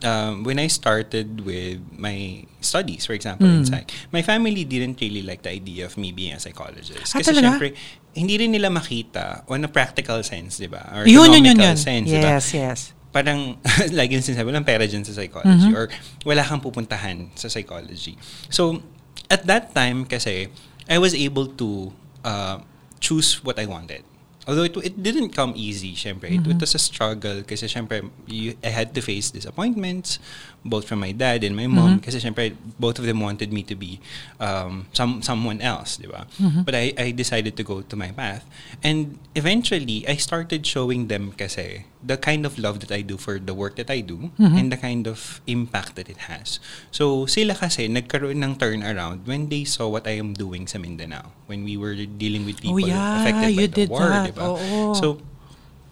um, 0.00 0.42
when 0.42 0.58
I 0.58 0.66
started 0.66 1.42
with 1.42 1.80
my 1.92 2.42
studies, 2.60 3.06
for 3.06 3.12
example, 3.12 3.46
in 3.46 3.62
Mm. 3.62 3.68
psych, 3.68 3.86
my 4.10 4.22
family 4.22 4.62
didn't 4.62 4.98
really 4.98 5.22
like 5.22 5.42
the 5.42 5.50
idea 5.50 5.84
of 5.84 5.94
me 5.96 6.10
being 6.10 6.32
a 6.32 6.40
psychologist. 6.40 7.10
Ah, 7.10 7.18
Kasi 7.18 7.30
talaga? 7.30 7.54
syempre, 7.54 7.74
hindi 8.12 8.34
rin 8.36 8.50
nila 8.50 8.68
makita 8.68 9.44
on 9.46 9.62
a 9.62 9.68
practical 9.68 10.22
sense, 10.22 10.56
di 10.56 10.66
ba? 10.66 10.82
Or 10.90 11.04
Yun, 11.04 11.32
yun, 11.32 11.44
yun, 11.44 11.58
yun. 11.58 11.76
sense? 11.76 12.08
Yes, 12.08 12.52
yes. 12.52 12.78
Parang, 13.16 13.56
like 13.96 14.12
yung 14.12 14.20
sinasabi, 14.20 14.52
walang 14.52 14.68
pera 14.68 14.84
dyan 14.84 15.00
sa 15.00 15.16
psychology 15.16 15.72
Mhm. 15.72 15.72
or 15.72 15.88
wala 16.28 16.44
kang 16.44 16.60
pupuntahan 16.60 17.32
sa 17.32 17.48
psychology. 17.48 18.20
So, 18.52 18.84
at 19.32 19.48
that 19.48 19.72
time 19.72 20.04
kasi, 20.04 20.52
I 20.84 21.00
was 21.00 21.16
able 21.16 21.48
to 21.56 21.96
uh, 22.20 22.60
choose 23.00 23.40
what 23.40 23.56
I 23.56 23.64
wanted. 23.64 24.04
although 24.46 24.62
it, 24.62 24.78
it 24.78 25.02
didn't 25.02 25.34
come 25.34 25.58
easy, 25.58 25.98
syempre. 25.98 26.30
It, 26.30 26.46
it 26.46 26.62
was 26.62 26.70
a 26.70 26.78
struggle 26.78 27.42
kasi 27.42 27.66
syempre, 27.66 28.06
you, 28.30 28.54
I 28.62 28.70
had 28.70 28.94
to 28.94 29.02
face 29.02 29.34
disappointments, 29.34 30.22
both 30.66 30.84
from 30.84 30.98
my 30.98 31.14
dad 31.14 31.46
and 31.46 31.54
my 31.54 31.70
mom, 31.70 32.02
kasi 32.02 32.18
syempre, 32.18 32.52
both 32.76 32.98
of 32.98 33.06
them 33.06 33.22
wanted 33.22 33.54
me 33.54 33.62
to 33.62 33.74
be 33.74 34.02
um, 34.42 34.90
some 34.92 35.22
someone 35.22 35.62
else, 35.62 35.96
di 35.96 36.10
ba? 36.10 36.26
But 36.66 36.74
I, 36.74 36.92
I 36.98 37.06
decided 37.14 37.54
to 37.56 37.64
go 37.64 37.80
to 37.86 37.94
my 37.94 38.10
path. 38.10 38.42
And 38.82 39.16
eventually, 39.32 40.02
I 40.04 40.18
started 40.18 40.66
showing 40.66 41.06
them 41.06 41.32
kasi 41.32 41.86
the 42.02 42.14
kind 42.16 42.46
of 42.46 42.54
love 42.58 42.78
that 42.86 42.90
I 42.94 43.02
do 43.02 43.16
for 43.16 43.38
the 43.38 43.50
work 43.54 43.74
that 43.78 43.90
I 43.90 43.98
do 43.98 44.30
and 44.38 44.70
the 44.70 44.78
kind 44.78 45.06
of 45.06 45.40
impact 45.46 45.94
that 45.96 46.06
it 46.06 46.30
has. 46.30 46.58
So, 46.90 47.26
sila 47.26 47.54
kasi 47.54 47.86
nagkaroon 47.86 48.42
ng 48.42 48.58
turnaround 48.58 49.26
when 49.26 49.48
they 49.48 49.64
saw 49.64 49.86
what 49.86 50.06
I 50.06 50.18
am 50.18 50.34
doing 50.34 50.66
sa 50.66 50.78
Mindanao. 50.78 51.34
When 51.46 51.62
we 51.62 51.74
were 51.78 51.94
dealing 51.94 52.46
with 52.46 52.58
people 52.58 52.78
Oh, 52.78 52.90
yeah, 52.90 53.22
affected 53.22 53.54
by 53.54 53.66
the 53.66 53.74
did 53.74 53.88
war, 53.90 54.06
di 54.22 54.32
ba? 54.34 54.46
So, 54.94 55.18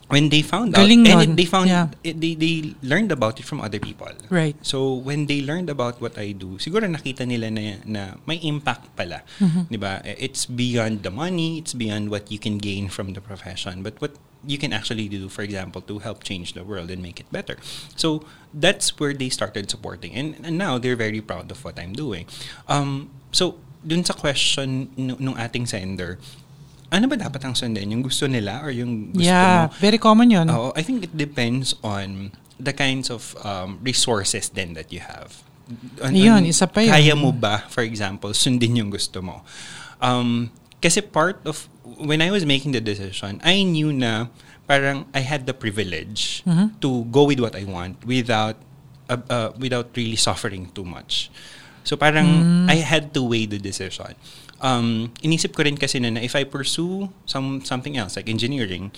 when 0.08 0.28
they 0.28 0.42
found 0.42 0.76
out, 0.76 0.84
and 0.84 1.06
it- 1.06 1.36
they 1.36 1.44
found, 1.48 1.68
Yeah. 1.68 1.88
it- 2.04 2.20
they, 2.20 2.34
they 2.34 2.74
learned 2.82 3.10
about 3.12 3.40
it 3.40 3.46
from 3.46 3.60
other 3.60 3.78
people. 3.80 4.12
Right. 4.28 4.56
So, 4.60 4.92
when 4.92 5.26
they 5.26 5.40
learned 5.40 5.70
about 5.70 6.00
what 6.00 6.18
I 6.18 6.32
do, 6.32 6.58
siguro 6.60 6.84
nakita 6.84 7.26
nila 7.26 7.50
na, 7.50 7.80
na 7.84 8.02
may 8.26 8.36
impact 8.36 8.92
pala. 8.96 9.22
Mm-hmm. 9.40 9.62
Di 9.70 9.76
ba? 9.80 10.02
It's 10.04 10.44
beyond 10.44 11.02
the 11.02 11.10
money, 11.10 11.58
it's 11.58 11.72
beyond 11.72 12.10
what 12.10 12.30
you 12.30 12.38
can 12.38 12.58
gain 12.58 12.88
from 12.88 13.14
the 13.14 13.20
profession, 13.20 13.82
but 13.82 13.96
what 14.00 14.12
you 14.46 14.58
can 14.58 14.72
actually 14.76 15.08
do, 15.08 15.28
for 15.32 15.40
example, 15.40 15.80
to 15.80 15.98
help 16.04 16.22
change 16.22 16.52
the 16.52 16.64
world 16.64 16.90
and 16.92 17.00
make 17.00 17.18
it 17.18 17.26
better. 17.32 17.56
So, 17.96 18.24
that's 18.52 19.00
where 19.00 19.14
they 19.14 19.30
started 19.32 19.70
supporting. 19.70 20.12
And, 20.12 20.36
and 20.44 20.58
now, 20.58 20.76
they're 20.76 21.00
very 21.00 21.20
proud 21.24 21.50
of 21.50 21.64
what 21.64 21.80
I'm 21.80 21.94
doing. 21.96 22.26
Um, 22.68 23.08
so, 23.32 23.56
dun 23.84 24.04
sa 24.04 24.12
question 24.12 24.88
nung 24.96 25.36
ating 25.40 25.64
sender, 25.68 26.18
ano 26.90 27.04
ba 27.06 27.16
dapat 27.16 27.40
ang 27.44 27.54
sundin? 27.54 27.90
Yung 27.90 28.02
gusto 28.02 28.26
nila 28.26 28.60
or 28.60 28.70
yung 28.70 29.12
gusto 29.12 29.24
Yeah, 29.24 29.68
mo? 29.70 29.76
very 29.80 29.98
common 29.98 30.30
yun. 30.30 30.46
Oo, 30.48 30.72
I 30.74 30.82
think 30.82 31.04
it 31.04 31.14
depends 31.14 31.74
on 31.82 32.30
the 32.56 32.72
kinds 32.72 33.10
of 33.10 33.34
um, 33.42 33.78
resources 33.82 34.48
then 34.48 34.74
that 34.74 34.92
you 34.92 35.00
have. 35.00 35.42
An- 36.04 36.12
Yun, 36.14 36.44
isa 36.44 36.68
pa 36.68 36.84
yun. 36.84 36.92
Kaya 36.92 37.14
mo 37.16 37.32
ba, 37.32 37.64
for 37.68 37.80
example, 37.82 38.30
sundin 38.30 38.76
yung 38.76 38.90
gusto 38.90 39.22
mo? 39.22 39.42
Um, 39.98 40.52
kasi 40.78 41.00
part 41.00 41.40
of, 41.48 41.66
when 41.98 42.20
I 42.20 42.28
was 42.30 42.44
making 42.44 42.72
the 42.72 42.80
decision, 42.80 43.40
I 43.42 43.64
knew 43.64 43.88
na 43.90 44.28
parang 44.68 45.04
I 45.12 45.20
had 45.20 45.48
the 45.48 45.56
privilege 45.56 46.44
Mm-hmm. 46.44 46.78
to 46.80 47.08
go 47.08 47.24
with 47.24 47.40
what 47.40 47.56
I 47.56 47.64
want 47.64 48.04
without 48.04 48.56
uh, 49.08 49.20
uh, 49.28 49.50
without 49.56 49.92
really 49.96 50.16
suffering 50.16 50.68
too 50.72 50.84
much. 50.84 51.28
So 51.84 51.96
parang 51.96 52.24
Mm. 52.24 52.68
I 52.68 52.80
had 52.80 53.12
to 53.12 53.20
weigh 53.24 53.44
the 53.44 53.60
decision. 53.60 54.16
Um, 54.64 55.12
inisip 55.20 55.52
ko 55.52 55.60
rin 55.60 55.76
kasi 55.76 56.00
na, 56.00 56.08
na 56.08 56.24
if 56.24 56.32
I 56.32 56.48
pursue 56.48 57.12
some 57.28 57.60
something 57.68 58.00
else 58.00 58.16
like 58.16 58.32
engineering, 58.32 58.88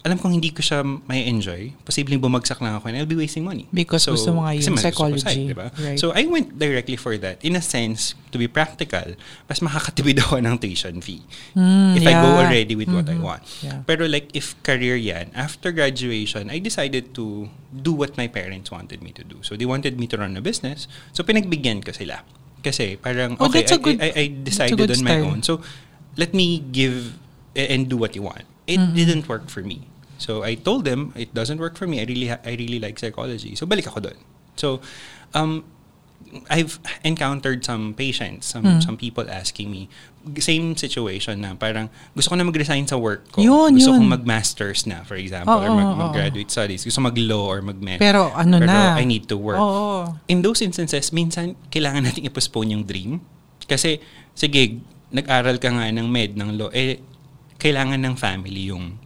alam 0.00 0.16
kong 0.16 0.32
hindi 0.40 0.48
ko 0.48 0.64
siya 0.64 0.80
may 1.04 1.28
enjoy. 1.28 1.76
Posibleng 1.84 2.24
bumagsak 2.24 2.56
lang 2.64 2.72
ako 2.72 2.88
and 2.88 2.96
I'll 2.96 3.04
be 3.10 3.20
wasting 3.20 3.44
money. 3.44 3.68
Because 3.68 4.08
gusto 4.08 4.32
mo 4.32 4.48
nga 4.48 4.56
ko 4.56 4.76
psychology. 4.80 5.52
diba? 5.52 5.68
Right. 5.76 6.00
So 6.00 6.16
I 6.16 6.24
went 6.24 6.56
directly 6.56 6.96
for 6.96 7.20
that. 7.20 7.36
In 7.44 7.52
a 7.52 7.60
sense, 7.60 8.16
to 8.32 8.40
be 8.40 8.48
practical, 8.48 9.12
mas 9.44 9.60
makakatipid 9.60 10.24
ako 10.24 10.40
ng 10.40 10.56
tuition 10.56 11.04
fee. 11.04 11.20
Mm, 11.52 12.00
if 12.00 12.04
I 12.08 12.16
go 12.16 12.32
yeah. 12.32 12.40
already 12.40 12.74
with 12.80 12.88
what 12.88 13.12
I 13.12 13.20
Mhm. 13.20 13.24
want. 13.28 13.44
Yeah. 13.60 13.84
Pero 13.84 14.08
like 14.08 14.32
if 14.32 14.56
career 14.64 14.96
yan, 14.96 15.36
after 15.36 15.68
graduation, 15.68 16.48
I 16.48 16.64
decided 16.64 17.12
to 17.20 17.52
do 17.68 17.92
what 17.92 18.16
my 18.16 18.24
parents 18.24 18.72
wanted 18.72 19.04
me 19.04 19.12
to 19.20 19.24
do. 19.24 19.44
So 19.44 19.52
they 19.52 19.68
wanted 19.68 20.00
me 20.00 20.08
to 20.08 20.16
run 20.16 20.32
a 20.32 20.40
business. 20.40 20.88
So 21.12 21.20
pinagbigyan 21.28 21.84
ko 21.84 21.92
sila. 21.92 22.24
Kasi 22.60 22.96
parang, 22.96 23.36
Oh, 23.40 23.48
okay, 23.48 23.64
I, 23.64 23.76
good- 23.76 24.00
I, 24.00 24.08
I 24.12 24.24
a 24.28 24.28
decided 24.28 24.78
on 24.90 25.00
my 25.04 25.10
style. 25.16 25.24
own. 25.32 25.40
So 25.42 25.60
let 26.16 26.34
me 26.34 26.60
give 26.60 27.16
and 27.56 27.88
do 27.88 27.96
what 27.96 28.14
you 28.14 28.22
want. 28.22 28.44
It 28.66 28.78
Mm-hmm. 28.78 28.94
didn't 28.94 29.24
work 29.28 29.48
for 29.50 29.62
me. 29.64 29.88
So 30.20 30.44
I 30.44 30.54
told 30.54 30.84
them 30.84 31.12
it 31.16 31.32
doesn't 31.32 31.58
work 31.58 31.74
for 31.80 31.88
me. 31.88 31.98
I 32.00 32.04
really 32.04 32.28
ha- 32.28 32.42
I 32.44 32.54
really 32.54 32.78
like 32.78 33.00
psychology. 33.00 33.56
So 33.56 33.64
balik 33.64 33.88
ako 33.88 34.04
doon. 34.12 34.18
So 34.54 34.84
um 35.32 35.64
I've 36.46 36.78
encountered 37.02 37.62
some 37.62 37.92
patients, 37.92 38.46
some 38.46 38.62
Mm. 38.62 38.78
some 38.80 38.94
people 38.94 39.26
asking 39.26 39.66
me 39.68 39.90
same 40.36 40.76
situation 40.76 41.40
na 41.40 41.56
parang 41.56 41.88
gusto 42.12 42.30
ko 42.30 42.36
na 42.36 42.44
mag-resign 42.44 42.84
sa 42.84 42.94
work 42.94 43.32
ko. 43.32 43.40
Yun, 43.40 43.72
gusto 43.72 43.90
yun. 43.90 44.04
kong 44.04 44.10
mag-masters 44.14 44.84
na, 44.84 45.00
for 45.02 45.16
example, 45.16 45.48
Oo, 45.50 45.64
or 45.64 45.70
mag- 45.72 45.90
oo. 45.90 46.00
mag-graduate 46.06 46.52
studies. 46.52 46.84
Gusto 46.84 47.00
mag-law 47.00 47.48
or 47.48 47.64
mag-med. 47.64 47.96
Pero 47.98 48.28
ano 48.30 48.60
Pero 48.60 48.68
na? 48.68 49.00
I 49.00 49.08
need 49.08 49.24
to 49.26 49.34
work. 49.34 49.56
Oo. 49.56 50.12
In 50.28 50.44
those 50.44 50.60
instances, 50.60 51.08
minsan 51.10 51.56
kailangan 51.68 52.04
nating 52.04 52.28
i-postpone 52.28 52.76
yung 52.76 52.84
dream. 52.84 53.24
Kasi, 53.64 53.96
sige, 54.30 54.78
nag-aral 55.08 55.56
ka 55.56 55.72
nga 55.72 55.88
ng 55.88 56.06
med, 56.06 56.36
ng 56.36 56.50
law, 56.54 56.68
eh, 56.70 57.00
kailangan 57.56 57.98
ng 57.98 58.14
family 58.14 58.68
yung 58.68 59.00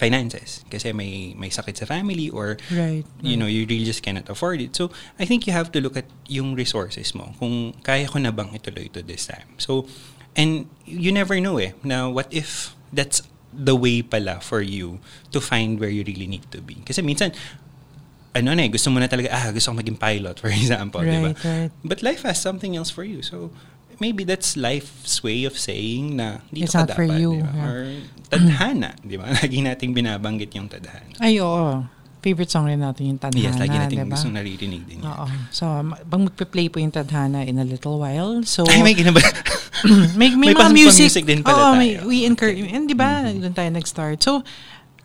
finances. 0.00 0.64
Kasi 0.72 0.96
may 0.96 1.36
may 1.36 1.52
sakit 1.52 1.76
sa 1.76 1.84
family 1.84 2.32
or 2.32 2.56
Right, 2.72 3.04
you 3.20 3.36
know, 3.36 3.44
you 3.44 3.68
really 3.68 3.84
just 3.84 4.00
cannot 4.00 4.32
afford 4.32 4.64
it. 4.64 4.72
So, 4.72 4.88
I 5.20 5.28
think 5.28 5.44
you 5.44 5.52
have 5.52 5.68
to 5.76 5.78
look 5.84 6.00
at 6.00 6.08
yung 6.24 6.56
resources 6.56 7.12
mo. 7.12 7.36
Kung 7.36 7.76
kaya 7.84 8.08
ko 8.08 8.16
na 8.16 8.32
bang 8.32 8.48
ituloy 8.56 8.88
to 8.96 9.04
this 9.04 9.28
time. 9.28 9.52
So, 9.60 9.84
and 10.32 10.72
you 10.88 11.12
never 11.12 11.36
know 11.36 11.60
eh, 11.60 11.76
na 11.84 12.08
what 12.08 12.32
if 12.32 12.72
that's 12.88 13.20
the 13.52 13.76
way 13.76 14.00
pala 14.00 14.40
for 14.40 14.62
you 14.62 15.02
to 15.34 15.42
find 15.42 15.76
where 15.76 15.90
you 15.90 16.06
really 16.06 16.26
need 16.26 16.46
to 16.54 16.62
be. 16.62 16.78
Kasi 16.86 17.02
minsan, 17.02 17.34
ano 18.30 18.54
na 18.54 18.62
eh, 18.62 18.70
gusto 18.70 18.94
mo 18.94 19.02
na 19.02 19.10
talaga, 19.10 19.28
ah, 19.34 19.50
gusto 19.50 19.74
ko 19.74 19.82
maging 19.82 19.98
pilot, 19.98 20.38
for 20.38 20.50
example, 20.54 21.02
di 21.02 21.18
ba? 21.18 21.34
Right, 21.34 21.44
right. 21.44 21.72
But 21.82 22.06
life 22.06 22.22
has 22.22 22.38
something 22.38 22.78
else 22.78 22.90
for 22.90 23.02
you. 23.02 23.26
So, 23.26 23.50
maybe 24.00 24.24
that's 24.24 24.56
life's 24.56 25.22
way 25.22 25.44
of 25.44 25.54
saying 25.54 26.16
na 26.16 26.40
dito 26.48 26.64
It's 26.66 26.74
ka 26.74 26.88
not 26.88 26.96
for 26.96 27.04
dapat, 27.04 27.20
you, 27.20 27.30
di 27.36 27.44
ba? 27.44 27.52
yeah. 27.52 27.68
Or 27.68 27.76
tadhana, 28.26 28.90
di 29.06 29.16
ba? 29.16 29.24
Lagi 29.38 29.58
nating 29.60 29.92
binabanggit 29.92 30.50
yung 30.56 30.66
tadhana. 30.66 31.14
Ay, 31.20 31.38
oo. 31.38 31.84
Favorite 32.20 32.52
song 32.52 32.68
rin 32.68 32.76
natin 32.76 33.08
yung 33.08 33.16
Tadhana, 33.16 33.40
Yes, 33.40 33.56
lagi 33.56 33.72
natin 33.72 33.96
diba? 34.04 34.12
gustong 34.12 34.36
naririnig 34.36 34.84
din 34.84 35.00
yan. 35.00 35.08
Oo. 35.08 35.24
So, 35.48 35.64
pag 36.04 36.20
magpe-play 36.20 36.68
po 36.68 36.76
yung 36.76 36.92
Tadhana 36.92 37.48
in 37.48 37.56
a 37.56 37.64
little 37.64 37.96
while. 37.96 38.44
So, 38.44 38.68
Ay, 38.68 38.84
may 38.84 38.92
ginaba. 38.92 39.24
may, 40.20 40.36
may, 40.36 40.52
may 40.52 40.52
mga 40.52 40.68
music. 40.68 41.00
music 41.08 41.24
din 41.24 41.40
pala 41.40 41.56
Oo, 41.56 41.64
tayo. 41.72 41.80
may, 41.80 41.96
we 42.04 42.28
encourage. 42.28 42.60
And 42.60 42.84
di 42.84 42.92
ba, 42.92 43.24
doon 43.24 43.56
tayo 43.56 43.72
nag-start. 43.72 44.20
So, 44.20 44.44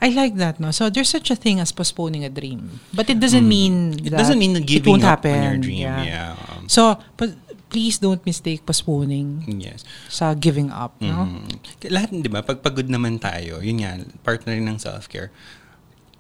I 0.04 0.12
like 0.12 0.36
that, 0.44 0.60
no? 0.60 0.76
So, 0.76 0.92
there's 0.92 1.08
such 1.08 1.32
a 1.32 1.40
thing 1.40 1.64
as 1.64 1.72
postponing 1.72 2.28
a 2.28 2.30
dream. 2.30 2.84
But 2.92 3.08
it 3.08 3.24
doesn't 3.24 3.48
mean 3.48 3.96
Mm. 3.96 4.08
It 4.08 4.12
that 4.12 4.20
doesn't 4.20 4.36
mean 4.36 4.60
it 4.60 4.68
giving 4.68 5.00
won't 5.00 5.08
up 5.08 5.24
happen. 5.24 5.40
on 5.40 5.44
your 5.56 5.60
dream. 5.64 5.88
Yeah. 5.88 6.36
Um, 6.52 6.68
So, 6.68 7.00
pa- 7.16 7.32
please 7.76 8.00
don't 8.00 8.24
mistake 8.24 8.64
postponing 8.64 9.44
yes. 9.52 9.84
sa 10.08 10.32
giving 10.32 10.72
up, 10.72 10.96
no? 11.04 11.28
Mhm. 11.28 11.92
Lahat, 11.92 12.08
di 12.16 12.32
ba, 12.32 12.40
pag 12.40 12.64
pagod 12.64 12.88
naman 12.88 13.20
tayo, 13.20 13.60
yun 13.60 13.84
nga, 13.84 14.00
partner 14.24 14.56
ng 14.64 14.80
self-care, 14.80 15.28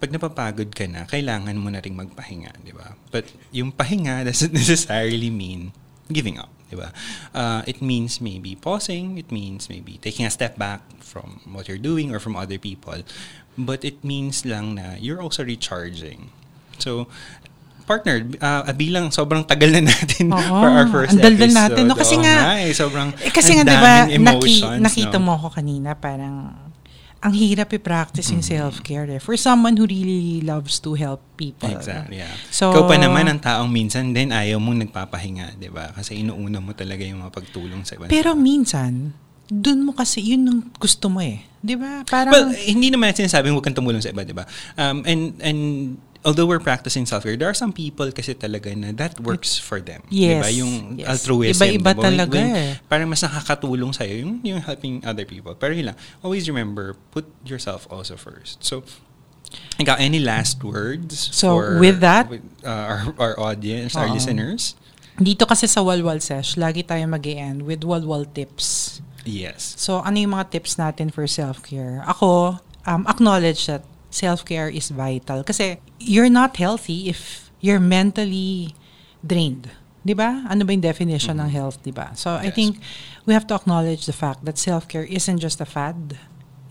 pag 0.03 0.11
napapagod 0.11 0.75
ka 0.75 0.83
na, 0.83 1.07
kailangan 1.07 1.55
mo 1.55 1.71
na 1.71 1.79
rin 1.79 1.95
magpahinga, 1.95 2.59
di 2.59 2.75
ba? 2.75 2.99
But 3.07 3.31
yung 3.55 3.71
pahinga 3.71 4.21
doesn't 4.27 4.51
necessarily 4.51 5.31
mean 5.31 5.71
giving 6.11 6.35
up, 6.35 6.51
di 6.67 6.75
ba? 6.75 6.91
Uh, 7.31 7.63
it 7.63 7.79
means 7.79 8.19
maybe 8.19 8.59
pausing, 8.59 9.15
it 9.15 9.31
means 9.31 9.71
maybe 9.71 9.95
taking 10.03 10.27
a 10.27 10.33
step 10.35 10.59
back 10.59 10.83
from 10.99 11.39
what 11.55 11.71
you're 11.71 11.79
doing 11.79 12.11
or 12.11 12.19
from 12.19 12.35
other 12.35 12.59
people. 12.59 12.99
But 13.55 13.87
it 13.87 14.03
means 14.03 14.43
lang 14.43 14.75
na 14.75 14.99
you're 14.99 15.23
also 15.23 15.47
recharging. 15.47 16.35
So, 16.83 17.07
partner, 17.85 18.15
uh, 18.37 18.65
bilang 18.73 19.09
sobrang 19.09 19.41
tagal 19.41 19.69
na 19.69 19.85
natin 19.85 20.27
Oo, 20.27 20.41
for 20.41 20.67
our 20.67 20.89
first 20.89 21.13
ang 21.13 21.21
daldal 21.21 21.47
episode. 21.47 21.61
natin, 21.61 21.83
no? 21.85 21.93
Kasi 21.93 22.15
Oo 22.15 22.21
nga- 22.21 22.57
eh, 22.57 22.73
sobrang 22.73 23.07
Eh, 23.19 23.29
kasi 23.29 23.51
nga, 23.53 23.61
ang 23.61 23.69
di 23.69 23.77
ba, 23.77 23.93
daming 24.03 24.19
naki, 24.19 24.49
emotions, 24.59 24.81
nakita 24.81 25.17
no? 25.17 25.23
mo 25.23 25.31
ako 25.35 25.47
kanina, 25.53 25.93
parang, 25.93 26.35
ang 27.19 27.33
hirap 27.33 27.69
i-practice 27.71 28.29
yung 28.29 28.41
Mm-hmm. 28.41 28.53
self-care 28.61 29.07
eh. 29.09 29.19
For 29.19 29.33
someone 29.33 29.73
who 29.73 29.85
really 29.85 30.41
loves 30.41 30.77
to 30.77 30.93
help 30.93 31.25
people. 31.33 31.65
Exactly, 31.67 32.21
yeah. 32.21 32.29
So, 32.49 32.69
Ikaw 32.69 32.85
pa 32.85 32.97
naman 32.97 33.25
ang 33.25 33.39
taong 33.39 33.65
minsan 33.67 34.11
din 34.11 34.29
ayaw 34.29 34.57
mong 34.57 34.85
nagpapahinga, 34.85 35.57
di 35.57 35.69
ba? 35.69 35.89
Kasi 35.89 36.21
inuuna 36.21 36.61
mo 36.61 36.73
talaga 36.73 37.01
yung 37.01 37.21
mga 37.21 37.33
pagtulong 37.33 37.81
sa 37.81 37.97
ibang 37.97 38.09
Pero 38.09 38.33
tao. 38.33 38.37
minsan, 38.37 39.13
dun 39.45 39.81
mo 39.81 39.93
kasi, 39.93 40.21
yun 40.21 40.41
ang 40.43 40.59
gusto 40.71 41.05
mo 41.05 41.17
eh. 41.17 41.41
Di 41.57 41.73
ba? 41.73 42.05
Parang, 42.05 42.29
Well, 42.29 42.49
hindi 42.53 42.89
naman 42.89 43.09
natin 43.09 43.25
sinasabing 43.25 43.53
huwag 43.53 43.61
kang 43.63 43.73
tumulong 43.73 44.01
sa 44.01 44.09
iba, 44.09 44.21
di 44.21 44.33
ba? 44.33 44.45
Um, 44.73 45.01
and, 45.03 45.21
and 45.39 45.61
although 46.25 46.49
we're 46.49 46.59
practicing 46.59 47.05
self-care, 47.05 47.37
there 47.37 47.47
are 47.47 47.55
some 47.55 47.69
people 47.71 48.09
kasi 48.09 48.33
talaga 48.33 48.73
na 48.73 48.89
that 48.97 49.21
works 49.21 49.61
for 49.61 49.77
them. 49.79 50.01
Yes, 50.09 50.49
Yung 50.57 50.97
yes. 50.97 51.07
altruism. 51.07 51.61
Iba-iba 51.61 51.77
di 51.77 51.79
ba? 51.79 51.91
When- 51.93 52.05
talaga 52.09 52.39
when 52.41 52.55
eh. 52.57 52.71
Parang 52.89 53.07
mas 53.07 53.21
nakakatulong 53.21 53.93
sa'yo 53.93 54.25
yung, 54.25 54.41
yung 54.41 54.59
helping 54.65 55.05
other 55.05 55.23
people. 55.23 55.53
Pero 55.53 55.71
yun 55.77 55.93
lang, 55.93 55.97
always 56.25 56.49
remember, 56.49 56.97
put 57.13 57.29
yourself 57.45 57.85
also 57.93 58.17
first. 58.17 58.65
So, 58.65 58.81
ikaw, 59.77 59.95
any 60.01 60.17
last 60.17 60.65
words? 60.65 61.29
So, 61.31 61.61
for- 61.61 61.77
with 61.77 62.01
that- 62.01 62.27
with, 62.27 62.43
uh, 62.65 62.73
our, 62.89 63.01
our 63.21 63.35
audience, 63.39 63.93
our 63.93 64.09
Oo. 64.09 64.17
listeners? 64.17 64.73
dito 65.15 65.47
kasi 65.47 65.63
sa 65.63 65.79
Walwal 65.79 66.19
Sesh, 66.19 66.59
lagi 66.59 66.83
tayo 66.83 67.07
mag 67.07 67.23
end 67.23 67.63
with 67.63 67.87
Walwal 67.87 68.27
tips. 68.27 68.99
Yes. 69.23 69.73
So, 69.79 70.03
ano 70.03 70.19
yung 70.19 70.35
mga 70.35 70.51
tips 70.51 70.75
natin 70.75 71.07
for 71.07 71.23
self-care? 71.23 72.03
Ako, 72.03 72.59
um, 72.83 73.07
acknowledge 73.07 73.65
that 73.71 73.87
self-care 74.15 74.71
is 74.71 74.87
vital. 74.95 75.43
Kasi, 75.43 75.83
you're 75.99 76.31
not 76.31 76.55
healthy 76.55 77.11
if 77.11 77.51
you're 77.59 77.83
mentally 77.83 78.71
drained. 79.19 79.67
Di 80.05 80.15
ba? 80.15 80.45
Ano 80.47 80.63
ba 80.63 80.71
yung 80.71 80.85
definition 80.85 81.41
ng 81.41 81.49
health, 81.51 81.83
di 81.83 81.91
ba? 81.91 82.15
So, 82.15 82.39
I 82.39 82.47
Yes. 82.47 82.55
think 82.55 82.71
we 83.27 83.35
have 83.35 83.43
to 83.51 83.55
acknowledge 83.59 84.05
the 84.07 84.15
fact 84.15 84.45
that 84.47 84.55
self-care 84.55 85.03
isn't 85.03 85.43
just 85.43 85.59
a 85.59 85.67
fad. 85.67 86.15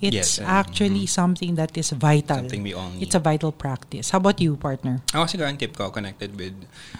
It's 0.01 0.15
Yes, 0.15 0.31
uh, 0.39 0.45
actually 0.45 1.07
something 1.09 1.57
that 1.57 1.73
is 1.81 1.91
vital. 1.91 2.45
Something 2.45 2.63
we 2.63 2.75
all 2.77 2.91
need. 2.93 3.09
It's 3.09 3.17
a 3.17 3.23
vital 3.23 3.51
practice. 3.53 4.11
How 4.13 4.21
about 4.21 4.37
you, 4.39 4.55
partner? 4.55 5.01
Ako 5.17 5.25
siguro 5.27 5.49
ang 5.49 5.57
tip 5.57 5.73
ko 5.75 5.89
connected 5.89 6.37
with 6.37 6.53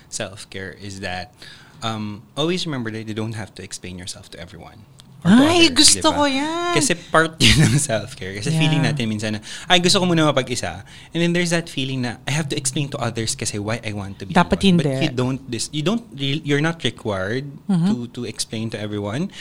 self-care 0.09 0.73
is 0.81 1.05
that 1.05 1.37
um, 1.85 2.25
always 2.35 2.65
remember 2.65 2.89
that 2.97 3.05
you 3.05 3.13
don't 3.13 3.37
have 3.37 3.53
to 3.55 3.63
explain 3.63 4.01
yourself 4.01 4.33
to 4.33 4.41
everyone. 4.41 4.89
Ay, 5.25 5.73
others, 5.73 5.73
gusto 5.73 6.05
di 6.05 6.13
ba? 6.13 6.17
ko 6.17 6.23
yan. 6.29 6.73
Kasi 6.77 6.93
part 7.09 7.33
yun 7.41 7.57
ng 7.73 7.81
self-care. 7.81 8.37
Kasi 8.37 8.53
Yeah. 8.53 8.61
feeling 8.61 8.83
natin 8.85 9.09
minsan 9.09 9.31
na, 9.37 9.41
ay 9.67 9.81
gusto 9.81 9.97
ko 9.97 10.05
muna 10.05 10.29
mapag-isa. 10.29 10.85
And 11.17 11.19
then 11.19 11.33
there's 11.33 11.49
that 11.51 11.73
feeling 11.73 12.05
na, 12.05 12.21
I 12.29 12.37
have 12.37 12.53
to 12.53 12.57
explain 12.61 12.93
to 12.93 12.99
others 13.01 13.33
kasi 13.33 13.57
why 13.57 13.81
I 13.81 13.97
want 13.97 14.21
to 14.21 14.29
be 14.29 14.37
Dapat 14.37 14.61
alone. 14.61 14.69
hindi. 14.69 14.85
But 14.85 15.01
you 15.01 15.11
don't, 15.11 15.41
this, 15.51 15.67
you 15.73 15.81
don't, 15.83 16.05
re- 16.13 16.45
you're 16.45 16.61
not 16.61 16.85
required 16.85 17.49
Mm-hmm. 17.65 17.89
to 17.89 17.97
to 18.13 18.21
explain 18.29 18.69
to 18.71 18.79
everyone. 18.79 19.33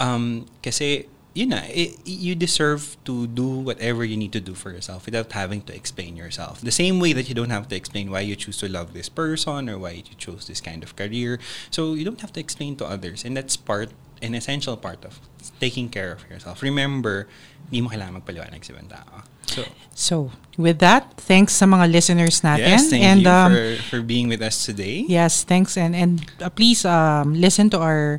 Um, 0.00 0.48
kasi, 0.64 1.04
yun 1.36 1.52
na, 1.52 1.60
i- 1.68 1.92
you 2.08 2.32
deserve 2.32 2.96
to 3.04 3.28
do 3.28 3.44
whatever 3.44 4.00
you 4.08 4.16
need 4.16 4.32
to 4.32 4.40
do 4.40 4.56
for 4.56 4.72
yourself 4.72 5.04
without 5.04 5.28
having 5.36 5.60
to 5.68 5.72
explain 5.76 6.16
yourself. 6.16 6.64
The 6.64 6.72
same 6.72 6.96
way 6.96 7.12
that 7.12 7.28
you 7.28 7.36
don't 7.36 7.52
have 7.52 7.68
to 7.68 7.76
explain 7.76 8.08
why 8.08 8.24
you 8.24 8.36
choose 8.40 8.56
to 8.64 8.68
love 8.72 8.96
this 8.96 9.12
person 9.12 9.68
or 9.68 9.76
why 9.76 10.00
you 10.00 10.16
chose 10.16 10.48
this 10.48 10.64
kind 10.64 10.80
of 10.80 10.96
career. 10.96 11.36
So 11.68 11.92
you 11.92 12.08
don't 12.08 12.24
have 12.24 12.32
to 12.32 12.40
explain 12.40 12.80
to 12.80 12.88
others. 12.88 13.20
And 13.20 13.36
that's 13.36 13.56
part, 13.60 13.92
an 14.20 14.34
essential 14.34 14.76
part 14.76 15.04
of 15.04 15.18
taking 15.58 15.88
care 15.88 16.12
of 16.12 16.24
yourself. 16.28 16.60
Remember, 16.60 17.28
hindi 17.68 17.80
mo 17.80 17.88
kailangan 17.88 18.20
magpaliwanag 18.20 18.60
sa 18.60 18.70
ibang 18.72 18.88
tao. 18.88 19.24
So, 19.46 19.62
So, 19.96 20.14
with 20.58 20.82
that, 20.82 21.16
thanks 21.16 21.54
sa 21.54 21.64
mga 21.64 21.86
listeners 21.88 22.42
natin. 22.42 22.66
yes, 22.66 22.90
thank 22.90 23.02
and 23.02 23.22
you 23.22 23.30
um, 23.30 23.50
for, 23.54 23.66
for 23.88 24.00
being 24.02 24.26
with 24.26 24.42
us 24.42 24.62
today. 24.62 25.06
Yes, 25.06 25.42
thanks 25.42 25.78
and 25.78 25.94
and 25.94 26.20
uh, 26.38 26.50
please 26.50 26.84
um 26.84 27.32
listen 27.32 27.70
to 27.70 27.78
our 27.78 28.18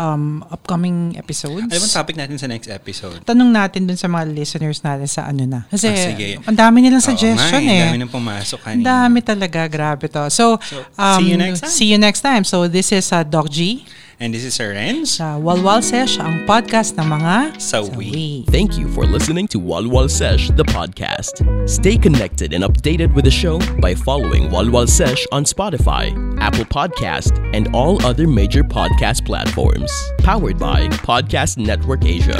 um 0.00 0.40
upcoming 0.48 1.14
episodes. 1.20 1.68
Ano 1.68 1.76
bang 1.76 1.92
topic 1.92 2.16
natin 2.16 2.40
sa 2.40 2.48
next 2.48 2.72
episode? 2.72 3.20
Tanong 3.22 3.52
natin 3.52 3.84
dun 3.84 4.00
sa 4.00 4.08
mga 4.08 4.32
listeners 4.32 4.80
natin 4.80 5.04
sa 5.06 5.28
ano 5.28 5.44
na. 5.44 5.60
Kasi 5.68 5.92
Ah, 5.92 6.08
sige. 6.10 6.40
ang 6.40 6.56
dami 6.56 6.80
nilang 6.80 7.04
Oo 7.04 7.10
suggestion 7.12 7.60
nga 7.60 7.68
eh. 7.70 7.80
Ang 7.84 7.86
dami 7.92 7.98
nang 8.00 8.10
pumasok 8.10 8.58
Ang 8.64 8.66
kanina. 8.80 8.84
dami 8.88 9.18
talaga, 9.20 9.60
grabe 9.68 10.08
to. 10.08 10.24
So, 10.32 10.56
So, 10.58 10.80
um, 10.96 11.20
see 11.20 11.28
you 11.28 11.36
next 11.36 11.60
time. 11.60 11.70
See 11.70 11.88
you 11.92 11.98
next 12.00 12.22
time. 12.24 12.42
So, 12.42 12.64
this 12.66 12.88
is 12.90 13.12
uh, 13.12 13.20
Doc 13.22 13.52
G 13.52 13.84
And 14.22 14.32
this 14.32 14.44
is 14.44 14.54
Sir 14.54 14.70
Renz. 14.70 15.18
sa 15.18 15.34
Walwal 15.34 15.82
Sesh, 15.82 16.14
ang 16.22 16.46
podcast 16.46 16.94
ng 16.94 17.10
mga 17.10 17.58
Sawi. 17.58 18.46
Thank 18.54 18.78
you 18.78 18.86
for 18.94 19.02
listening 19.02 19.50
to 19.50 19.58
Walwal 19.58 20.06
Sesh, 20.06 20.46
the 20.54 20.62
podcast. 20.62 21.42
Stay 21.66 21.98
connected 21.98 22.54
and 22.54 22.62
updated 22.62 23.10
with 23.18 23.26
the 23.26 23.34
show 23.34 23.58
by 23.82 23.98
following 23.98 24.46
Walwal 24.46 24.86
Sesh 24.86 25.26
on 25.34 25.42
Spotify, 25.42 26.14
Apple 26.38 26.70
Podcast, 26.70 27.34
and 27.50 27.66
all 27.74 27.98
other 28.06 28.30
major 28.30 28.62
podcast 28.62 29.26
platforms. 29.26 29.90
Powered 30.22 30.54
by 30.54 30.86
Podcast 31.02 31.58
Network 31.58 32.06
Asia. 32.06 32.38